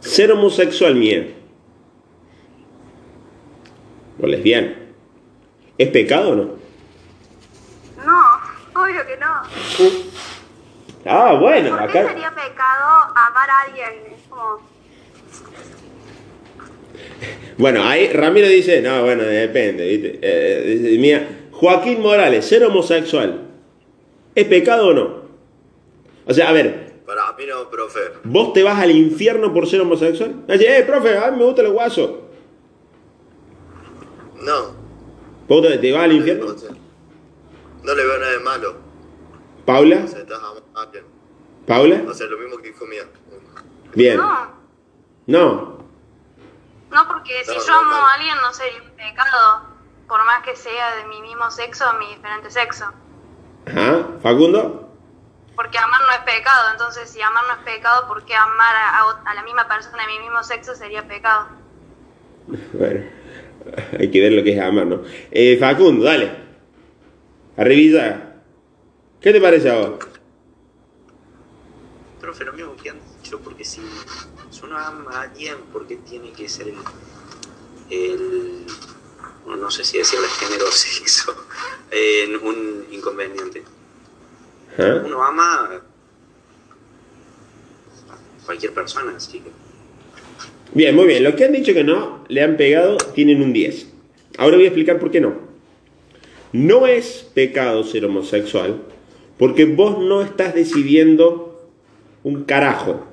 Ser 0.00 0.32
homosexual, 0.32 0.94
mía. 0.94 1.26
o 4.20 4.26
lesbiana. 4.26 4.74
¿Es 5.76 5.88
pecado 5.90 6.30
o 6.30 6.34
no? 6.36 6.42
No, 8.04 8.82
obvio 8.82 9.06
que 9.06 9.16
no. 9.18 9.42
Ah, 11.08 11.34
bueno, 11.40 11.70
¿Por 11.70 11.90
qué 11.92 11.98
acá. 12.00 12.08
sería 12.10 12.30
pecado 12.30 12.86
amar 13.14 13.50
a 13.50 13.60
alguien? 13.66 14.12
Es 14.12 14.28
como, 14.28 14.58
Bueno, 17.58 17.82
ahí 17.84 18.08
Ramiro 18.12 18.46
dice, 18.48 18.82
no, 18.82 19.02
bueno, 19.02 19.22
depende, 19.22 19.86
¿viste? 19.88 20.18
Eh, 20.22 20.76
dice, 20.78 20.98
mira, 20.98 21.28
Joaquín 21.52 22.00
Morales, 22.02 22.44
ser 22.44 22.64
homosexual, 22.64 23.42
¿es 24.34 24.44
pecado 24.46 24.88
o 24.88 24.92
no? 24.92 25.26
O 26.26 26.34
sea, 26.34 26.48
a 26.50 26.52
ver, 26.52 26.94
Para 27.06 27.32
mí 27.32 27.44
no, 27.48 27.70
profe. 27.70 28.00
¿vos 28.24 28.52
te 28.52 28.62
vas 28.62 28.78
al 28.80 28.90
infierno 28.90 29.54
por 29.54 29.66
ser 29.68 29.80
homosexual? 29.80 30.44
Dice, 30.48 30.78
eh, 30.78 30.82
profe, 30.82 31.16
a 31.16 31.30
mí 31.30 31.38
me 31.38 31.44
gusta 31.44 31.62
los 31.62 31.72
guasos. 31.72 32.10
No, 34.42 34.74
¿Vos 35.48 35.62
te, 35.62 35.78
te 35.78 35.92
vas 35.92 36.02
al 36.04 36.12
infierno? 36.12 36.46
no 37.84 37.94
le 37.94 38.04
veo 38.04 38.18
nada 38.18 38.32
de 38.32 38.38
malo. 38.40 38.85
¿Paula? 39.66 39.96
Estás 39.96 40.40
a. 40.42 40.88
¿Paula? 41.66 42.02
O 42.08 42.14
sea, 42.14 42.26
lo 42.28 42.38
mismo 42.38 42.58
que 42.58 42.68
dijo 42.68 42.86
mía. 42.86 43.02
Bien. 43.94 44.16
no, 44.16 44.48
No. 45.26 45.78
no 46.90 47.08
porque 47.08 47.44
si 47.44 47.50
No, 47.56 47.66
yo 47.66 47.74
amo 47.74 47.90
no. 47.90 48.06
a 48.06 48.14
alguien 48.14 48.36
no 48.40 48.52
sería 48.52 48.82
un 48.82 48.90
pecado, 48.90 49.62
por 50.06 50.24
más 50.24 50.42
que 50.44 50.54
sea 50.54 50.94
de 50.96 51.06
mi 51.06 51.20
mismo 51.22 51.50
sexo 51.50 51.84
o 51.90 51.98
mi 51.98 52.06
diferente 52.14 52.50
sexo. 52.50 52.84
Ajá. 53.66 54.06
¿Facundo? 54.22 54.82
Porque 55.56 55.78
amar 55.78 56.00
no 56.02 56.10
es 56.12 56.18
pecado, 56.34 56.68
entonces 56.72 57.08
si 57.10 57.20
amar 57.22 57.42
no 57.48 57.54
es 57.54 57.74
pecado, 57.74 58.06
¿por 58.06 58.24
qué 58.24 58.34
amar 58.36 58.76
a, 58.76 59.00
a 59.30 59.34
la 59.34 59.42
misma 59.42 59.66
persona 59.66 60.02
de 60.06 60.12
mi 60.12 60.18
mismo 60.20 60.42
sexo 60.44 60.74
sería 60.76 61.08
pecado? 61.08 61.48
Bueno, 62.74 63.04
hay 63.98 64.10
que 64.10 64.20
ver 64.20 64.32
lo 64.32 64.44
que 64.44 64.54
es 64.56 64.62
amar, 64.62 64.86
¿no? 64.86 65.00
Eh, 65.32 65.56
Facundo, 65.58 66.04
dale. 66.04 66.30
Arribilla. 67.56 68.35
¿Qué 69.26 69.32
te 69.32 69.40
parece 69.40 69.68
a 69.68 69.74
vos? 69.74 70.06
Profe, 72.20 72.44
lo 72.44 72.52
mismo 72.52 72.76
que 72.76 72.90
han 72.90 73.00
dicho, 73.20 73.40
porque 73.40 73.64
si, 73.64 73.80
si 74.50 74.64
uno 74.64 74.78
ama 74.78 75.10
a 75.10 75.22
alguien, 75.22 75.56
¿por 75.72 75.84
qué 75.84 75.96
tiene 75.96 76.30
que 76.30 76.48
ser 76.48 76.68
el, 76.68 76.76
el 77.90 78.66
no 79.44 79.68
sé 79.68 79.82
si 79.82 79.98
decirle 79.98 80.28
género 80.28 80.66
o 80.68 80.70
sexo, 80.70 81.34
en 81.90 82.36
un 82.36 82.86
inconveniente? 82.92 83.64
¿Ah? 84.78 85.02
Uno 85.04 85.20
ama 85.24 85.70
a 85.72 85.80
cualquier 88.44 88.72
persona, 88.74 89.16
así 89.16 89.40
que... 89.40 89.50
Bien, 90.72 90.94
muy 90.94 91.06
bien. 91.06 91.24
Los 91.24 91.34
que 91.34 91.46
han 91.46 91.52
dicho 91.52 91.74
que 91.74 91.82
no, 91.82 92.24
le 92.28 92.44
han 92.44 92.56
pegado, 92.56 92.96
tienen 92.96 93.42
un 93.42 93.52
10. 93.52 93.88
Ahora 94.38 94.54
voy 94.54 94.66
a 94.66 94.68
explicar 94.68 95.00
por 95.00 95.10
qué 95.10 95.20
no. 95.20 95.34
No 96.52 96.86
es 96.86 97.28
pecado 97.34 97.82
ser 97.82 98.04
homosexual 98.04 98.92
porque 99.38 99.66
vos 99.66 99.98
no 99.98 100.22
estás 100.22 100.54
decidiendo 100.54 101.70
un 102.22 102.44
carajo. 102.44 103.06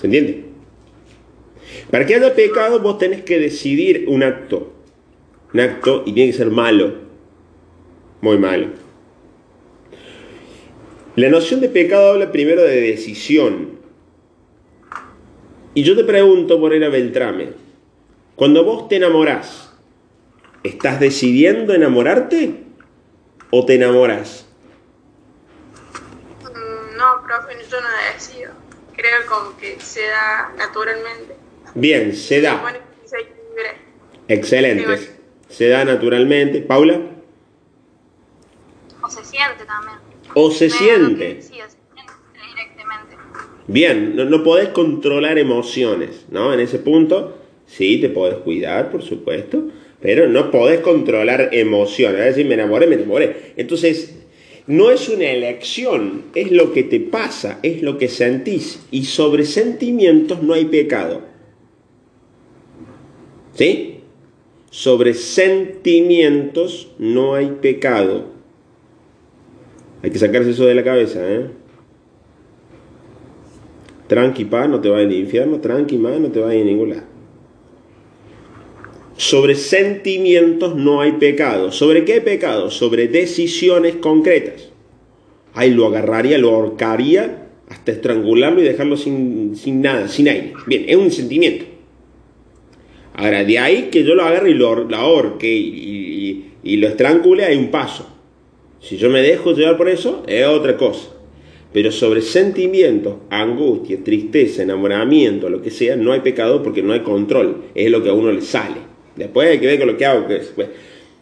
¿Se 0.00 0.06
entiende? 0.06 0.44
Para 1.90 2.06
que 2.06 2.14
haya 2.14 2.34
pecado 2.34 2.80
vos 2.80 2.98
tenés 2.98 3.22
que 3.22 3.38
decidir 3.38 4.06
un 4.08 4.22
acto. 4.22 4.72
Un 5.52 5.60
acto 5.60 6.02
y 6.06 6.12
tiene 6.12 6.32
que 6.32 6.38
ser 6.38 6.50
malo. 6.50 6.94
Muy 8.20 8.38
malo. 8.38 8.68
La 11.16 11.28
noción 11.28 11.60
de 11.60 11.68
pecado 11.68 12.12
habla 12.12 12.32
primero 12.32 12.62
de 12.62 12.80
decisión. 12.80 13.78
Y 15.74 15.82
yo 15.82 15.94
te 15.94 16.04
pregunto, 16.04 16.58
Morena 16.58 16.88
Beltrame, 16.88 17.50
cuando 18.34 18.64
vos 18.64 18.88
te 18.88 18.96
enamorás, 18.96 19.72
¿estás 20.64 20.98
decidiendo 20.98 21.74
enamorarte 21.74 22.63
o 23.56 23.64
te 23.64 23.74
enamoras? 23.76 24.46
Mm, 26.42 26.96
No, 26.96 27.22
profe, 27.24 27.54
yo 27.70 27.80
no 27.80 27.88
decido. 28.12 28.52
Creo 28.96 29.26
como 29.28 29.56
que 29.56 29.78
se 29.80 30.00
da 30.08 30.52
naturalmente. 30.56 31.36
Bien, 31.76 32.14
se 32.14 32.40
da. 32.40 32.56
Bueno. 32.56 32.78
Excelente. 34.26 35.10
Se 35.48 35.68
da 35.68 35.84
naturalmente. 35.84 36.62
Paula. 36.62 37.00
O 39.02 39.08
se 39.08 39.24
siente 39.24 39.64
también. 39.64 39.98
O 40.34 40.50
se 40.50 40.70
siente. 40.70 41.42
Sí, 41.42 41.60
o 41.60 41.64
se 41.64 41.76
siente 41.94 42.12
directamente. 42.48 43.16
Bien, 43.68 44.16
no, 44.16 44.24
no 44.24 44.42
podés 44.42 44.70
controlar 44.70 45.38
emociones, 45.38 46.24
¿no? 46.30 46.52
En 46.52 46.58
ese 46.60 46.78
punto, 46.78 47.36
sí, 47.66 48.00
te 48.00 48.08
podés 48.08 48.38
cuidar, 48.38 48.90
por 48.90 49.02
supuesto, 49.02 49.64
pero 50.04 50.28
no 50.28 50.50
podés 50.50 50.80
controlar 50.80 51.48
emociones. 51.52 52.20
Es 52.20 52.26
decir, 52.26 52.44
me 52.44 52.52
enamoré, 52.52 52.86
me 52.86 52.96
enamoré. 52.96 53.54
Entonces, 53.56 54.14
no 54.66 54.90
es 54.90 55.08
una 55.08 55.30
elección, 55.30 56.24
es 56.34 56.52
lo 56.52 56.74
que 56.74 56.82
te 56.82 57.00
pasa, 57.00 57.58
es 57.62 57.80
lo 57.80 57.96
que 57.96 58.08
sentís. 58.08 58.84
Y 58.90 59.06
sobre 59.06 59.46
sentimientos 59.46 60.42
no 60.42 60.52
hay 60.52 60.66
pecado. 60.66 61.22
¿Sí? 63.54 64.00
Sobre 64.68 65.14
sentimientos 65.14 66.92
no 66.98 67.34
hay 67.34 67.56
pecado. 67.62 68.26
Hay 70.02 70.10
que 70.10 70.18
sacarse 70.18 70.50
eso 70.50 70.66
de 70.66 70.74
la 70.74 70.84
cabeza, 70.84 71.20
¿eh? 71.32 71.46
Tranqui, 74.06 74.44
pa, 74.44 74.68
no 74.68 74.82
te 74.82 74.90
vayas 74.90 75.06
al 75.06 75.14
infierno. 75.14 75.60
Tranqui, 75.60 75.96
ma, 75.96 76.10
no 76.10 76.28
te 76.28 76.40
vayas 76.40 76.60
a 76.60 76.66
ningún 76.66 76.90
lado. 76.90 77.13
Sobre 79.16 79.54
sentimientos 79.54 80.74
no 80.76 81.00
hay 81.00 81.12
pecado. 81.12 81.70
¿Sobre 81.70 82.04
qué 82.04 82.20
pecado? 82.20 82.70
Sobre 82.70 83.08
decisiones 83.08 83.96
concretas. 83.96 84.70
Ay, 85.54 85.70
lo 85.70 85.86
agarraría, 85.86 86.36
lo 86.38 86.50
ahorcaría 86.50 87.48
hasta 87.68 87.92
estrangularlo 87.92 88.60
y 88.60 88.64
dejarlo 88.64 88.96
sin, 88.96 89.54
sin 89.56 89.80
nada, 89.82 90.08
sin 90.08 90.28
aire. 90.28 90.52
Bien, 90.66 90.84
es 90.88 90.96
un 90.96 91.10
sentimiento. 91.12 91.64
Ahora, 93.14 93.44
de 93.44 93.58
ahí 93.60 93.88
que 93.92 94.02
yo 94.02 94.16
lo 94.16 94.24
agarre 94.24 94.50
y 94.50 94.54
lo, 94.54 94.68
ahor- 94.70 94.90
lo 94.90 94.96
ahorque 94.96 95.52
y, 95.54 95.68
y- 95.68 96.44
y 96.64 96.76
lo 96.78 96.88
estrangule, 96.88 97.44
hay 97.44 97.56
un 97.56 97.70
paso. 97.70 98.08
Si 98.80 98.96
yo 98.96 99.08
me 99.10 99.22
dejo 99.22 99.52
llevar 99.52 99.76
por 99.76 99.88
eso, 99.88 100.24
es 100.26 100.44
otra 100.46 100.76
cosa. 100.76 101.10
Pero 101.72 101.92
sobre 101.92 102.20
sentimientos, 102.20 103.14
angustia, 103.30 103.98
tristeza, 104.02 104.62
enamoramiento, 104.62 105.48
lo 105.48 105.62
que 105.62 105.70
sea, 105.70 105.94
no 105.96 106.12
hay 106.12 106.20
pecado 106.20 106.62
porque 106.62 106.82
no 106.82 106.92
hay 106.92 107.00
control. 107.00 107.64
Es 107.74 107.90
lo 107.90 108.02
que 108.02 108.08
a 108.10 108.12
uno 108.14 108.32
le 108.32 108.40
sale. 108.42 108.93
Después 109.16 109.48
hay 109.48 109.58
que 109.60 109.66
ver 109.66 109.78
con 109.78 109.88
lo 109.88 109.96
que 109.96 110.06
hago. 110.06 110.26
Que 110.26 110.34
después. 110.34 110.68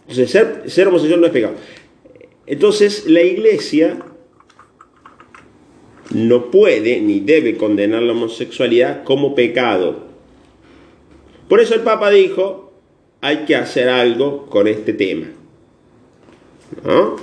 Entonces, 0.08 0.72
ser, 0.72 0.88
homosexual 0.88 1.20
no 1.20 1.26
es 1.26 1.32
pecado. 1.32 1.54
Entonces, 2.46 3.06
la 3.06 3.22
iglesia 3.22 3.98
no 6.10 6.50
puede 6.50 7.00
ni 7.00 7.20
debe 7.20 7.56
condenar 7.56 8.02
la 8.02 8.12
homosexualidad 8.12 9.04
como 9.04 9.34
pecado. 9.34 10.06
Por 11.48 11.60
eso 11.60 11.74
el 11.74 11.80
Papa 11.80 12.10
dijo, 12.10 12.72
hay 13.20 13.38
que 13.44 13.56
hacer 13.56 13.88
algo 13.88 14.46
con 14.46 14.66
este 14.68 14.92
tema. 14.92 15.26
¿No? 16.84 17.16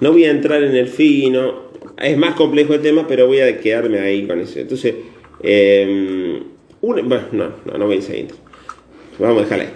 No 0.00 0.12
voy 0.12 0.24
a 0.24 0.30
entrar 0.30 0.62
en 0.62 0.76
el 0.76 0.88
fino, 0.88 1.66
es 1.98 2.16
más 2.18 2.34
complejo 2.34 2.74
el 2.74 2.82
tema, 2.82 3.06
pero 3.06 3.26
voy 3.26 3.40
a 3.40 3.58
quedarme 3.60 3.98
ahí 3.98 4.26
con 4.26 4.40
eso. 4.40 4.58
Entonces, 4.60 4.94
una- 6.80 7.02
bueno, 7.02 7.24
no, 7.32 7.52
no, 7.64 7.78
no 7.78 7.86
voy 7.86 7.98
a 7.98 8.02
seguir. 8.02 8.28
Vamos 9.18 9.38
a 9.38 9.42
dejarla 9.42 9.64
ahí. 9.64 9.70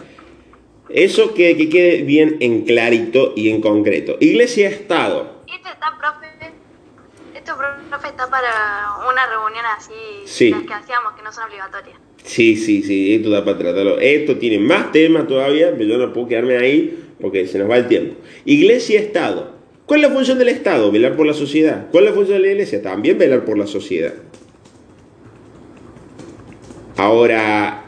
Eso 0.90 1.34
que, 1.34 1.56
que 1.56 1.68
quede 1.68 2.02
bien 2.02 2.36
en 2.40 2.62
clarito 2.64 3.32
y 3.36 3.50
en 3.50 3.60
concreto. 3.60 4.16
Iglesia-Estado. 4.20 5.42
Este 5.46 5.68
está, 5.68 5.96
profe. 5.98 6.26
Este 7.34 7.52
profe 7.88 8.08
está 8.08 8.28
para 8.28 8.50
una 9.08 9.26
reunión 9.26 9.64
así, 9.76 9.92
Sí. 10.24 10.50
las 10.50 10.62
que 10.62 10.72
hacíamos, 10.74 11.12
que 11.14 11.22
no 11.22 11.32
son 11.32 11.44
obligatorias. 11.44 11.96
Sí, 12.24 12.56
sí, 12.56 12.82
sí, 12.82 13.14
esto 13.14 13.30
da 13.30 13.44
para 13.44 13.56
tratarlo. 13.58 13.98
Esto 13.98 14.36
tiene 14.36 14.58
más 14.58 14.92
temas 14.92 15.26
todavía, 15.26 15.70
pero 15.72 15.84
yo 15.84 15.98
no 15.98 16.12
puedo 16.12 16.28
quedarme 16.28 16.56
ahí 16.58 17.04
porque 17.20 17.46
se 17.46 17.58
nos 17.58 17.70
va 17.70 17.76
el 17.78 17.88
tiempo. 17.88 18.16
Iglesia-Estado. 18.44 19.58
¿Cuál 19.86 20.04
es 20.04 20.08
la 20.08 20.14
función 20.14 20.38
del 20.38 20.48
Estado? 20.50 20.90
Velar 20.92 21.16
por 21.16 21.26
la 21.26 21.34
sociedad. 21.34 21.86
¿Cuál 21.90 22.04
es 22.04 22.10
la 22.10 22.14
función 22.16 22.38
de 22.40 22.46
la 22.46 22.52
Iglesia? 22.52 22.82
También 22.82 23.16
velar 23.18 23.44
por 23.44 23.56
la 23.58 23.66
sociedad. 23.66 24.12
Ahora, 26.96 27.84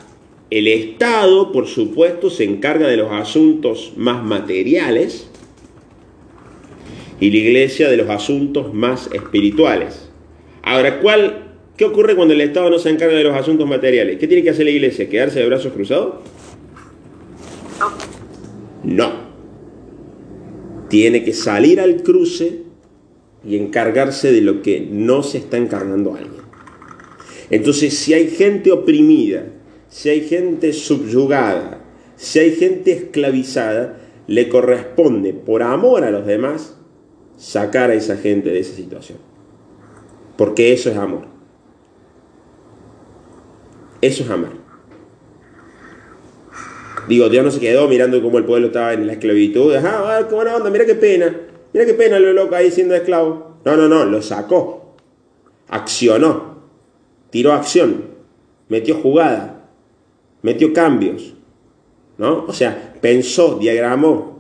el 0.53 0.69
Estado, 0.69 1.51
por 1.51 1.67
supuesto, 1.67 2.29
se 2.29 2.45
encarga 2.45 2.87
de 2.87 2.99
los 2.99 3.11
asuntos 3.11 3.95
más 3.97 4.23
materiales 4.23 5.27
y 7.21 7.31
la 7.31 7.37
Iglesia 7.39 7.89
de 7.89 7.97
los 7.97 8.11
asuntos 8.11 8.75
más 8.75 9.09
espirituales. 9.15 10.11
Ahora, 10.63 11.01
¿cuál, 11.01 11.55
¿qué 11.79 11.87
ocurre 11.87 12.15
cuando 12.15 12.35
el 12.35 12.43
Estado 12.43 12.69
no 12.69 12.79
se 12.79 12.91
encarga 12.91 13.17
de 13.17 13.25
los 13.25 13.35
asuntos 13.35 13.67
materiales? 13.67 14.19
¿Qué 14.19 14.29
tiene 14.29 14.43
que 14.43 14.51
hacer 14.51 14.67
la 14.67 14.73
Iglesia? 14.73 15.09
¿Quedarse 15.09 15.41
de 15.41 15.47
brazos 15.47 15.73
cruzados? 15.73 16.17
No. 18.85 19.11
Tiene 20.91 21.25
que 21.25 21.33
salir 21.33 21.81
al 21.81 22.03
cruce 22.03 22.59
y 23.49 23.57
encargarse 23.57 24.31
de 24.31 24.43
lo 24.43 24.61
que 24.61 24.87
no 24.87 25.23
se 25.23 25.39
está 25.39 25.57
encargando 25.57 26.15
alguien. 26.15 26.43
Entonces, 27.49 27.95
si 27.95 28.13
hay 28.13 28.29
gente 28.29 28.71
oprimida, 28.71 29.47
si 29.93 30.09
hay 30.09 30.23
gente 30.23 30.73
subyugada, 30.73 31.83
si 32.17 32.39
hay 32.39 32.53
gente 32.53 32.93
esclavizada, 32.93 33.99
le 34.27 34.49
corresponde, 34.49 35.35
por 35.35 35.63
amor 35.63 36.03
a 36.03 36.11
los 36.11 36.25
demás, 36.25 36.79
sacar 37.37 37.91
a 37.91 37.95
esa 37.95 38.17
gente 38.17 38.49
de 38.49 38.61
esa 38.61 38.75
situación. 38.75 39.19
Porque 40.39 40.73
eso 40.73 40.89
es 40.89 40.97
amor. 40.97 41.27
Eso 44.01 44.25
es 44.25 44.31
amar. 44.31 44.53
Digo, 47.07 47.29
Dios 47.29 47.45
no 47.45 47.51
se 47.51 47.61
quedó 47.61 47.87
mirando 47.87 48.23
cómo 48.23 48.39
el 48.39 48.47
pueblo 48.47 48.69
estaba 48.69 48.95
en 48.95 49.07
la 49.07 49.13
esclavitud. 49.13 49.75
Ah, 49.75 50.25
qué 50.27 50.35
buena 50.35 50.57
onda, 50.57 50.71
mira 50.71 50.87
qué 50.87 50.95
pena. 50.95 51.37
Mira 51.75 51.85
qué 51.85 51.93
pena 51.93 52.19
lo 52.19 52.33
loco 52.33 52.55
ahí 52.55 52.71
siendo 52.71 52.95
esclavo. 52.95 53.59
No, 53.67 53.77
no, 53.77 53.89
no, 53.89 54.07
lo 54.07 54.23
sacó. 54.23 54.97
Accionó. 55.69 56.63
Tiró 57.29 57.53
acción. 57.53 58.05
Metió 58.69 58.95
jugada. 58.95 59.62
Metió 60.43 60.73
cambios. 60.73 61.35
¿No? 62.19 62.45
O 62.47 62.53
sea, 62.53 62.95
pensó, 63.01 63.59
diagramó. 63.59 64.39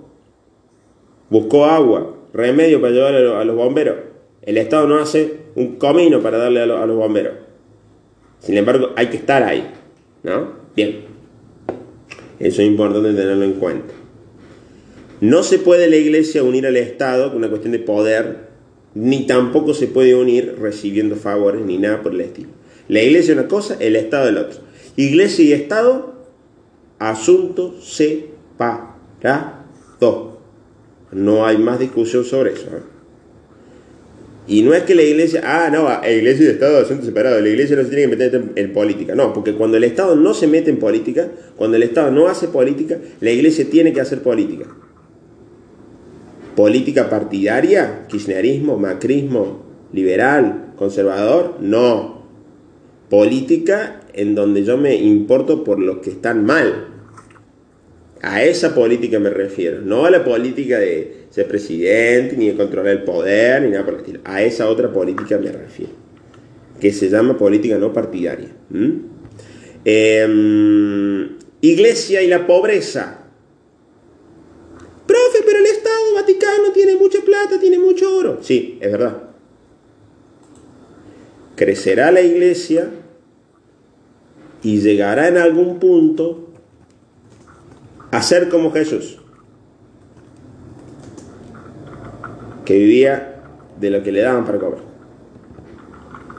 Buscó 1.30 1.64
agua, 1.64 2.14
remedio 2.32 2.80
para 2.80 2.92
llevar 2.92 3.14
a 3.14 3.20
lo- 3.20 3.36
a 3.38 3.44
los 3.44 3.56
bomberos. 3.56 3.96
El 4.42 4.58
Estado 4.58 4.86
no 4.86 4.96
hace 4.98 5.38
un 5.54 5.76
comino 5.76 6.20
para 6.20 6.38
darle 6.38 6.60
a, 6.60 6.66
lo- 6.66 6.78
a 6.78 6.86
los 6.86 6.96
bomberos. 6.96 7.34
Sin 8.40 8.56
embargo, 8.56 8.90
hay 8.96 9.06
que 9.06 9.16
estar 9.16 9.42
ahí. 9.42 9.70
¿No? 10.22 10.52
Bien. 10.76 11.00
Eso 12.38 12.60
es 12.62 12.68
importante 12.68 13.14
tenerlo 13.14 13.44
en 13.44 13.54
cuenta. 13.54 13.94
No 15.20 15.42
se 15.44 15.58
puede 15.58 15.88
la 15.88 15.96
iglesia 15.96 16.42
unir 16.42 16.66
al 16.66 16.76
Estado 16.76 17.28
con 17.28 17.38
una 17.38 17.48
cuestión 17.48 17.72
de 17.72 17.78
poder, 17.78 18.48
ni 18.94 19.26
tampoco 19.26 19.72
se 19.72 19.86
puede 19.86 20.14
unir 20.14 20.56
recibiendo 20.60 21.14
favores, 21.16 21.62
ni 21.64 21.78
nada 21.78 22.02
por 22.02 22.12
el 22.12 22.20
estilo. 22.22 22.50
La 22.88 23.00
iglesia 23.02 23.32
es 23.32 23.38
una 23.38 23.48
cosa, 23.48 23.76
el 23.80 23.94
Estado 23.96 24.28
es 24.28 24.34
la 24.34 24.40
otra. 24.42 24.58
Iglesia 24.96 25.44
y 25.44 25.52
Estado, 25.52 26.14
asunto 26.98 27.80
separado. 27.80 28.92
No 31.12 31.46
hay 31.46 31.58
más 31.58 31.78
discusión 31.78 32.24
sobre 32.24 32.52
eso. 32.52 32.66
¿eh? 32.68 32.82
Y 34.46 34.62
no 34.62 34.74
es 34.74 34.82
que 34.82 34.94
la 34.94 35.02
iglesia, 35.02 35.42
ah, 35.44 35.70
no, 35.70 35.84
la 35.84 36.10
iglesia 36.10 36.46
y 36.46 36.48
Estado 36.48 36.78
asunto 36.78 37.04
separado, 37.04 37.40
la 37.40 37.48
iglesia 37.48 37.76
no 37.76 37.82
se 37.82 37.90
tiene 37.90 38.04
que 38.04 38.16
meter 38.16 38.42
en 38.56 38.72
política. 38.72 39.14
No, 39.14 39.32
porque 39.32 39.54
cuando 39.54 39.76
el 39.76 39.84
Estado 39.84 40.16
no 40.16 40.34
se 40.34 40.46
mete 40.46 40.70
en 40.70 40.78
política, 40.78 41.28
cuando 41.56 41.76
el 41.76 41.84
Estado 41.84 42.10
no 42.10 42.28
hace 42.28 42.48
política, 42.48 42.98
la 43.20 43.30
iglesia 43.30 43.66
tiene 43.70 43.92
que 43.92 44.00
hacer 44.00 44.20
política. 44.22 44.66
Política 46.56 47.08
partidaria, 47.08 48.06
kirchnerismo, 48.08 48.76
macrismo, 48.76 49.62
liberal, 49.92 50.72
conservador, 50.76 51.56
no. 51.60 52.22
Política 53.08 54.01
en 54.14 54.34
donde 54.34 54.64
yo 54.64 54.76
me 54.76 54.94
importo 54.94 55.64
por 55.64 55.78
los 55.78 55.98
que 55.98 56.10
están 56.10 56.44
mal. 56.44 56.88
A 58.22 58.44
esa 58.44 58.74
política 58.74 59.18
me 59.18 59.30
refiero, 59.30 59.80
no 59.80 60.04
a 60.06 60.10
la 60.10 60.24
política 60.24 60.78
de 60.78 61.26
ser 61.30 61.48
presidente, 61.48 62.36
ni 62.36 62.46
de 62.48 62.54
controlar 62.54 62.92
el 62.92 63.02
poder, 63.02 63.62
ni 63.62 63.70
nada 63.70 63.84
por 63.84 63.94
el 63.94 64.00
estilo. 64.00 64.20
A 64.24 64.42
esa 64.42 64.68
otra 64.68 64.92
política 64.92 65.38
me 65.38 65.50
refiero, 65.50 65.92
que 66.78 66.92
se 66.92 67.08
llama 67.08 67.36
política 67.36 67.78
no 67.78 67.92
partidaria. 67.92 68.50
Em, 69.84 71.36
iglesia 71.60 72.22
y 72.22 72.28
la 72.28 72.46
pobreza. 72.46 73.24
Profe, 75.04 75.38
pero 75.44 75.58
el 75.58 75.66
Estado 75.66 76.14
Vaticano 76.14 76.70
tiene 76.72 76.94
mucha 76.94 77.20
plata, 77.22 77.58
tiene 77.58 77.78
mucho 77.80 78.16
oro. 78.16 78.38
Sí, 78.40 78.78
es 78.80 78.92
verdad. 78.92 79.30
Crecerá 81.56 82.12
la 82.12 82.20
iglesia 82.20 82.88
y 84.62 84.80
llegará 84.80 85.28
en 85.28 85.38
algún 85.38 85.78
punto 85.78 86.48
a 88.10 88.22
ser 88.22 88.48
como 88.48 88.72
Jesús, 88.72 89.18
que 92.64 92.78
vivía 92.78 93.42
de 93.80 93.90
lo 93.90 94.02
que 94.02 94.12
le 94.12 94.20
daban 94.20 94.44
para 94.44 94.58
comer. 94.58 94.78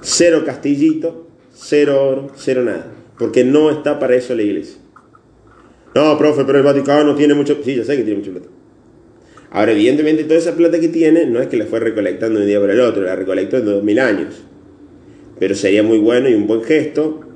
Cero 0.01 0.43
castillito, 0.45 1.27
cero 1.53 2.07
oro, 2.07 2.31
cero 2.35 2.63
nada, 2.63 2.91
porque 3.17 3.43
no 3.43 3.69
está 3.71 3.99
para 3.99 4.15
eso 4.15 4.35
la 4.35 4.43
iglesia. 4.43 4.77
No, 5.95 6.17
profe, 6.17 6.43
pero 6.45 6.57
el 6.57 6.63
Vaticano 6.63 7.13
tiene 7.13 7.33
mucho... 7.35 7.59
Sí, 7.63 7.75
ya 7.75 7.83
sé 7.83 7.95
que 7.95 8.03
tiene 8.03 8.19
mucha 8.19 8.31
plata. 8.31 8.47
Ahora, 9.51 9.73
evidentemente, 9.73 10.23
toda 10.23 10.39
esa 10.39 10.55
plata 10.55 10.79
que 10.79 10.87
tiene 10.87 11.27
no 11.27 11.39
es 11.39 11.47
que 11.47 11.57
la 11.57 11.65
fue 11.65 11.79
recolectando 11.79 12.39
de 12.39 12.45
un 12.45 12.49
día 12.49 12.59
para 12.59 12.73
el 12.73 12.79
otro, 12.79 13.03
la 13.03 13.15
recolectó 13.15 13.57
en 13.57 13.65
dos 13.65 13.83
mil 13.83 13.99
años. 13.99 14.41
Pero 15.37 15.53
sería 15.53 15.83
muy 15.83 15.99
bueno 15.99 16.27
y 16.29 16.33
un 16.33 16.47
buen 16.47 16.63
gesto 16.63 17.32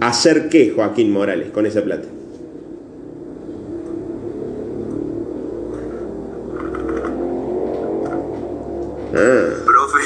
hacer 0.00 0.48
qué, 0.48 0.72
Joaquín 0.74 1.12
Morales, 1.12 1.50
con 1.50 1.66
esa 1.66 1.82
plata. 1.82 2.08
Ah, 9.14 9.48
Profe, 9.64 9.98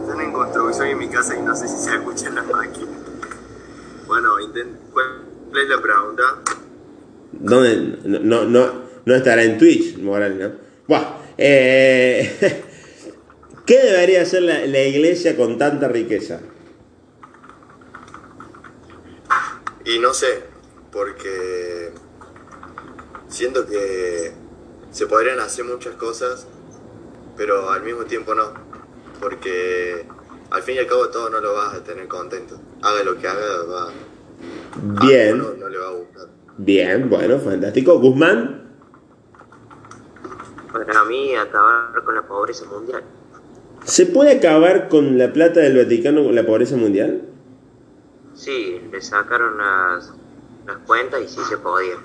están 0.00 0.20
en 0.20 0.32
construcción 0.32 0.88
en 0.88 0.98
mi 0.98 1.08
casa 1.08 1.36
y 1.36 1.42
no 1.42 1.54
sé 1.54 1.68
si 1.68 1.76
se 1.76 1.94
escuchan 1.94 2.34
las 2.34 2.46
máquinas. 2.46 2.88
Bueno, 4.06 4.30
¿cuál 4.92 5.06
es 5.62 5.68
la 5.68 5.82
pregunta? 5.82 6.22
¿dónde? 7.32 7.98
No, 8.04 8.20
no, 8.20 8.44
no, 8.44 8.72
no 9.04 9.14
estará 9.14 9.42
en 9.42 9.58
Twitch, 9.58 9.98
Morales, 9.98 10.38
¿no? 10.38 10.52
Buah, 10.86 11.18
eh, 11.38 12.62
¿Qué 13.66 13.78
debería 13.78 14.22
hacer 14.22 14.42
la, 14.42 14.66
la 14.66 14.82
iglesia 14.82 15.36
con 15.36 15.58
tanta 15.58 15.88
riqueza? 15.88 16.40
Y 19.90 19.98
no 19.98 20.14
sé, 20.14 20.44
porque 20.92 21.90
siento 23.28 23.66
que 23.66 24.32
se 24.92 25.06
podrían 25.06 25.40
hacer 25.40 25.64
muchas 25.64 25.94
cosas, 25.94 26.46
pero 27.36 27.70
al 27.70 27.82
mismo 27.82 28.04
tiempo 28.04 28.34
no, 28.34 28.52
porque 29.20 30.06
al 30.50 30.62
fin 30.62 30.76
y 30.76 30.78
al 30.78 30.86
cabo 30.86 31.08
todo 31.08 31.28
no 31.30 31.40
lo 31.40 31.54
vas 31.54 31.74
a 31.74 31.82
tener 31.82 32.06
contento. 32.06 32.60
Haga 32.82 33.02
lo 33.02 33.18
que 33.18 33.26
haga, 33.26 33.64
va, 33.64 33.88
Bien, 35.04 35.38
no, 35.38 35.54
no 35.54 35.68
le 35.68 35.78
va 35.78 35.88
a 35.88 35.92
gustar. 35.92 36.28
bien, 36.56 37.10
bueno, 37.10 37.40
fantástico. 37.40 37.98
Guzmán, 37.98 38.76
Para 40.72 41.04
mí, 41.04 41.34
acabar 41.34 42.04
con 42.04 42.14
la 42.14 42.22
pobreza 42.28 42.64
mundial. 42.66 43.02
¿se 43.84 44.06
puede 44.06 44.36
acabar 44.36 44.88
con 44.88 45.18
la 45.18 45.32
plata 45.32 45.58
del 45.58 45.76
Vaticano 45.76 46.22
con 46.22 46.34
la 46.36 46.46
pobreza 46.46 46.76
mundial? 46.76 47.22
Sí, 48.40 48.80
le 48.90 49.02
sacaron 49.02 49.58
las, 49.58 50.14
las 50.66 50.78
cuentas 50.86 51.20
y 51.22 51.28
sí 51.28 51.40
se 51.46 51.58
podía. 51.58 51.96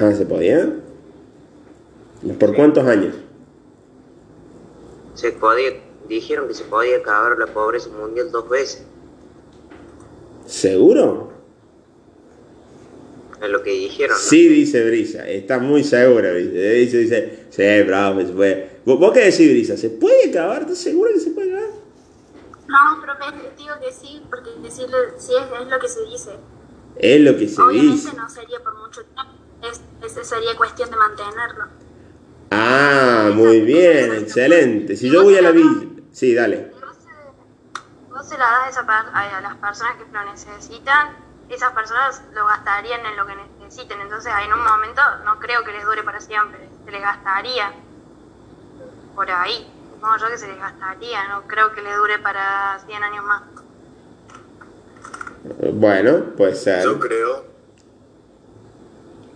Ah, 0.00 0.12
¿se 0.12 0.26
podía? 0.26 0.72
¿Por 2.40 2.56
cuántos 2.56 2.84
años? 2.84 3.14
Se 5.14 5.30
podía, 5.30 5.70
dijeron 6.08 6.48
que 6.48 6.54
se 6.54 6.64
podía 6.64 6.96
acabar 6.96 7.38
la 7.38 7.46
pobreza 7.46 7.90
mundial 7.90 8.32
dos 8.32 8.48
veces. 8.48 8.82
¿Seguro? 10.46 11.30
Es 13.40 13.48
lo 13.48 13.62
que 13.62 13.70
dijeron. 13.70 14.16
¿no? 14.16 14.20
Sí, 14.20 14.48
dice 14.48 14.84
Brisa, 14.84 15.28
está 15.28 15.60
muy 15.60 15.84
segura, 15.84 16.32
Brisa. 16.32 16.50
Dice, 16.50 16.98
dice, 16.98 17.46
sí, 17.50 17.86
bravo, 17.86 18.20
se 18.20 18.32
puede. 18.32 18.70
¿Vos, 18.84 19.12
qué 19.12 19.20
decís, 19.20 19.48
Brisa? 19.48 19.76
¿Se 19.76 19.90
puede 19.90 20.30
acabar? 20.30 20.62
¿Estás 20.62 20.78
segura 20.78 21.12
que 21.12 21.20
se? 21.20 21.33
No, 22.66 23.00
profe, 23.02 23.52
digo 23.56 23.74
que 23.80 23.92
sí, 23.92 24.24
porque 24.30 24.50
decirle, 24.62 24.96
sí 25.18 25.32
es, 25.36 25.60
es 25.60 25.66
lo 25.68 25.78
que 25.78 25.88
se 25.88 26.02
dice. 26.04 26.38
Es 26.96 27.20
lo 27.20 27.36
que 27.36 27.48
se 27.48 27.60
Obviamente 27.60 27.92
dice. 27.92 28.16
no 28.16 28.28
sería 28.28 28.60
por 28.62 28.76
mucho 28.78 29.02
tiempo, 29.04 29.32
es, 29.62 29.80
es- 30.18 30.28
sería 30.28 30.56
cuestión 30.56 30.90
de 30.90 30.96
mantenerlo. 30.96 31.64
Ah, 32.50 33.30
muy 33.34 33.60
bien, 33.60 34.12
excelente. 34.14 34.96
Si 34.96 35.10
yo 35.10 35.22
voy 35.24 35.36
a 35.36 35.42
la 35.42 35.50
villa... 35.50 35.88
Sí, 36.12 36.34
dale. 36.34 36.72
Vos 38.10 38.28
se 38.28 38.38
la 38.38 38.44
das 38.44 38.76
a, 38.78 38.80
esa 38.80 39.38
a 39.38 39.40
las 39.40 39.56
personas 39.56 39.96
que 39.96 40.04
lo 40.12 40.24
necesitan, 40.24 41.08
esas 41.48 41.72
personas 41.72 42.22
lo 42.32 42.46
gastarían 42.46 43.04
en 43.04 43.16
lo 43.16 43.26
que 43.26 43.34
necesiten, 43.60 44.00
entonces 44.00 44.32
en 44.46 44.52
un 44.52 44.62
momento 44.64 45.02
no 45.24 45.38
creo 45.40 45.64
que 45.64 45.72
les 45.72 45.84
dure 45.84 46.02
para 46.04 46.20
siempre, 46.20 46.68
se 46.84 46.90
les 46.92 47.02
gastaría 47.02 47.72
por 49.16 49.28
ahí, 49.30 49.68
no, 50.04 50.18
yo 50.18 50.28
que 50.28 50.36
se 50.36 50.46
les 50.46 50.58
gastaría, 50.58 51.28
no 51.28 51.46
creo 51.46 51.72
que 51.72 51.80
le 51.80 51.94
dure 51.94 52.18
para 52.18 52.78
100 52.86 53.02
años 53.02 53.24
más. 53.24 53.42
Bueno, 55.72 56.34
puede 56.36 56.54
ser. 56.54 56.84
Yo 56.84 56.98
creo 56.98 57.44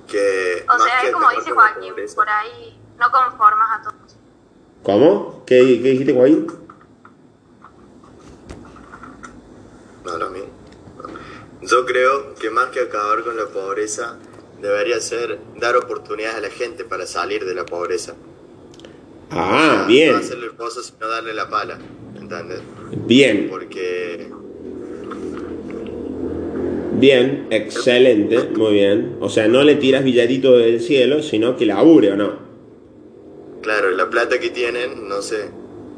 que 0.06 0.66
O 0.68 0.72
más 0.72 0.82
sea, 0.82 1.00
que 1.00 1.06
es 1.06 1.12
como 1.12 1.30
dice 1.30 1.50
Joaquín, 1.52 1.94
por 2.14 2.28
ahí 2.28 2.78
no 2.98 3.10
conformas 3.10 3.80
a 3.80 3.82
todos. 3.82 4.16
¿Cómo? 4.82 5.42
¿Qué, 5.46 5.80
qué 5.82 5.88
dijiste, 5.90 6.12
Joaquín? 6.14 6.46
No, 10.04 10.18
lo 10.18 10.30
mismo. 10.30 10.50
Yo 11.62 11.86
creo 11.86 12.34
que 12.34 12.50
más 12.50 12.68
que 12.68 12.80
acabar 12.80 13.24
con 13.24 13.36
la 13.38 13.46
pobreza, 13.46 14.16
debería 14.60 15.00
ser 15.00 15.40
dar 15.56 15.76
oportunidades 15.76 16.36
a 16.36 16.40
la 16.40 16.50
gente 16.50 16.84
para 16.84 17.06
salir 17.06 17.46
de 17.46 17.54
la 17.54 17.64
pobreza. 17.64 18.14
Ah, 19.30 19.80
No 19.82 19.86
bien, 19.88 20.14
hacerle 20.14 20.46
el 20.46 20.52
pozo, 20.52 20.82
sino 20.82 21.06
darle 21.08 21.34
la 21.34 21.48
pala. 21.48 21.78
¿Entendés? 22.20 22.60
bien. 23.06 23.48
Porque 23.50 24.28
Bien, 26.92 27.46
excelente, 27.50 28.48
muy 28.56 28.72
bien. 28.72 29.16
O 29.20 29.28
sea, 29.28 29.46
no 29.46 29.62
le 29.62 29.76
tiras 29.76 30.02
billetitos 30.02 30.58
del 30.58 30.80
cielo, 30.80 31.22
sino 31.22 31.56
que 31.56 31.64
labure 31.66 32.12
o 32.12 32.16
no. 32.16 32.32
Claro, 33.62 33.90
la 33.90 34.10
plata 34.10 34.40
que 34.40 34.50
tienen, 34.50 35.08
no 35.08 35.22
sé, 35.22 35.50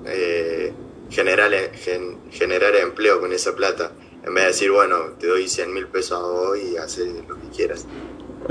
eh, 0.06 0.72
generar, 1.08 1.52
gen- 1.74 2.18
generar 2.30 2.74
empleo 2.76 3.20
con 3.20 3.32
esa 3.32 3.54
plata. 3.56 3.92
En 4.26 4.34
vez 4.34 4.44
de 4.44 4.48
decir, 4.48 4.70
bueno, 4.72 4.96
te 5.18 5.26
doy 5.28 5.48
100 5.48 5.72
mil 5.72 5.86
pesos 5.86 6.18
a 6.18 6.22
vos 6.22 6.58
y 6.58 6.76
haces 6.76 7.08
lo 7.26 7.36
que 7.36 7.48
quieras. 7.56 7.86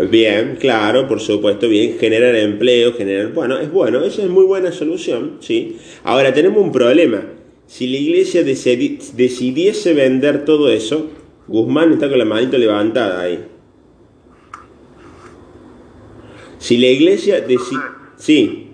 Bien, 0.07 0.57
claro, 0.59 1.07
por 1.07 1.19
supuesto, 1.19 1.67
bien, 1.67 1.97
generar 1.99 2.35
empleo, 2.35 2.93
generar... 2.93 3.33
Bueno, 3.33 3.57
es 3.57 3.71
bueno, 3.71 4.03
esa 4.03 4.21
es 4.23 4.29
muy 4.29 4.45
buena 4.45 4.71
solución, 4.71 5.37
¿sí? 5.39 5.77
Ahora, 6.03 6.33
tenemos 6.33 6.63
un 6.63 6.71
problema. 6.71 7.23
Si 7.67 7.87
la 7.87 7.97
iglesia 7.97 8.43
decidi- 8.43 8.99
decidiese 9.13 9.93
vender 9.93 10.45
todo 10.45 10.69
eso, 10.69 11.09
Guzmán 11.47 11.93
está 11.93 12.07
con 12.09 12.19
la 12.19 12.25
manito 12.25 12.57
levantada 12.57 13.21
ahí. 13.21 13.45
Si 16.59 16.77
la 16.77 16.87
iglesia 16.87 17.41
decide... 17.41 17.81
Sí. 18.17 18.67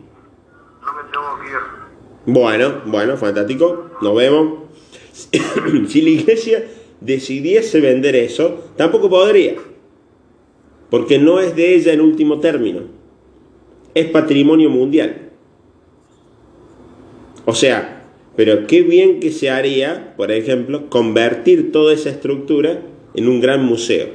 Bueno, 2.26 2.82
bueno, 2.86 3.18
fantástico, 3.18 3.92
nos 4.02 4.16
vemos. 4.16 4.60
si 5.88 6.02
la 6.02 6.10
iglesia 6.10 6.66
decidiese 7.00 7.80
vender 7.80 8.16
eso, 8.16 8.72
tampoco 8.76 9.10
podría. 9.10 9.56
Porque 10.90 11.20
no 11.20 11.40
es 11.40 11.56
de 11.56 11.76
ella 11.76 11.94
en 11.94 12.02
último 12.02 12.40
término. 12.40 12.82
Es 13.94 14.08
patrimonio 14.08 14.70
mundial. 14.70 15.32
O 17.46 17.54
sea, 17.54 17.96
pero 18.36 18.68
qué 18.68 18.82
bien 18.82 19.20
que 19.20 19.32
se 19.32 19.50
haría, 19.50 20.14
por 20.18 20.32
ejemplo, 20.32 20.90
convertir 20.90 21.72
toda 21.72 21.94
esa 21.94 22.10
estructura 22.10 22.82
en 23.14 23.28
un 23.30 23.40
gran 23.40 23.64
museo. 23.64 24.10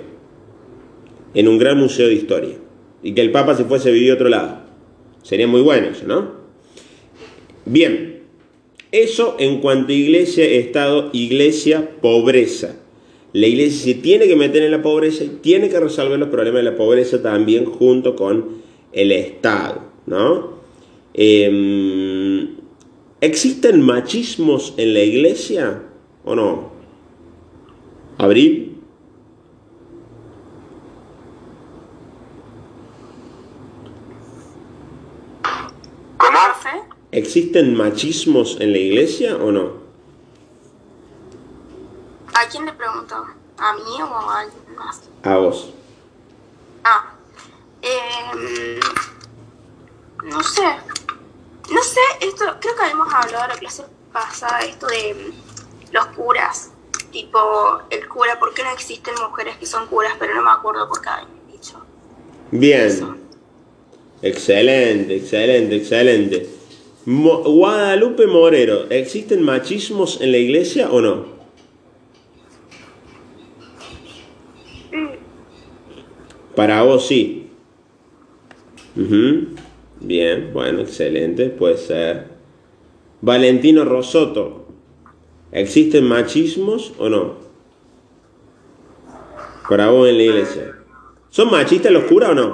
En 1.35 1.49
un 1.49 1.59
gran 1.59 1.79
museo 1.79 2.09
de 2.09 2.15
historia. 2.15 2.57
Y 3.03 3.15
que 3.15 3.23
el 3.23 3.31
Papa 3.31 3.55
se 3.55 3.65
fuese 3.65 3.89
a 3.89 3.93
vivir 3.93 4.11
a 4.11 4.15
otro 4.15 4.29
lado. 4.29 4.61
Sería 5.23 5.47
muy 5.47 5.63
bueno 5.63 5.89
eso, 5.89 6.07
¿no? 6.07 6.33
Bien. 7.65 8.21
Eso 8.93 9.37
en 9.39 9.61
cuanto 9.61 9.93
a 9.93 9.97
iglesia, 9.97 10.45
Estado, 10.45 11.11
iglesia, 11.13 11.91
pobreza. 12.03 12.77
La 13.33 13.47
iglesia 13.47 13.95
se 13.95 14.01
tiene 14.01 14.27
que 14.27 14.37
meter 14.37 14.63
en 14.63 14.73
la 14.73 14.83
pobreza 14.83 15.25
y 15.25 15.29
tiene 15.41 15.69
que 15.69 15.79
resolver 15.79 16.19
los 16.19 16.31
problemas 16.31 16.65
de 16.65 16.71
la 16.71 16.77
pobreza 16.77 17.23
también 17.23 17.65
junto 17.65 18.17
con 18.17 18.61
el 18.93 19.13
Estado, 19.13 19.83
¿no? 20.07 20.55
Em, 21.15 22.57
¿Existen 23.21 23.83
machismos 23.83 24.75
en 24.79 24.95
la 24.95 25.01
iglesia 25.01 25.83
o 26.25 26.35
no? 26.35 26.71
¿Abril? 28.19 28.71
¿Existen 37.13 37.75
machismos 37.75 38.59
en 38.61 38.73
la 38.73 38.79
iglesia 38.79 39.37
o 39.37 39.51
no? 39.51 39.80
¿A 42.41 42.49
quién 42.49 42.65
le 42.65 42.73
preguntó? 42.73 43.17
¿A 43.59 43.73
mí 43.75 44.01
o 44.03 44.07
a 44.31 44.41
alguien 44.41 44.75
más? 44.77 45.03
A 45.23 45.37
vos. 45.37 45.75
Ah, 46.85 47.13
eh, 47.83 48.81
no 50.25 50.43
sé. 50.43 50.63
No 51.71 51.83
sé, 51.83 52.01
esto, 52.21 52.45
creo 52.61 52.75
que 52.75 52.83
habíamos 52.83 53.13
hablado 53.13 53.49
la 53.49 53.55
clase 53.59 53.85
pasada, 54.13 54.61
esto 54.61 54.87
de 54.87 55.15
mm, 55.15 55.93
los 55.95 56.07
curas. 56.07 56.71
Tipo, 57.13 57.39
el 57.91 58.09
cura, 58.09 58.39
¿por 58.39 58.55
qué 58.55 58.63
no 58.65 58.71
existen 58.71 59.15
mujeres 59.21 59.57
que 59.59 59.67
son 59.67 59.87
curas? 59.89 60.15
Pero 60.19 60.35
no 60.35 60.43
me 60.43 60.51
acuerdo 60.51 60.89
por 60.89 61.01
qué 61.03 61.09
habían 61.11 61.29
dicho. 61.53 61.79
Bien. 62.51 63.19
Excelente, 64.23 65.17
excelente, 65.17 65.77
excelente. 65.77 66.49
Mo- 67.05 67.43
Guadalupe 67.43 68.27
Morero, 68.27 68.89
¿existen 68.91 69.43
machismos 69.43 70.21
en 70.21 70.33
la 70.33 70.39
iglesia 70.39 70.91
o 70.91 71.01
no? 71.01 71.40
Para 76.55 76.83
vos 76.83 77.07
sí. 77.07 77.51
Bien, 80.01 80.51
bueno, 80.53 80.81
excelente, 80.81 81.51
puede 81.51 81.77
ser. 81.77 82.29
Valentino 83.23 83.85
Rosoto, 83.85 84.67
¿existen 85.53 86.05
machismos 86.09 86.93
o 86.99 87.09
no? 87.09 87.35
Para 89.69 89.91
vos 89.91 90.09
en 90.09 90.17
la 90.17 90.23
iglesia. 90.23 90.77
¿Son 91.29 91.51
machistas 91.51 91.93
los 91.93 92.05
curas 92.05 92.31
o 92.31 92.35
no? 92.35 92.49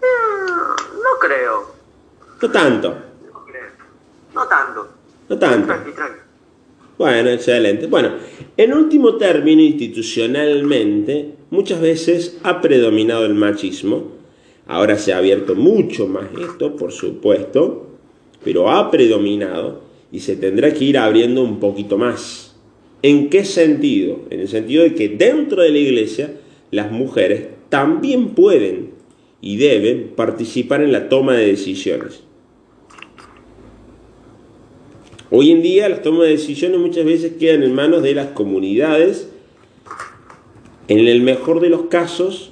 No 0.00 1.18
creo, 1.20 1.72
No 2.40 2.50
tanto, 2.50 2.94
no 4.34 4.46
tanto. 4.46 4.88
no 5.28 5.38
tanto. 5.38 5.66
Tranqui, 5.66 5.92
tranqui. 5.92 6.20
Bueno, 6.96 7.30
excelente. 7.30 7.86
Bueno, 7.88 8.12
en 8.56 8.72
último 8.72 9.16
término, 9.16 9.60
institucionalmente, 9.60 11.34
muchas 11.50 11.80
veces 11.80 12.38
ha 12.42 12.60
predominado 12.60 13.26
el 13.26 13.34
machismo. 13.34 14.12
Ahora 14.66 14.96
se 14.98 15.12
ha 15.12 15.18
abierto 15.18 15.54
mucho 15.54 16.06
más 16.06 16.26
esto, 16.40 16.76
por 16.76 16.92
supuesto, 16.92 17.88
pero 18.44 18.70
ha 18.70 18.90
predominado 18.90 19.82
y 20.12 20.20
se 20.20 20.36
tendrá 20.36 20.72
que 20.72 20.84
ir 20.84 20.98
abriendo 20.98 21.42
un 21.42 21.60
poquito 21.60 21.98
más. 21.98 22.56
¿En 23.02 23.30
qué 23.30 23.44
sentido? 23.44 24.20
En 24.30 24.40
el 24.40 24.48
sentido 24.48 24.84
de 24.84 24.94
que 24.94 25.08
dentro 25.08 25.62
de 25.62 25.70
la 25.70 25.78
iglesia 25.78 26.34
las 26.70 26.92
mujeres 26.92 27.48
también 27.68 28.30
pueden 28.30 28.90
y 29.40 29.56
deben 29.56 30.12
participar 30.14 30.82
en 30.82 30.92
la 30.92 31.08
toma 31.08 31.34
de 31.34 31.46
decisiones. 31.46 32.22
Hoy 35.32 35.52
en 35.52 35.62
día 35.62 35.88
las 35.88 36.02
tomas 36.02 36.22
de 36.22 36.30
decisiones 36.30 36.80
muchas 36.80 37.04
veces 37.04 37.34
quedan 37.38 37.62
en 37.62 37.72
manos 37.72 38.02
de 38.02 38.14
las 38.14 38.28
comunidades, 38.28 39.30
en 40.90 41.06
el 41.06 41.22
mejor 41.22 41.60
de 41.60 41.68
los 41.68 41.82
casos, 41.82 42.50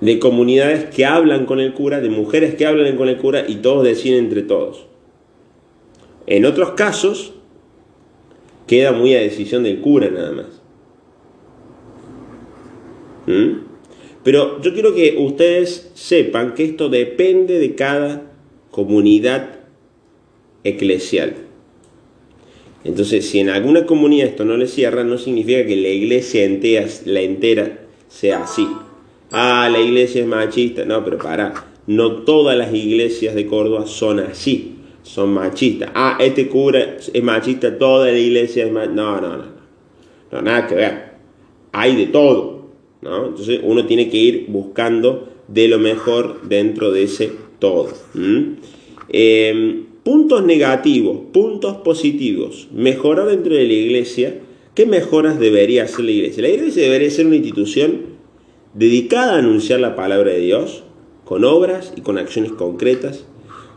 de 0.00 0.20
comunidades 0.20 0.84
que 0.84 1.04
hablan 1.04 1.44
con 1.44 1.58
el 1.58 1.74
cura, 1.74 2.00
de 2.00 2.08
mujeres 2.08 2.54
que 2.54 2.66
hablan 2.66 2.96
con 2.96 3.08
el 3.08 3.16
cura 3.16 3.44
y 3.48 3.56
todos 3.56 3.82
deciden 3.82 4.26
entre 4.26 4.42
todos. 4.42 4.86
En 6.28 6.44
otros 6.44 6.70
casos, 6.72 7.34
queda 8.68 8.92
muy 8.92 9.12
a 9.16 9.18
decisión 9.18 9.64
del 9.64 9.80
cura 9.80 10.08
nada 10.08 10.30
más. 10.30 10.62
¿Mm? 13.26 13.58
Pero 14.22 14.62
yo 14.62 14.72
quiero 14.72 14.94
que 14.94 15.16
ustedes 15.18 15.90
sepan 15.94 16.54
que 16.54 16.64
esto 16.64 16.88
depende 16.88 17.58
de 17.58 17.74
cada 17.74 18.30
comunidad 18.70 19.62
eclesial. 20.62 21.47
Entonces, 22.88 23.28
si 23.28 23.38
en 23.38 23.50
alguna 23.50 23.84
comunidad 23.84 24.28
esto 24.28 24.46
no 24.46 24.56
le 24.56 24.66
cierra, 24.66 25.04
no 25.04 25.18
significa 25.18 25.66
que 25.66 25.76
la 25.76 25.88
iglesia 25.88 26.44
entera, 26.44 26.86
la 27.04 27.20
entera 27.20 27.80
sea 28.08 28.44
así. 28.44 28.66
Ah, 29.30 29.68
la 29.70 29.78
iglesia 29.78 30.22
es 30.22 30.26
machista. 30.26 30.86
No, 30.86 31.04
pero 31.04 31.18
para. 31.18 31.66
No 31.86 32.22
todas 32.22 32.56
las 32.56 32.72
iglesias 32.72 33.34
de 33.34 33.46
Córdoba 33.46 33.86
son 33.86 34.20
así. 34.20 34.76
Son 35.02 35.34
machistas. 35.34 35.90
Ah, 35.94 36.16
este 36.18 36.48
cura 36.48 36.96
es 37.12 37.22
machista, 37.22 37.76
toda 37.76 38.06
la 38.06 38.18
iglesia 38.18 38.64
es 38.64 38.72
machista. 38.72 38.94
No, 38.94 39.20
no, 39.20 39.36
no, 39.36 39.44
no. 40.32 40.42
Nada 40.42 40.66
que 40.66 40.74
ver. 40.74 41.12
Hay 41.72 41.94
de 41.94 42.06
todo. 42.06 42.70
¿no? 43.02 43.26
Entonces 43.26 43.60
uno 43.62 43.84
tiene 43.84 44.08
que 44.08 44.16
ir 44.16 44.46
buscando 44.48 45.28
de 45.46 45.68
lo 45.68 45.78
mejor 45.78 46.40
dentro 46.48 46.90
de 46.90 47.02
ese 47.02 47.32
todo. 47.58 47.90
Puntos 50.08 50.42
negativos, 50.42 51.18
puntos 51.34 51.76
positivos. 51.84 52.68
Mejorar 52.72 53.26
dentro 53.26 53.54
de 53.54 53.66
la 53.66 53.74
iglesia. 53.74 54.40
¿Qué 54.74 54.86
mejoras 54.86 55.38
debería 55.38 55.82
hacer 55.82 56.06
la 56.06 56.12
iglesia? 56.12 56.44
La 56.44 56.48
iglesia 56.48 56.82
debería 56.84 57.10
ser 57.10 57.26
una 57.26 57.36
institución 57.36 58.06
dedicada 58.72 59.34
a 59.34 59.38
anunciar 59.40 59.80
la 59.80 59.96
palabra 59.96 60.30
de 60.30 60.40
Dios, 60.40 60.82
con 61.26 61.44
obras 61.44 61.92
y 61.94 62.00
con 62.00 62.16
acciones 62.16 62.52
concretas. 62.52 63.26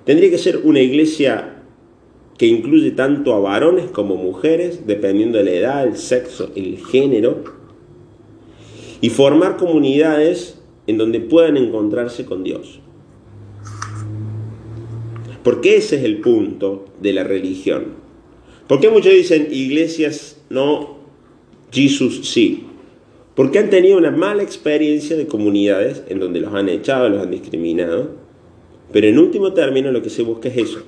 Tendría 0.05 0.29
que 0.31 0.37
ser 0.37 0.61
una 0.63 0.79
iglesia 0.79 1.63
que 2.37 2.47
incluye 2.47 2.91
tanto 2.91 3.33
a 3.33 3.39
varones 3.41 3.91
como 3.91 4.15
mujeres, 4.15 4.87
dependiendo 4.87 5.37
de 5.37 5.43
la 5.43 5.51
edad, 5.51 5.85
el 5.85 5.97
sexo, 5.97 6.49
el 6.55 6.77
género, 6.77 7.43
y 9.01 9.09
formar 9.09 9.57
comunidades 9.57 10.61
en 10.87 10.97
donde 10.97 11.19
puedan 11.19 11.57
encontrarse 11.57 12.23
con 12.23 12.45
Dios. 12.45 12.79
Porque 15.43 15.77
ese 15.77 15.97
es 15.97 16.03
el 16.03 16.21
punto 16.21 16.85
de 17.01 17.13
la 17.13 17.23
religión. 17.23 17.85
¿Por 18.67 18.79
qué 18.79 18.89
muchos 18.89 19.11
dicen 19.11 19.47
iglesias 19.51 20.41
no, 20.49 20.97
Jesús 21.71 22.29
sí? 22.29 22.65
Porque 23.35 23.59
han 23.59 23.69
tenido 23.69 23.97
una 23.97 24.11
mala 24.11 24.43
experiencia 24.43 25.17
de 25.17 25.27
comunidades 25.27 26.03
en 26.09 26.19
donde 26.19 26.41
los 26.41 26.53
han 26.53 26.69
echado, 26.69 27.09
los 27.09 27.23
han 27.23 27.31
discriminado. 27.31 28.11
Pero 28.91 29.07
en 29.07 29.19
último 29.19 29.53
término 29.53 29.91
lo 29.91 30.01
que 30.01 30.09
se 30.09 30.23
busca 30.23 30.49
es 30.49 30.57
eso. 30.57 30.83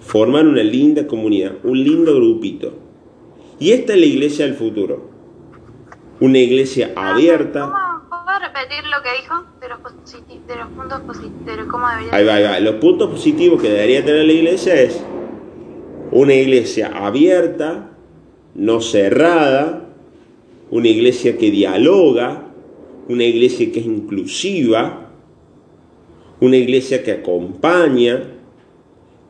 Formar 0.00 0.46
una 0.46 0.62
linda 0.62 1.06
comunidad, 1.06 1.52
un 1.62 1.82
lindo 1.82 2.14
grupito. 2.14 2.74
Y 3.60 3.70
esta 3.70 3.94
es 3.94 4.00
la 4.00 4.06
iglesia 4.06 4.44
del 4.46 4.54
futuro. 4.54 5.10
Una 6.20 6.38
iglesia 6.38 6.92
abierta. 6.96 7.72
¿Cómo 8.38 8.52
puedo 8.52 8.62
repetir 8.62 8.84
lo 8.88 9.02
que 9.02 9.20
dijo 9.20 9.34
de 9.60 9.68
los, 9.68 9.78
positi- 9.80 10.46
de 10.46 10.56
los 10.56 10.68
puntos 10.68 11.00
positivos? 11.00 11.46
De 11.46 11.66
cómo 11.66 11.88
debería 11.88 12.14
Ahí 12.14 12.24
va, 12.24 12.34
ahí 12.34 12.42
va. 12.44 12.60
Los 12.60 12.76
puntos 12.76 13.10
positivos 13.10 13.60
que 13.60 13.68
debería 13.68 14.04
tener 14.04 14.24
la 14.26 14.32
iglesia 14.32 14.80
es 14.80 15.02
una 16.12 16.34
iglesia 16.34 16.92
abierta, 16.94 17.90
no 18.54 18.80
cerrada, 18.80 19.88
una 20.70 20.88
iglesia 20.88 21.36
que 21.36 21.50
dialoga, 21.50 22.48
una 23.08 23.24
iglesia 23.24 23.72
que 23.72 23.80
es 23.80 23.86
inclusiva, 23.86 25.10
una 26.40 26.56
iglesia 26.56 27.02
que 27.02 27.12
acompaña, 27.12 28.22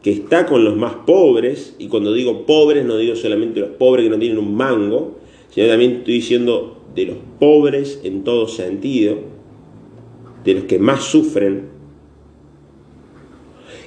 que 0.03 0.13
está 0.13 0.45
con 0.47 0.65
los 0.65 0.77
más 0.77 0.95
pobres, 1.07 1.75
y 1.79 1.89
cuando 1.89 2.13
digo 2.13 2.45
pobres 2.45 2.85
no 2.85 2.97
digo 2.97 3.17
solamente 3.17 3.61
los 3.61 3.71
pobres 3.71 4.05
que 4.05 4.11
no 4.11 4.19
tienen 4.19 4.39
un 4.39 4.55
mango, 4.55 5.19
sino 5.51 5.67
también 5.67 5.93
estoy 5.99 6.15
diciendo 6.15 6.78
de 6.95 7.07
los 7.07 7.17
pobres 7.39 8.01
en 8.05 8.25
todo 8.25 8.49
sentido, 8.49 9.19
de 10.45 10.55
los 10.55 10.65
que 10.65 10.79
más 10.79 11.05
sufren, 11.05 11.79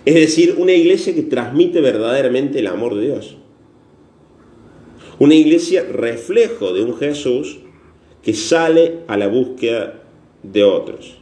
es 0.05 0.15
decir, 0.15 0.55
una 0.57 0.73
iglesia 0.73 1.13
que 1.13 1.21
transmite 1.21 1.79
verdaderamente 1.79 2.59
el 2.59 2.67
amor 2.67 2.95
de 2.95 3.05
Dios. 3.05 3.37
Una 5.19 5.35
iglesia 5.35 5.83
reflejo 5.83 6.73
de 6.73 6.83
un 6.83 6.97
Jesús 6.97 7.59
que 8.23 8.33
sale 8.33 8.99
a 9.07 9.17
la 9.17 9.27
búsqueda 9.27 10.01
de 10.41 10.63
otros. 10.63 11.20